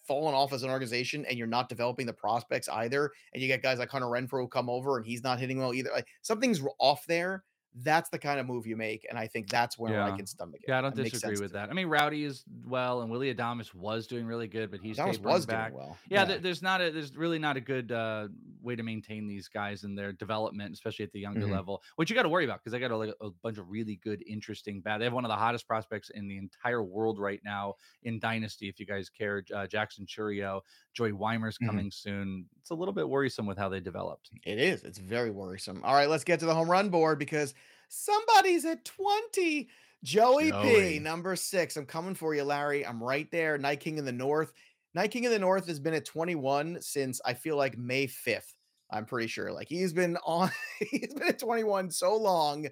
fallen 0.08 0.36
off 0.36 0.54
as 0.54 0.64
an 0.64 0.70
organization 0.70 1.26
and 1.26 1.38
you're 1.38 1.48
not 1.48 1.70
developing 1.70 2.06
the 2.06 2.14
prospects 2.14 2.70
either, 2.70 3.12
and 3.34 3.42
you 3.42 3.48
get 3.48 3.64
guys 3.64 3.80
like 3.80 3.90
Hunter 3.90 4.08
Renfroe 4.08 4.50
come 4.50 4.70
over 4.70 4.98
and 4.98 5.06
he's 5.06 5.24
not 5.24 5.40
hitting 5.40 5.58
well 5.58 5.74
either, 5.74 5.90
like 5.94 6.08
something's 6.22 6.62
off 6.80 7.06
there. 7.08 7.44
That's 7.76 8.10
the 8.10 8.20
kind 8.20 8.40
of 8.40 8.46
move 8.46 8.68
you 8.68 8.76
make, 8.76 9.06
and 9.10 9.18
I 9.18 9.28
think 9.28 9.50
that's 9.50 9.78
where 9.80 10.02
I 10.04 10.16
can 10.16 10.26
stomach 10.28 10.62
it. 10.62 10.66
yeah 10.68 10.78
i 10.78 10.82
don't 10.82 10.96
makes 10.96 11.12
disagree 11.12 11.40
with 11.42 11.54
that 11.54 11.70
i 11.70 11.74
mean 11.74 11.88
rowdy 11.88 12.24
is 12.24 12.44
well 12.66 13.02
and 13.02 13.10
willy 13.12 13.34
adames 13.34 13.74
was 13.74 14.06
doing 14.08 14.26
really 14.26 14.48
good 14.48 14.70
but 14.72 14.80
he's 14.80 14.98
tapering 14.98 15.24
was 15.24 15.46
back 15.46 15.72
doing 15.72 15.80
well. 15.80 15.98
yeah, 16.10 16.24
there- 16.26 16.38
there's 16.40 16.62
not 16.62 16.82
a 16.82 16.92
there's 16.92 17.16
really 17.16 17.40
not 17.40 17.58
a 17.58 17.62
good 17.62 17.92
uh, 17.92 18.28
way 18.62 18.76
to 18.76 18.84
maintain 18.84 19.28
these 19.28 19.48
guys 19.50 19.84
in 19.84 19.94
their 19.96 20.14
development, 20.14 20.74
especially 20.74 21.04
at 21.04 21.12
the 21.12 21.20
younger 21.20 21.46
Mhm. 21.48 21.52
level. 21.52 21.82
Which 21.98 22.10
you 22.10 22.16
got 22.16 22.24
to 22.24 22.30
worry 22.30 22.46
about 22.46 22.60
because 22.60 22.72
they 22.72 22.80
got 22.80 22.92
a, 22.92 22.96
like, 22.98 23.14
a 23.20 23.30
bunch 23.44 23.58
of 23.58 23.70
really 23.70 23.98
good, 23.98 24.24
interesting 24.26 24.80
bat. 24.80 25.00
They 25.00 25.04
have 25.06 25.14
one 25.14 25.26
of 25.26 25.30
the 25.30 25.36
hottest 25.36 25.68
prospects 25.68 26.10
in 26.12 26.30
the 26.30 26.38
entire 26.38 26.82
world 26.82 27.20
right 27.20 27.42
now 27.44 27.76
in 28.04 28.20
Dynasty. 28.20 28.70
If 28.70 28.80
you 28.80 28.86
guys 28.86 29.10
care, 29.10 29.44
uh, 29.54 29.68
Jackson 29.68 30.06
Chourio, 30.06 30.62
Joey 30.94 31.12
Wiemer's 31.12 31.58
Mhm. 31.58 31.66
coming 31.68 31.92
soon. 31.92 32.46
It's 32.62 32.70
a 32.70 32.76
little 32.76 32.94
bit 32.94 33.10
worrisome 33.10 33.46
with 33.46 33.58
how 33.58 33.68
they 33.68 33.82
developed. 33.82 34.30
It 34.46 34.60
is. 34.60 34.84
It's 34.86 34.98
very 35.00 35.30
worrisome. 35.32 35.82
All 35.84 35.94
right, 35.96 36.08
let's 36.10 36.24
get 36.24 36.40
to 36.40 36.46
the 36.46 36.54
home 36.56 36.72
run 36.72 36.88
board 36.90 37.20
because 37.20 37.54
somebody's 37.90 38.66
at 38.66 38.86
20. 38.86 39.70
Joey, 40.04 40.52
P, 40.52 41.00
number 41.00 41.36
six. 41.36 41.78
I'm 41.78 41.86
coming 41.86 42.14
for 42.14 42.36
you, 42.36 42.44
Larry. 42.44 42.86
I'm 42.86 43.02
right 43.02 43.30
there. 43.32 43.58
Night 43.58 43.80
King 43.80 43.98
in 43.98 44.06
the 44.06 44.12
North. 44.12 44.52
Night 44.94 45.12
King 45.12 45.24
in 45.24 45.32
the 45.32 45.40
North 45.40 45.66
has 45.68 45.80
been 45.80 45.94
at 45.94 46.06
21 46.06 46.82
since 46.82 47.22
I 47.26 47.34
feel 47.34 47.56
like 47.56 47.78
May 47.78 48.08
5th. 48.08 48.54
I'm 48.92 49.06
pretty 49.06 49.28
sure. 49.28 49.52
Like 49.52 49.70
he's 49.70 49.94
been 49.94 50.18
on, 50.26 50.52
he's 50.80 51.14
been 51.14 51.30
at 51.30 51.40
21 51.40 51.90
so 51.90 52.16
long. 52.16 52.68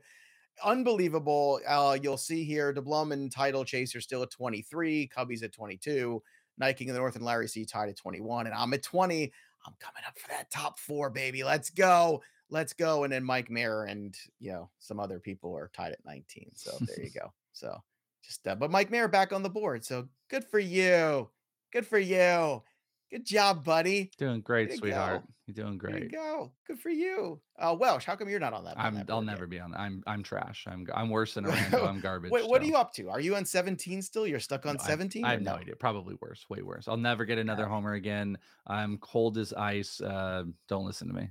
Unbelievable. 0.64 1.62
Uh, 1.68 1.98
you'll 2.02 2.18
see 2.18 2.44
here 2.44 2.74
DeBlum 2.74 3.14
and 3.14 3.32
title 3.32 3.64
chaser 3.64 4.02
still 4.02 4.22
at 4.24 4.30
23, 4.30 5.10
Cubbies 5.16 5.44
at 5.44 5.54
22, 5.54 6.22
Night 6.58 6.78
King 6.78 6.90
in 6.90 6.94
the 6.94 7.00
North 7.00 7.16
and 7.16 7.26
Larry 7.26 7.48
C 7.48 7.66
tied 7.66 7.90
at 7.90 7.98
21. 7.98 8.46
And 8.46 8.56
I'm 8.56 8.74
at 8.74 8.84
20. 8.84 9.32
I'm 9.66 9.74
coming 9.80 10.04
up 10.08 10.20
for 10.20 10.28
that 10.30 10.52
top 10.52 10.80
four, 10.80 11.10
baby. 11.10 11.44
Let's 11.44 11.70
go. 11.70 12.22
Let's 12.52 12.74
go. 12.74 13.04
And 13.06 13.12
then 13.14 13.24
Mike 13.24 13.50
Mayer 13.50 13.86
and 13.86 14.16
you 14.40 14.52
know 14.52 14.70
some 14.80 15.00
other 15.00 15.20
people 15.20 15.56
are 15.58 15.72
tied 15.74 15.94
at 15.94 16.06
19. 16.06 16.52
So 16.56 16.72
there 16.82 17.04
you 17.04 17.10
go. 17.20 17.32
So 17.54 17.78
just 18.24 18.48
uh, 18.48 18.56
but 18.56 18.70
Mike 18.72 18.92
Mayer 18.92 19.08
back 19.08 19.34
on 19.34 19.42
the 19.42 19.50
board. 19.50 19.84
So 19.86 20.08
good 20.30 20.44
for 20.46 20.60
you. 20.60 21.30
Good 21.72 21.88
for 21.88 21.98
you. 22.00 22.62
Good 23.10 23.26
job, 23.26 23.66
buddy. 23.66 24.10
Doing 24.18 24.40
great, 24.42 24.70
you 24.72 24.78
sweetheart. 24.78 25.22
go. 25.24 25.28
You're 25.48 25.66
doing 25.66 25.78
There 25.80 25.92
you 25.96 26.00
great. 26.08 26.12
go. 26.14 26.52
Good 26.66 26.80
for 26.80 26.90
you. 26.90 27.42
Uh 27.60 27.76
Welsh, 27.78 28.06
how 28.06 28.16
come 28.16 28.30
you're 28.30 28.40
not 28.40 28.54
on 28.54 28.64
that? 28.64 28.76
I'm. 28.80 28.96
that 28.96 29.10
I'll 29.10 29.18
board 29.18 29.26
yet? 29.28 29.34
never 29.34 29.48
be 29.48 29.60
on. 29.60 29.74
I'm. 29.76 30.02
I'm 30.08 30.24
trash. 30.24 30.66
I'm. 30.70 30.88
I'm 30.94 31.10
worse 31.10 31.34
than 31.34 31.46
Orlando. 31.48 31.86
I'm 31.86 32.00
garbage. 32.00 32.32
Wait, 32.32 32.48
what 32.48 32.62
are 32.62 32.66
you 32.66 32.76
up 32.78 32.94
to? 32.94 33.10
Are 33.10 33.20
you 33.20 33.36
on 33.36 33.44
17 33.44 34.02
still? 34.02 34.26
You're 34.26 34.40
stuck 34.40 34.66
on 34.66 34.76
No, 34.76 34.84
I- 34.84 34.88
17? 34.88 35.26
I 35.26 35.28
or 35.28 35.32
have 35.34 35.42
no 35.42 35.56
idea. 35.56 35.76
Probably 35.76 36.16
worse. 36.22 36.46
Way 36.50 36.62
worse. 36.62 36.88
I'll 36.88 36.96
never 36.96 37.26
get 37.26 37.38
another 37.38 37.64
Yeah. 37.64 37.70
homer 37.70 37.94
again. 37.94 38.38
I'm 38.68 38.98
cold 39.00 39.38
as 39.38 39.52
ice. 39.54 40.00
Uh, 40.00 40.44
don't 40.70 40.86
listen 40.86 41.08
to 41.10 41.14
me. 41.14 41.30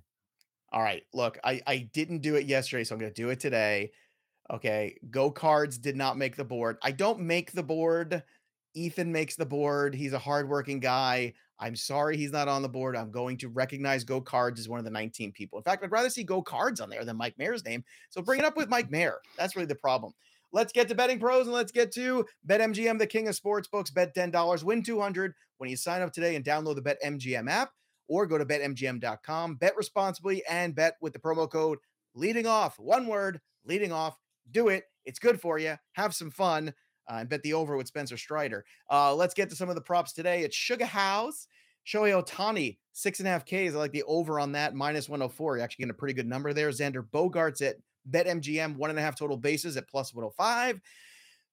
All 0.72 0.82
right. 0.82 1.02
Look, 1.12 1.38
I 1.44 1.60
I 1.66 1.88
didn't 1.92 2.20
do 2.20 2.36
it 2.36 2.46
yesterday, 2.46 2.84
so 2.84 2.94
I'm 2.94 3.00
going 3.00 3.12
to 3.12 3.22
do 3.22 3.30
it 3.30 3.40
today. 3.40 3.90
Okay. 4.50 4.96
Go 5.10 5.30
cards 5.30 5.78
did 5.78 5.96
not 5.96 6.16
make 6.16 6.36
the 6.36 6.44
board. 6.44 6.76
I 6.82 6.92
don't 6.92 7.20
make 7.20 7.52
the 7.52 7.62
board. 7.62 8.22
Ethan 8.74 9.10
makes 9.10 9.36
the 9.36 9.46
board. 9.46 9.94
He's 9.94 10.12
a 10.12 10.18
hardworking 10.18 10.80
guy. 10.80 11.34
I'm 11.58 11.76
sorry 11.76 12.16
he's 12.16 12.32
not 12.32 12.48
on 12.48 12.62
the 12.62 12.68
board. 12.68 12.96
I'm 12.96 13.10
going 13.10 13.36
to 13.38 13.48
recognize 13.48 14.02
Go 14.02 14.20
Cards 14.20 14.58
as 14.58 14.68
one 14.68 14.78
of 14.78 14.84
the 14.84 14.90
19 14.90 15.32
people. 15.32 15.58
In 15.58 15.62
fact, 15.62 15.84
I'd 15.84 15.90
rather 15.90 16.08
see 16.08 16.24
Go 16.24 16.40
Cards 16.40 16.80
on 16.80 16.88
there 16.88 17.04
than 17.04 17.18
Mike 17.18 17.34
Mayer's 17.36 17.64
name. 17.64 17.84
So 18.08 18.22
bring 18.22 18.38
it 18.38 18.46
up 18.46 18.56
with 18.56 18.70
Mike 18.70 18.90
Mayer. 18.90 19.18
That's 19.36 19.56
really 19.56 19.66
the 19.66 19.74
problem. 19.74 20.14
Let's 20.52 20.72
get 20.72 20.88
to 20.88 20.94
betting 20.94 21.20
pros 21.20 21.46
and 21.46 21.54
let's 21.54 21.70
get 21.70 21.92
to 21.92 22.24
BetMGM, 22.48 22.98
the 22.98 23.06
king 23.06 23.28
of 23.28 23.34
sports 23.34 23.68
books. 23.68 23.90
Bet 23.90 24.14
$10, 24.14 24.64
win 24.64 24.82
200 24.82 25.34
when 25.58 25.68
you 25.68 25.76
sign 25.76 26.00
up 26.00 26.12
today 26.12 26.34
and 26.34 26.44
download 26.44 26.76
the 26.76 26.82
BetMGM 26.82 27.48
app 27.48 27.70
or 28.10 28.26
go 28.26 28.36
to 28.36 28.44
betmgm.com. 28.44 29.54
Bet 29.54 29.76
responsibly 29.76 30.42
and 30.50 30.74
bet 30.74 30.96
with 31.00 31.12
the 31.12 31.18
promo 31.18 31.48
code 31.48 31.78
leading 32.14 32.46
off. 32.46 32.78
One 32.78 33.06
word, 33.06 33.40
leading 33.64 33.92
off. 33.92 34.18
Do 34.50 34.68
it. 34.68 34.84
It's 35.04 35.20
good 35.20 35.40
for 35.40 35.58
you. 35.58 35.76
Have 35.92 36.14
some 36.14 36.30
fun. 36.30 36.74
Uh, 37.08 37.18
and 37.20 37.28
bet 37.28 37.42
the 37.42 37.54
over 37.54 37.76
with 37.76 37.86
Spencer 37.86 38.16
Strider. 38.16 38.64
Uh, 38.90 39.14
let's 39.14 39.34
get 39.34 39.48
to 39.50 39.56
some 39.56 39.68
of 39.68 39.74
the 39.74 39.80
props 39.80 40.12
today. 40.12 40.42
It's 40.42 40.54
Sugar 40.54 40.84
House, 40.84 41.46
Shohei 41.86 42.20
Ohtani, 42.20 42.78
six 42.92 43.20
and 43.20 43.26
a 43.26 43.30
half 43.30 43.44
Ks. 43.44 43.52
I 43.52 43.78
like 43.78 43.92
the 43.92 44.04
over 44.04 44.38
on 44.38 44.52
that, 44.52 44.74
minus 44.74 45.08
104. 45.08 45.56
You're 45.56 45.64
actually 45.64 45.82
getting 45.82 45.90
a 45.90 45.98
pretty 45.98 46.14
good 46.14 46.28
number 46.28 46.52
there. 46.52 46.68
Xander 46.70 47.02
Bogaerts 47.02 47.62
at 47.66 47.76
BetMGM, 48.08 48.76
one 48.76 48.90
and 48.90 48.98
a 48.98 49.02
half 49.02 49.16
total 49.16 49.36
bases 49.36 49.76
at 49.76 49.88
plus 49.88 50.14
105. 50.14 50.80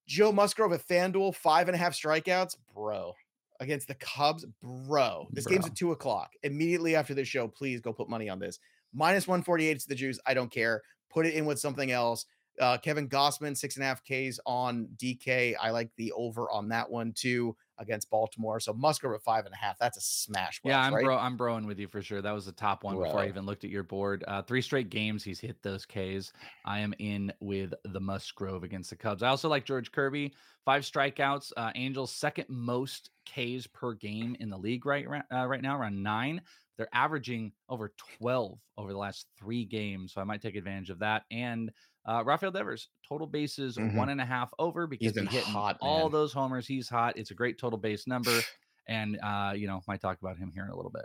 Joe 0.07 0.31
Musgrove 0.31 0.73
at 0.73 0.87
FanDuel, 0.87 1.35
five 1.35 1.67
and 1.67 1.75
a 1.75 1.77
half 1.77 1.93
strikeouts. 1.93 2.55
Bro, 2.73 3.13
against 3.59 3.87
the 3.87 3.95
Cubs, 3.95 4.45
bro. 4.61 5.27
This 5.31 5.45
bro. 5.45 5.53
game's 5.53 5.67
at 5.67 5.75
two 5.75 5.91
o'clock. 5.91 6.31
Immediately 6.43 6.95
after 6.95 7.13
this 7.13 7.27
show, 7.27 7.47
please 7.47 7.81
go 7.81 7.93
put 7.93 8.09
money 8.09 8.29
on 8.29 8.39
this. 8.39 8.59
Minus 8.93 9.27
148 9.27 9.79
to 9.79 9.87
the 9.87 9.95
juice. 9.95 10.19
I 10.25 10.33
don't 10.33 10.51
care. 10.51 10.81
Put 11.09 11.25
it 11.25 11.33
in 11.33 11.45
with 11.45 11.59
something 11.59 11.91
else. 11.91 12.25
Uh, 12.59 12.77
Kevin 12.77 13.07
Gausman, 13.07 13.55
six 13.55 13.75
and 13.75 13.83
a 13.83 13.87
half 13.87 14.01
Ks 14.03 14.39
on 14.45 14.87
DK. 14.97 15.55
I 15.61 15.71
like 15.71 15.89
the 15.97 16.11
over 16.13 16.49
on 16.49 16.69
that 16.69 16.89
one 16.89 17.13
too 17.13 17.55
against 17.79 18.09
Baltimore. 18.09 18.59
So 18.59 18.73
Musgrove 18.73 19.15
at 19.15 19.21
five 19.21 19.45
and 19.45 19.53
a 19.53 19.57
half. 19.57 19.77
That's 19.77 19.97
a 19.97 20.01
smash. 20.01 20.59
yeah, 20.63 20.79
I'm 20.81 20.93
right? 20.93 21.03
bro. 21.03 21.17
I'm 21.17 21.37
broing 21.37 21.65
with 21.65 21.79
you 21.79 21.87
for 21.87 22.01
sure. 22.01 22.21
That 22.21 22.33
was 22.33 22.45
the 22.45 22.51
top 22.51 22.83
one 22.83 22.95
bro. 22.95 23.05
before 23.05 23.21
I 23.21 23.27
even 23.27 23.45
looked 23.45 23.63
at 23.63 23.69
your 23.69 23.83
board. 23.83 24.23
Uh, 24.27 24.41
three 24.41 24.61
straight 24.61 24.89
games 24.89 25.23
he's 25.23 25.39
hit 25.39 25.61
those 25.61 25.85
Ks. 25.85 26.33
I 26.65 26.79
am 26.79 26.93
in 26.99 27.31
with 27.39 27.73
the 27.83 27.99
Musgrove 27.99 28.63
against 28.63 28.89
the 28.89 28.95
Cubs. 28.95 29.23
I 29.23 29.29
also 29.29 29.49
like 29.49 29.65
George 29.65 29.91
Kirby. 29.91 30.33
Five 30.65 30.83
strikeouts. 30.83 31.53
Uh, 31.55 31.71
Angels 31.75 32.11
second 32.11 32.45
most 32.49 33.11
Ks 33.25 33.67
per 33.67 33.93
game 33.93 34.35
in 34.39 34.49
the 34.49 34.57
league 34.57 34.85
right 34.85 35.05
uh, 35.31 35.45
right 35.45 35.61
now, 35.61 35.77
around 35.77 36.01
nine. 36.01 36.41
They're 36.77 36.89
averaging 36.93 37.53
over 37.69 37.93
12 38.19 38.59
over 38.77 38.91
the 38.91 38.97
last 38.97 39.25
three 39.37 39.65
games. 39.65 40.13
So 40.13 40.21
I 40.21 40.23
might 40.23 40.41
take 40.41 40.55
advantage 40.55 40.91
of 40.91 40.99
that. 40.99 41.23
And 41.31 41.71
uh, 42.07 42.23
Rafael 42.25 42.51
Devers, 42.51 42.89
total 43.07 43.27
bases 43.27 43.77
mm-hmm. 43.77 43.97
one 43.97 44.09
and 44.09 44.21
a 44.21 44.25
half 44.25 44.49
over 44.57 44.87
because 44.87 45.13
he's 45.15 45.29
hit 45.29 45.43
hot, 45.43 45.77
all 45.81 46.03
man. 46.03 46.11
those 46.11 46.31
homers. 46.33 46.65
He's 46.65 46.87
hot. 46.87 47.17
It's 47.17 47.31
a 47.31 47.33
great 47.33 47.59
total 47.59 47.77
base 47.77 48.07
number. 48.07 48.39
And, 48.89 49.19
uh, 49.21 49.51
you 49.53 49.67
know, 49.67 49.81
might 49.85 49.99
talk 49.99 50.17
about 50.21 50.37
him 50.37 50.49
here 50.53 50.63
in 50.63 50.69
a 50.69 50.75
little 50.77 50.89
bit. 50.89 51.03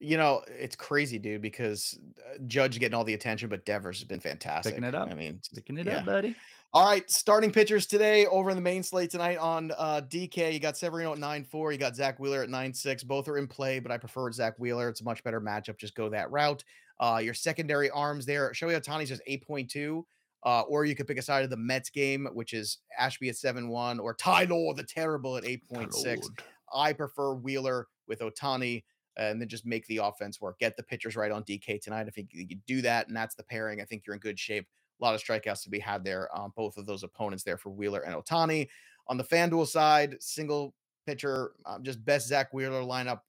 You 0.00 0.16
know, 0.16 0.42
it's 0.48 0.74
crazy, 0.74 1.20
dude, 1.20 1.40
because 1.40 1.96
uh, 2.18 2.38
Judge 2.48 2.80
getting 2.80 2.96
all 2.96 3.04
the 3.04 3.14
attention, 3.14 3.48
but 3.48 3.64
Devers 3.64 4.00
has 4.00 4.08
been 4.08 4.18
fantastic. 4.18 4.74
Picking 4.74 4.88
it 4.88 4.96
up. 4.96 5.08
I 5.08 5.14
mean, 5.14 5.40
picking 5.54 5.78
it 5.78 5.86
yeah. 5.86 5.98
up, 5.98 6.04
buddy. 6.04 6.34
All 6.72 6.84
right, 6.84 7.08
starting 7.08 7.52
pitchers 7.52 7.86
today 7.86 8.26
over 8.26 8.50
in 8.50 8.56
the 8.56 8.60
main 8.60 8.82
slate 8.82 9.10
tonight 9.10 9.38
on 9.38 9.70
uh, 9.78 10.00
DK. 10.08 10.52
You 10.52 10.58
got 10.58 10.76
Severino 10.76 11.12
at 11.12 11.18
9 11.18 11.44
4. 11.44 11.72
You 11.72 11.78
got 11.78 11.94
Zack 11.94 12.18
Wheeler 12.18 12.42
at 12.42 12.50
9 12.50 12.74
6. 12.74 13.04
Both 13.04 13.28
are 13.28 13.38
in 13.38 13.46
play, 13.46 13.78
but 13.78 13.92
I 13.92 13.98
prefer 13.98 14.30
Zack 14.32 14.58
Wheeler. 14.58 14.88
It's 14.88 15.00
a 15.00 15.04
much 15.04 15.22
better 15.22 15.40
matchup. 15.40 15.78
Just 15.78 15.94
go 15.94 16.08
that 16.08 16.30
route. 16.32 16.64
Uh, 16.98 17.20
your 17.22 17.34
secondary 17.34 17.88
arms 17.90 18.26
there. 18.26 18.50
Shohei 18.50 18.80
Ohtani's 18.80 19.08
just 19.08 19.22
8.2. 19.28 20.02
Uh, 20.44 20.62
or 20.62 20.84
you 20.84 20.94
could 20.94 21.08
pick 21.08 21.18
a 21.18 21.22
side 21.22 21.44
of 21.44 21.50
the 21.50 21.56
Mets 21.56 21.90
game, 21.90 22.28
which 22.32 22.52
is 22.52 22.78
Ashby 22.98 23.28
at 23.28 23.36
7 23.36 23.68
1, 23.68 23.98
or 23.98 24.14
Tyler 24.14 24.74
the 24.74 24.84
Terrible 24.84 25.36
at 25.36 25.44
8.6. 25.44 26.28
I 26.72 26.92
prefer 26.92 27.34
Wheeler 27.34 27.88
with 28.06 28.20
Ohtani 28.20 28.84
and 29.16 29.40
then 29.40 29.48
just 29.48 29.66
make 29.66 29.86
the 29.86 29.98
offense 29.98 30.40
work. 30.40 30.58
Get 30.58 30.76
the 30.76 30.82
pitchers 30.82 31.16
right 31.16 31.32
on 31.32 31.42
DK 31.42 31.80
tonight. 31.80 32.06
I 32.06 32.10
think 32.10 32.28
you 32.32 32.46
could 32.46 32.64
do 32.66 32.82
that, 32.82 33.08
and 33.08 33.16
that's 33.16 33.34
the 33.34 33.42
pairing. 33.42 33.80
I 33.80 33.84
think 33.84 34.04
you're 34.06 34.14
in 34.14 34.20
good 34.20 34.38
shape. 34.38 34.66
A 35.00 35.04
lot 35.04 35.14
of 35.14 35.22
strikeouts 35.22 35.62
to 35.64 35.70
be 35.70 35.78
had 35.78 36.04
there 36.04 36.34
on 36.36 36.52
both 36.56 36.76
of 36.76 36.86
those 36.86 37.02
opponents 37.02 37.42
there 37.42 37.56
for 37.56 37.70
Wheeler 37.70 38.00
and 38.00 38.14
Ohtani. 38.14 38.68
On 39.08 39.16
the 39.16 39.24
FanDuel 39.24 39.66
side, 39.66 40.16
single 40.20 40.74
pitcher, 41.06 41.52
um, 41.64 41.82
just 41.82 42.04
best 42.04 42.28
Zack 42.28 42.52
Wheeler 42.52 42.82
lineup 42.82 43.20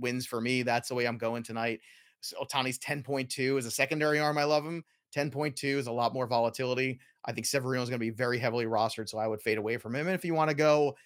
wins 0.00 0.26
for 0.26 0.40
me. 0.40 0.62
That's 0.62 0.88
the 0.88 0.94
way 0.94 1.06
I'm 1.06 1.18
going 1.18 1.42
tonight. 1.42 1.80
So 2.20 2.36
Ohtani's 2.40 2.78
10.2 2.78 3.58
is 3.58 3.66
a 3.66 3.70
secondary 3.70 4.20
arm. 4.20 4.38
I 4.38 4.44
love 4.44 4.64
him. 4.64 4.84
10.2 5.14 5.64
is 5.64 5.86
a 5.86 5.92
lot 5.92 6.14
more 6.14 6.26
volatility. 6.26 6.98
I 7.24 7.32
think 7.32 7.46
Severino 7.46 7.82
is 7.82 7.88
going 7.88 8.00
to 8.00 8.04
be 8.04 8.10
very 8.10 8.38
heavily 8.38 8.66
rostered, 8.66 9.08
so 9.08 9.18
I 9.18 9.26
would 9.26 9.42
fade 9.42 9.58
away 9.58 9.76
from 9.76 9.94
him. 9.94 10.06
And 10.06 10.14
if 10.14 10.24
you 10.24 10.34
want 10.34 10.50
to 10.50 10.56
go, 10.56 10.96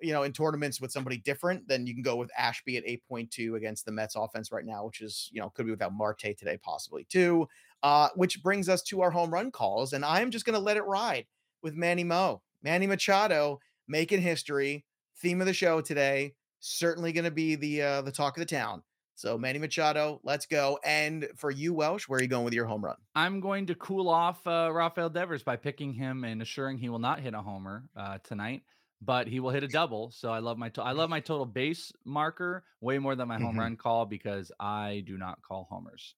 you 0.00 0.12
know, 0.12 0.22
in 0.22 0.32
tournaments 0.32 0.80
with 0.80 0.90
somebody 0.90 1.18
different, 1.18 1.68
then 1.68 1.86
you 1.86 1.94
can 1.94 2.02
go 2.02 2.16
with 2.16 2.30
Ashby 2.36 2.76
at 2.76 2.84
8.2 2.84 3.56
against 3.56 3.84
the 3.84 3.92
Mets 3.92 4.16
offense 4.16 4.50
right 4.50 4.64
now, 4.64 4.84
which 4.86 5.00
is, 5.00 5.28
you 5.32 5.40
know, 5.40 5.50
could 5.50 5.66
be 5.66 5.70
without 5.70 5.92
Marte 5.92 6.36
today, 6.38 6.58
possibly 6.62 7.04
too. 7.04 7.46
Uh, 7.82 8.08
which 8.14 8.42
brings 8.42 8.68
us 8.68 8.82
to 8.82 9.00
our 9.02 9.10
home 9.10 9.32
run 9.32 9.50
calls. 9.50 9.92
And 9.92 10.04
I'm 10.04 10.30
just 10.30 10.44
going 10.44 10.54
to 10.54 10.60
let 10.60 10.76
it 10.76 10.84
ride 10.84 11.26
with 11.62 11.74
Manny 11.74 12.04
Mo. 12.04 12.42
Manny 12.62 12.86
Machado 12.86 13.60
making 13.88 14.20
history. 14.22 14.84
Theme 15.18 15.40
of 15.40 15.46
the 15.46 15.52
show 15.52 15.80
today. 15.80 16.34
Certainly 16.60 17.12
going 17.12 17.24
to 17.24 17.30
be 17.30 17.54
the 17.56 17.82
uh, 17.82 18.02
the 18.02 18.12
talk 18.12 18.36
of 18.36 18.40
the 18.40 18.46
town. 18.46 18.82
So 19.20 19.36
Manny 19.36 19.58
Machado, 19.58 20.18
let's 20.24 20.46
go. 20.46 20.78
And 20.82 21.28
for 21.36 21.50
you, 21.50 21.74
Welsh, 21.74 22.08
where 22.08 22.18
are 22.18 22.22
you 22.22 22.28
going 22.28 22.46
with 22.46 22.54
your 22.54 22.64
home 22.64 22.82
run? 22.82 22.96
I'm 23.14 23.38
going 23.38 23.66
to 23.66 23.74
cool 23.74 24.08
off 24.08 24.46
uh, 24.46 24.70
Rafael 24.72 25.10
Devers 25.10 25.42
by 25.42 25.56
picking 25.56 25.92
him 25.92 26.24
and 26.24 26.40
assuring 26.40 26.78
he 26.78 26.88
will 26.88 27.00
not 27.00 27.20
hit 27.20 27.34
a 27.34 27.42
homer 27.42 27.84
uh, 27.94 28.16
tonight, 28.24 28.62
but 29.02 29.28
he 29.28 29.38
will 29.38 29.50
hit 29.50 29.62
a 29.62 29.68
double. 29.68 30.10
So 30.10 30.30
I 30.30 30.38
love 30.38 30.56
my 30.56 30.70
to- 30.70 30.82
I 30.82 30.92
love 30.92 31.10
my 31.10 31.20
total 31.20 31.44
base 31.44 31.92
marker 32.06 32.64
way 32.80 32.98
more 32.98 33.14
than 33.14 33.28
my 33.28 33.34
home 33.34 33.50
mm-hmm. 33.50 33.60
run 33.60 33.76
call 33.76 34.06
because 34.06 34.50
I 34.58 35.04
do 35.06 35.18
not 35.18 35.42
call 35.42 35.68
homers. 35.68 36.14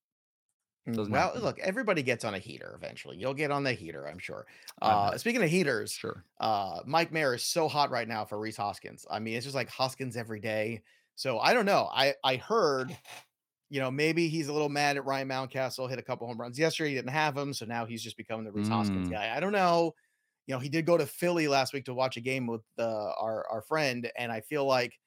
Mm, 0.89 0.95
Doesn't 0.95 1.13
well, 1.13 1.27
happen. 1.27 1.43
look, 1.43 1.59
everybody 1.59 2.05
gets 2.05 2.25
on 2.25 2.35
a 2.35 2.39
heater 2.39 2.73
eventually. 2.81 3.17
You'll 3.17 3.35
get 3.35 3.51
on 3.51 3.65
the 3.65 3.73
heater, 3.73 4.09
I'm 4.09 4.21
sure. 4.21 4.47
Uh, 4.81 5.19
speaking 5.19 5.43
of 5.43 5.51
heaters, 5.51 5.91
sure. 5.91 6.25
Uh, 6.39 6.83
Mike 6.87 7.11
Mayer 7.11 7.35
is 7.35 7.43
so 7.43 7.67
hot 7.67 7.91
right 7.91 8.07
now 8.07 8.25
for 8.25 8.39
Rhys 8.39 8.57
Hoskins. 8.57 9.07
I 9.11 9.19
mean, 9.19 9.35
it's 9.35 9.45
just 9.45 9.57
like 9.57 9.71
Hoskins 9.71 10.17
every 10.17 10.39
day. 10.39 10.83
So 11.23 11.39
I 11.39 11.55
don't 11.55 11.67
know. 11.67 11.89
I 11.93 12.15
I 12.25 12.35
heard, 12.35 12.97
you 13.71 13.79
know, 13.79 13.93
maybe 13.93 14.27
he's 14.27 14.49
a 14.49 14.53
little 14.53 14.69
mad 14.69 14.97
at 14.97 15.05
Ryan 15.05 15.29
Mountcastle. 15.29 15.89
Hit 15.89 16.01
a 16.01 16.03
couple 16.03 16.27
home 16.27 16.41
runs 16.41 16.59
yesterday. 16.59 16.91
He 16.91 16.97
didn't 16.97 17.13
have 17.13 17.37
him, 17.37 17.55
so 17.55 17.65
now 17.65 17.87
he's 17.87 18.03
just 18.03 18.17
becoming 18.17 18.45
the 18.45 18.51
Rhys 18.51 18.69
mm. 18.69 18.73
Hoskins 18.73 19.09
guy. 19.09 19.33
I 19.33 19.39
don't 19.39 19.53
know. 19.53 19.95
You 20.49 20.55
know, 20.55 20.59
he 20.59 20.69
did 20.69 20.85
go 20.85 20.99
to 20.99 21.07
Philly 21.07 21.47
last 21.47 21.73
week 21.73 21.85
to 21.85 21.95
watch 21.95 22.17
a 22.17 22.21
game 22.21 22.49
with 22.49 22.63
uh, 22.77 23.13
our 23.21 23.47
our 23.49 23.63
friend, 23.63 24.11
and 24.19 24.33
I 24.33 24.41
feel 24.41 24.65
like, 24.65 24.99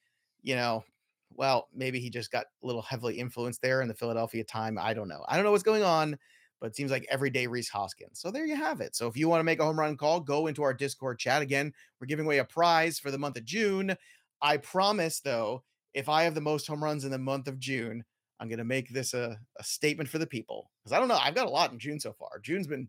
you 0.42 0.56
know, 0.56 0.86
well, 1.34 1.68
maybe 1.76 2.00
he 2.00 2.10
just 2.10 2.32
got 2.32 2.46
a 2.64 2.66
little 2.66 2.82
heavily 2.82 3.20
influenced 3.20 3.62
there 3.62 3.82
in 3.82 3.90
the 3.90 3.94
Philadelphia 3.94 4.46
time. 4.46 4.78
I 4.80 4.94
don't 4.94 5.10
know. 5.10 5.26
I 5.28 5.36
don't 5.36 5.44
know 5.44 5.52
what's 5.52 5.64
going 5.64 5.84
on, 5.84 6.18
but 6.62 6.68
it 6.68 6.78
seems 6.78 6.92
like 6.92 7.06
every 7.10 7.30
day 7.30 7.46
Rhys 7.46 7.68
Hoskins. 7.68 8.22
So 8.22 8.32
there 8.32 8.46
you 8.46 8.56
have 8.56 8.80
it. 8.80 8.96
So 8.96 9.08
if 9.08 9.18
you 9.18 9.28
want 9.28 9.42
to 9.42 9.44
make 9.44 9.60
a 9.60 9.66
home 9.66 9.78
run 9.78 9.98
call, 9.98 10.22
go 10.22 10.48
into 10.48 10.64
our 10.64 10.74
Discord 10.74 11.20
chat 11.20 11.42
again. 11.42 11.74
We're 12.00 12.08
giving 12.08 12.26
away 12.26 12.38
a 12.38 12.46
prize 12.46 13.00
for 13.00 13.12
the 13.12 13.20
month 13.20 13.36
of 13.36 13.44
June. 13.44 13.98
I 14.42 14.56
promise, 14.56 15.20
though, 15.20 15.64
if 15.96 16.10
I 16.10 16.24
have 16.24 16.36
the 16.36 16.42
most 16.42 16.68
home 16.68 16.84
runs 16.84 17.06
in 17.06 17.12
the 17.12 17.18
month 17.18 17.48
of 17.48 17.58
June, 17.58 18.04
I'm 18.40 18.50
going 18.50 18.60
to 18.60 18.66
make 18.66 18.90
this 18.90 19.14
a, 19.14 19.40
a 19.58 19.64
statement 19.64 20.10
for 20.10 20.20
the 20.20 20.28
people 20.28 20.70
because 20.84 20.96
I 20.96 21.00
don't 21.00 21.08
know. 21.08 21.18
I've 21.18 21.34
got 21.34 21.48
a 21.48 21.50
lot 21.50 21.72
in 21.72 21.80
June 21.80 22.00
so 22.00 22.14
far. 22.14 22.40
June's 22.44 22.68
been, 22.68 22.88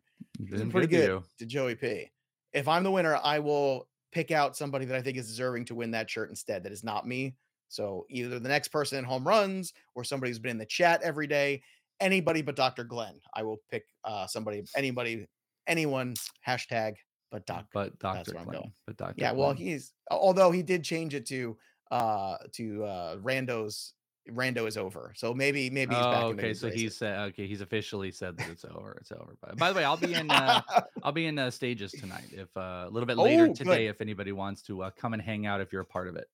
been 0.51 0.71
pretty 0.71 0.89
good, 0.89 1.09
good 1.09 1.23
to 1.39 1.47
Joey 1.47 1.77
P. 1.77 2.11
If 2.53 2.67
I'm 2.67 2.83
the 2.83 2.91
winner, 2.91 3.19
I 3.23 3.39
will 3.39 3.89
pick 4.11 4.33
out 4.33 4.57
somebody 4.57 4.85
that 4.87 4.97
I 4.97 5.03
think 5.03 5.17
is 5.17 5.29
deserving 5.29 5.67
to 5.67 5.75
win 5.77 5.93
that 5.93 6.11
shirt 6.11 6.31
instead. 6.31 6.65
That 6.65 6.73
is 6.73 6.83
not 6.83 7.07
me. 7.07 7.37
So 7.69 8.07
either 8.11 8.41
the 8.41 8.49
next 8.49 8.69
person 8.69 8.99
in 8.99 9.05
home 9.05 9.27
runs 9.27 9.73
or 9.95 10.03
somebody 10.03 10.31
who's 10.31 10.41
been 10.41 10.51
in 10.51 10.59
the 10.59 10.67
chat 10.67 11.01
every 11.03 11.29
day, 11.29 11.63
anybody 12.01 12.43
but 12.43 12.57
Dr. 12.57 12.83
Glenn. 12.83 13.21
I 13.35 13.45
will 13.45 13.59
pick 13.71 13.85
uh, 14.05 14.27
somebody, 14.27 14.65
anybody, 14.77 15.27
anyone, 15.69 16.15
hashtag 16.47 16.95
but 17.31 17.47
Dr. 17.47 17.67
But 17.73 17.99
Dr. 17.99 18.33
Glenn. 18.33 18.73
But 18.87 18.97
Dr. 18.97 19.15
Yeah, 19.17 19.33
well, 19.33 19.53
he's 19.53 19.93
although 20.11 20.51
he 20.51 20.63
did 20.63 20.85
change 20.85 21.15
it 21.15 21.27
to 21.27 21.57
uh 21.91 22.37
to 22.53 22.85
uh 22.85 23.17
rando's 23.17 23.95
rando 24.31 24.67
is 24.67 24.77
over. 24.77 25.13
So 25.17 25.33
maybe 25.35 25.71
maybe 25.71 25.95
he's 25.95 26.05
oh, 26.05 26.29
okay 26.29 26.55
so 26.55 26.69
he's 26.69 26.97
said 26.97 27.19
okay 27.29 27.47
he's 27.47 27.61
officially 27.61 28.11
said 28.11 28.37
that 28.39 28.49
it's 28.49 28.65
over 28.65 28.97
it's 29.01 29.13
over 29.13 29.37
by, 29.41 29.55
by 29.55 29.73
the 29.73 29.77
way 29.77 29.85
i'll 29.85 29.97
be 29.97 30.15
in 30.15 30.31
uh 30.31 30.61
i'll 31.03 31.13
be 31.13 31.27
in 31.27 31.39
uh, 31.39 31.51
stages 31.51 31.93
tonight 31.93 32.27
if 32.33 32.49
uh, 32.57 32.85
a 32.87 32.91
little 32.91 33.07
bit 33.07 33.17
later 33.17 33.49
oh, 33.51 33.53
today 33.53 33.85
good. 33.85 33.91
if 33.91 34.01
anybody 34.01 34.33
wants 34.33 34.63
to 34.63 34.83
uh, 34.83 34.91
come 34.97 35.13
and 35.13 35.23
hang 35.23 35.47
out 35.47 35.61
if 35.61 35.73
you're 35.73 35.83
a 35.83 35.87
part 35.87 36.09
of 36.09 36.17
it. 36.17 36.29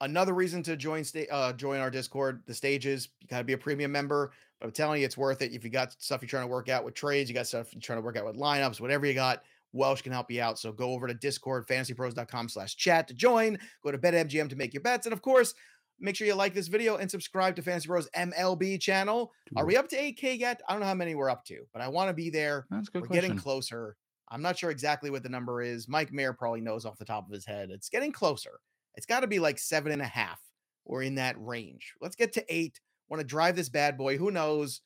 Another 0.00 0.34
reason 0.34 0.62
to 0.64 0.76
join 0.76 1.04
sta- 1.04 1.28
uh 1.30 1.52
join 1.52 1.80
our 1.80 1.90
discord 1.90 2.42
the 2.46 2.54
stages 2.54 3.08
you 3.20 3.28
gotta 3.28 3.44
be 3.44 3.52
a 3.52 3.58
premium 3.58 3.92
member 3.92 4.32
but 4.58 4.66
i'm 4.66 4.72
telling 4.72 5.00
you 5.00 5.06
it's 5.06 5.16
worth 5.16 5.42
it. 5.42 5.52
If 5.52 5.64
you 5.64 5.70
got 5.70 5.92
stuff 6.00 6.22
you're 6.22 6.28
trying 6.28 6.44
to 6.44 6.52
work 6.52 6.68
out 6.68 6.84
with 6.84 6.94
trades 6.94 7.30
you 7.30 7.34
got 7.34 7.46
stuff 7.46 7.72
you're 7.72 7.80
trying 7.80 7.98
to 7.98 8.04
work 8.04 8.16
out 8.16 8.26
with 8.26 8.36
lineups 8.36 8.80
whatever 8.80 9.06
you 9.06 9.14
got 9.14 9.42
Welsh 9.72 10.02
can 10.02 10.12
help 10.12 10.30
you 10.30 10.42
out. 10.42 10.58
So 10.58 10.72
go 10.72 10.90
over 10.92 11.06
to 11.06 11.14
Discord, 11.14 11.66
fantasypros.com 11.66 12.48
slash 12.48 12.76
chat 12.76 13.08
to 13.08 13.14
join. 13.14 13.58
Go 13.84 13.92
to 13.92 13.98
BetMGM 13.98 14.48
to 14.50 14.56
make 14.56 14.74
your 14.74 14.82
bets. 14.82 15.06
And 15.06 15.12
of 15.12 15.22
course, 15.22 15.54
Make 16.00 16.16
sure 16.16 16.26
you 16.26 16.34
like 16.34 16.54
this 16.54 16.68
video 16.68 16.96
and 16.96 17.10
subscribe 17.10 17.54
to 17.56 17.62
Fantasy 17.62 17.86
Pros 17.86 18.08
MLB 18.16 18.80
channel. 18.80 19.32
Are 19.54 19.66
we 19.66 19.76
up 19.76 19.86
to 19.88 19.96
8K 19.96 20.38
yet? 20.38 20.62
I 20.66 20.72
don't 20.72 20.80
know 20.80 20.86
how 20.86 20.94
many 20.94 21.14
we're 21.14 21.28
up 21.28 21.44
to, 21.46 21.66
but 21.74 21.82
I 21.82 21.88
want 21.88 22.08
to 22.08 22.14
be 22.14 22.30
there. 22.30 22.66
That's 22.70 22.88
good 22.88 23.02
We're 23.02 23.08
question. 23.08 23.22
getting 23.22 23.38
closer. 23.38 23.96
I'm 24.30 24.40
not 24.40 24.58
sure 24.58 24.70
exactly 24.70 25.10
what 25.10 25.22
the 25.22 25.28
number 25.28 25.60
is. 25.60 25.88
Mike 25.88 26.10
Mayer 26.10 26.32
probably 26.32 26.62
knows 26.62 26.86
off 26.86 26.96
the 26.96 27.04
top 27.04 27.26
of 27.26 27.32
his 27.32 27.44
head. 27.44 27.68
It's 27.70 27.90
getting 27.90 28.12
closer. 28.12 28.60
It's 28.94 29.04
got 29.04 29.20
to 29.20 29.26
be 29.26 29.40
like 29.40 29.58
seven 29.58 29.92
and 29.92 30.00
a 30.00 30.06
half 30.06 30.40
or 30.86 31.02
in 31.02 31.16
that 31.16 31.36
range. 31.38 31.92
Let's 32.00 32.16
get 32.16 32.32
to 32.34 32.44
eight. 32.54 32.80
Want 33.10 33.20
to 33.20 33.26
drive 33.26 33.54
this 33.54 33.68
bad 33.68 33.98
boy. 33.98 34.16
Who 34.16 34.30
knows 34.30 34.80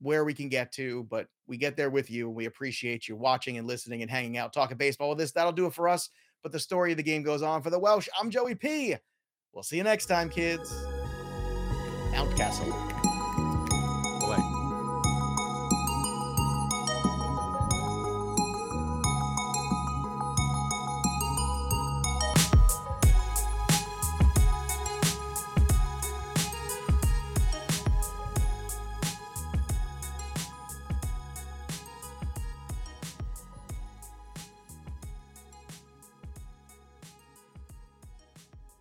where 0.00 0.24
we 0.24 0.34
can 0.34 0.48
get 0.48 0.72
to, 0.72 1.04
but 1.10 1.26
we 1.46 1.56
get 1.56 1.76
there 1.76 1.90
with 1.90 2.10
you. 2.10 2.28
We 2.28 2.46
appreciate 2.46 3.08
you 3.08 3.16
watching 3.16 3.58
and 3.58 3.66
listening 3.66 4.02
and 4.02 4.10
hanging 4.10 4.36
out, 4.36 4.52
talking 4.52 4.76
baseball 4.76 5.10
with 5.10 5.20
us. 5.20 5.32
That'll 5.32 5.52
do 5.52 5.66
it 5.66 5.74
for 5.74 5.88
us. 5.88 6.10
But 6.42 6.52
the 6.52 6.60
story 6.60 6.92
of 6.92 6.96
the 6.96 7.02
game 7.02 7.22
goes 7.22 7.42
on 7.42 7.62
for 7.62 7.70
the 7.70 7.78
Welsh. 7.78 8.08
I'm 8.20 8.30
Joey 8.30 8.54
P. 8.54 8.96
We'll 9.52 9.62
see 9.62 9.78
you 9.78 9.84
next 9.84 10.06
time, 10.06 10.28
kids. 10.28 10.72
Mountcastle. 12.12 13.05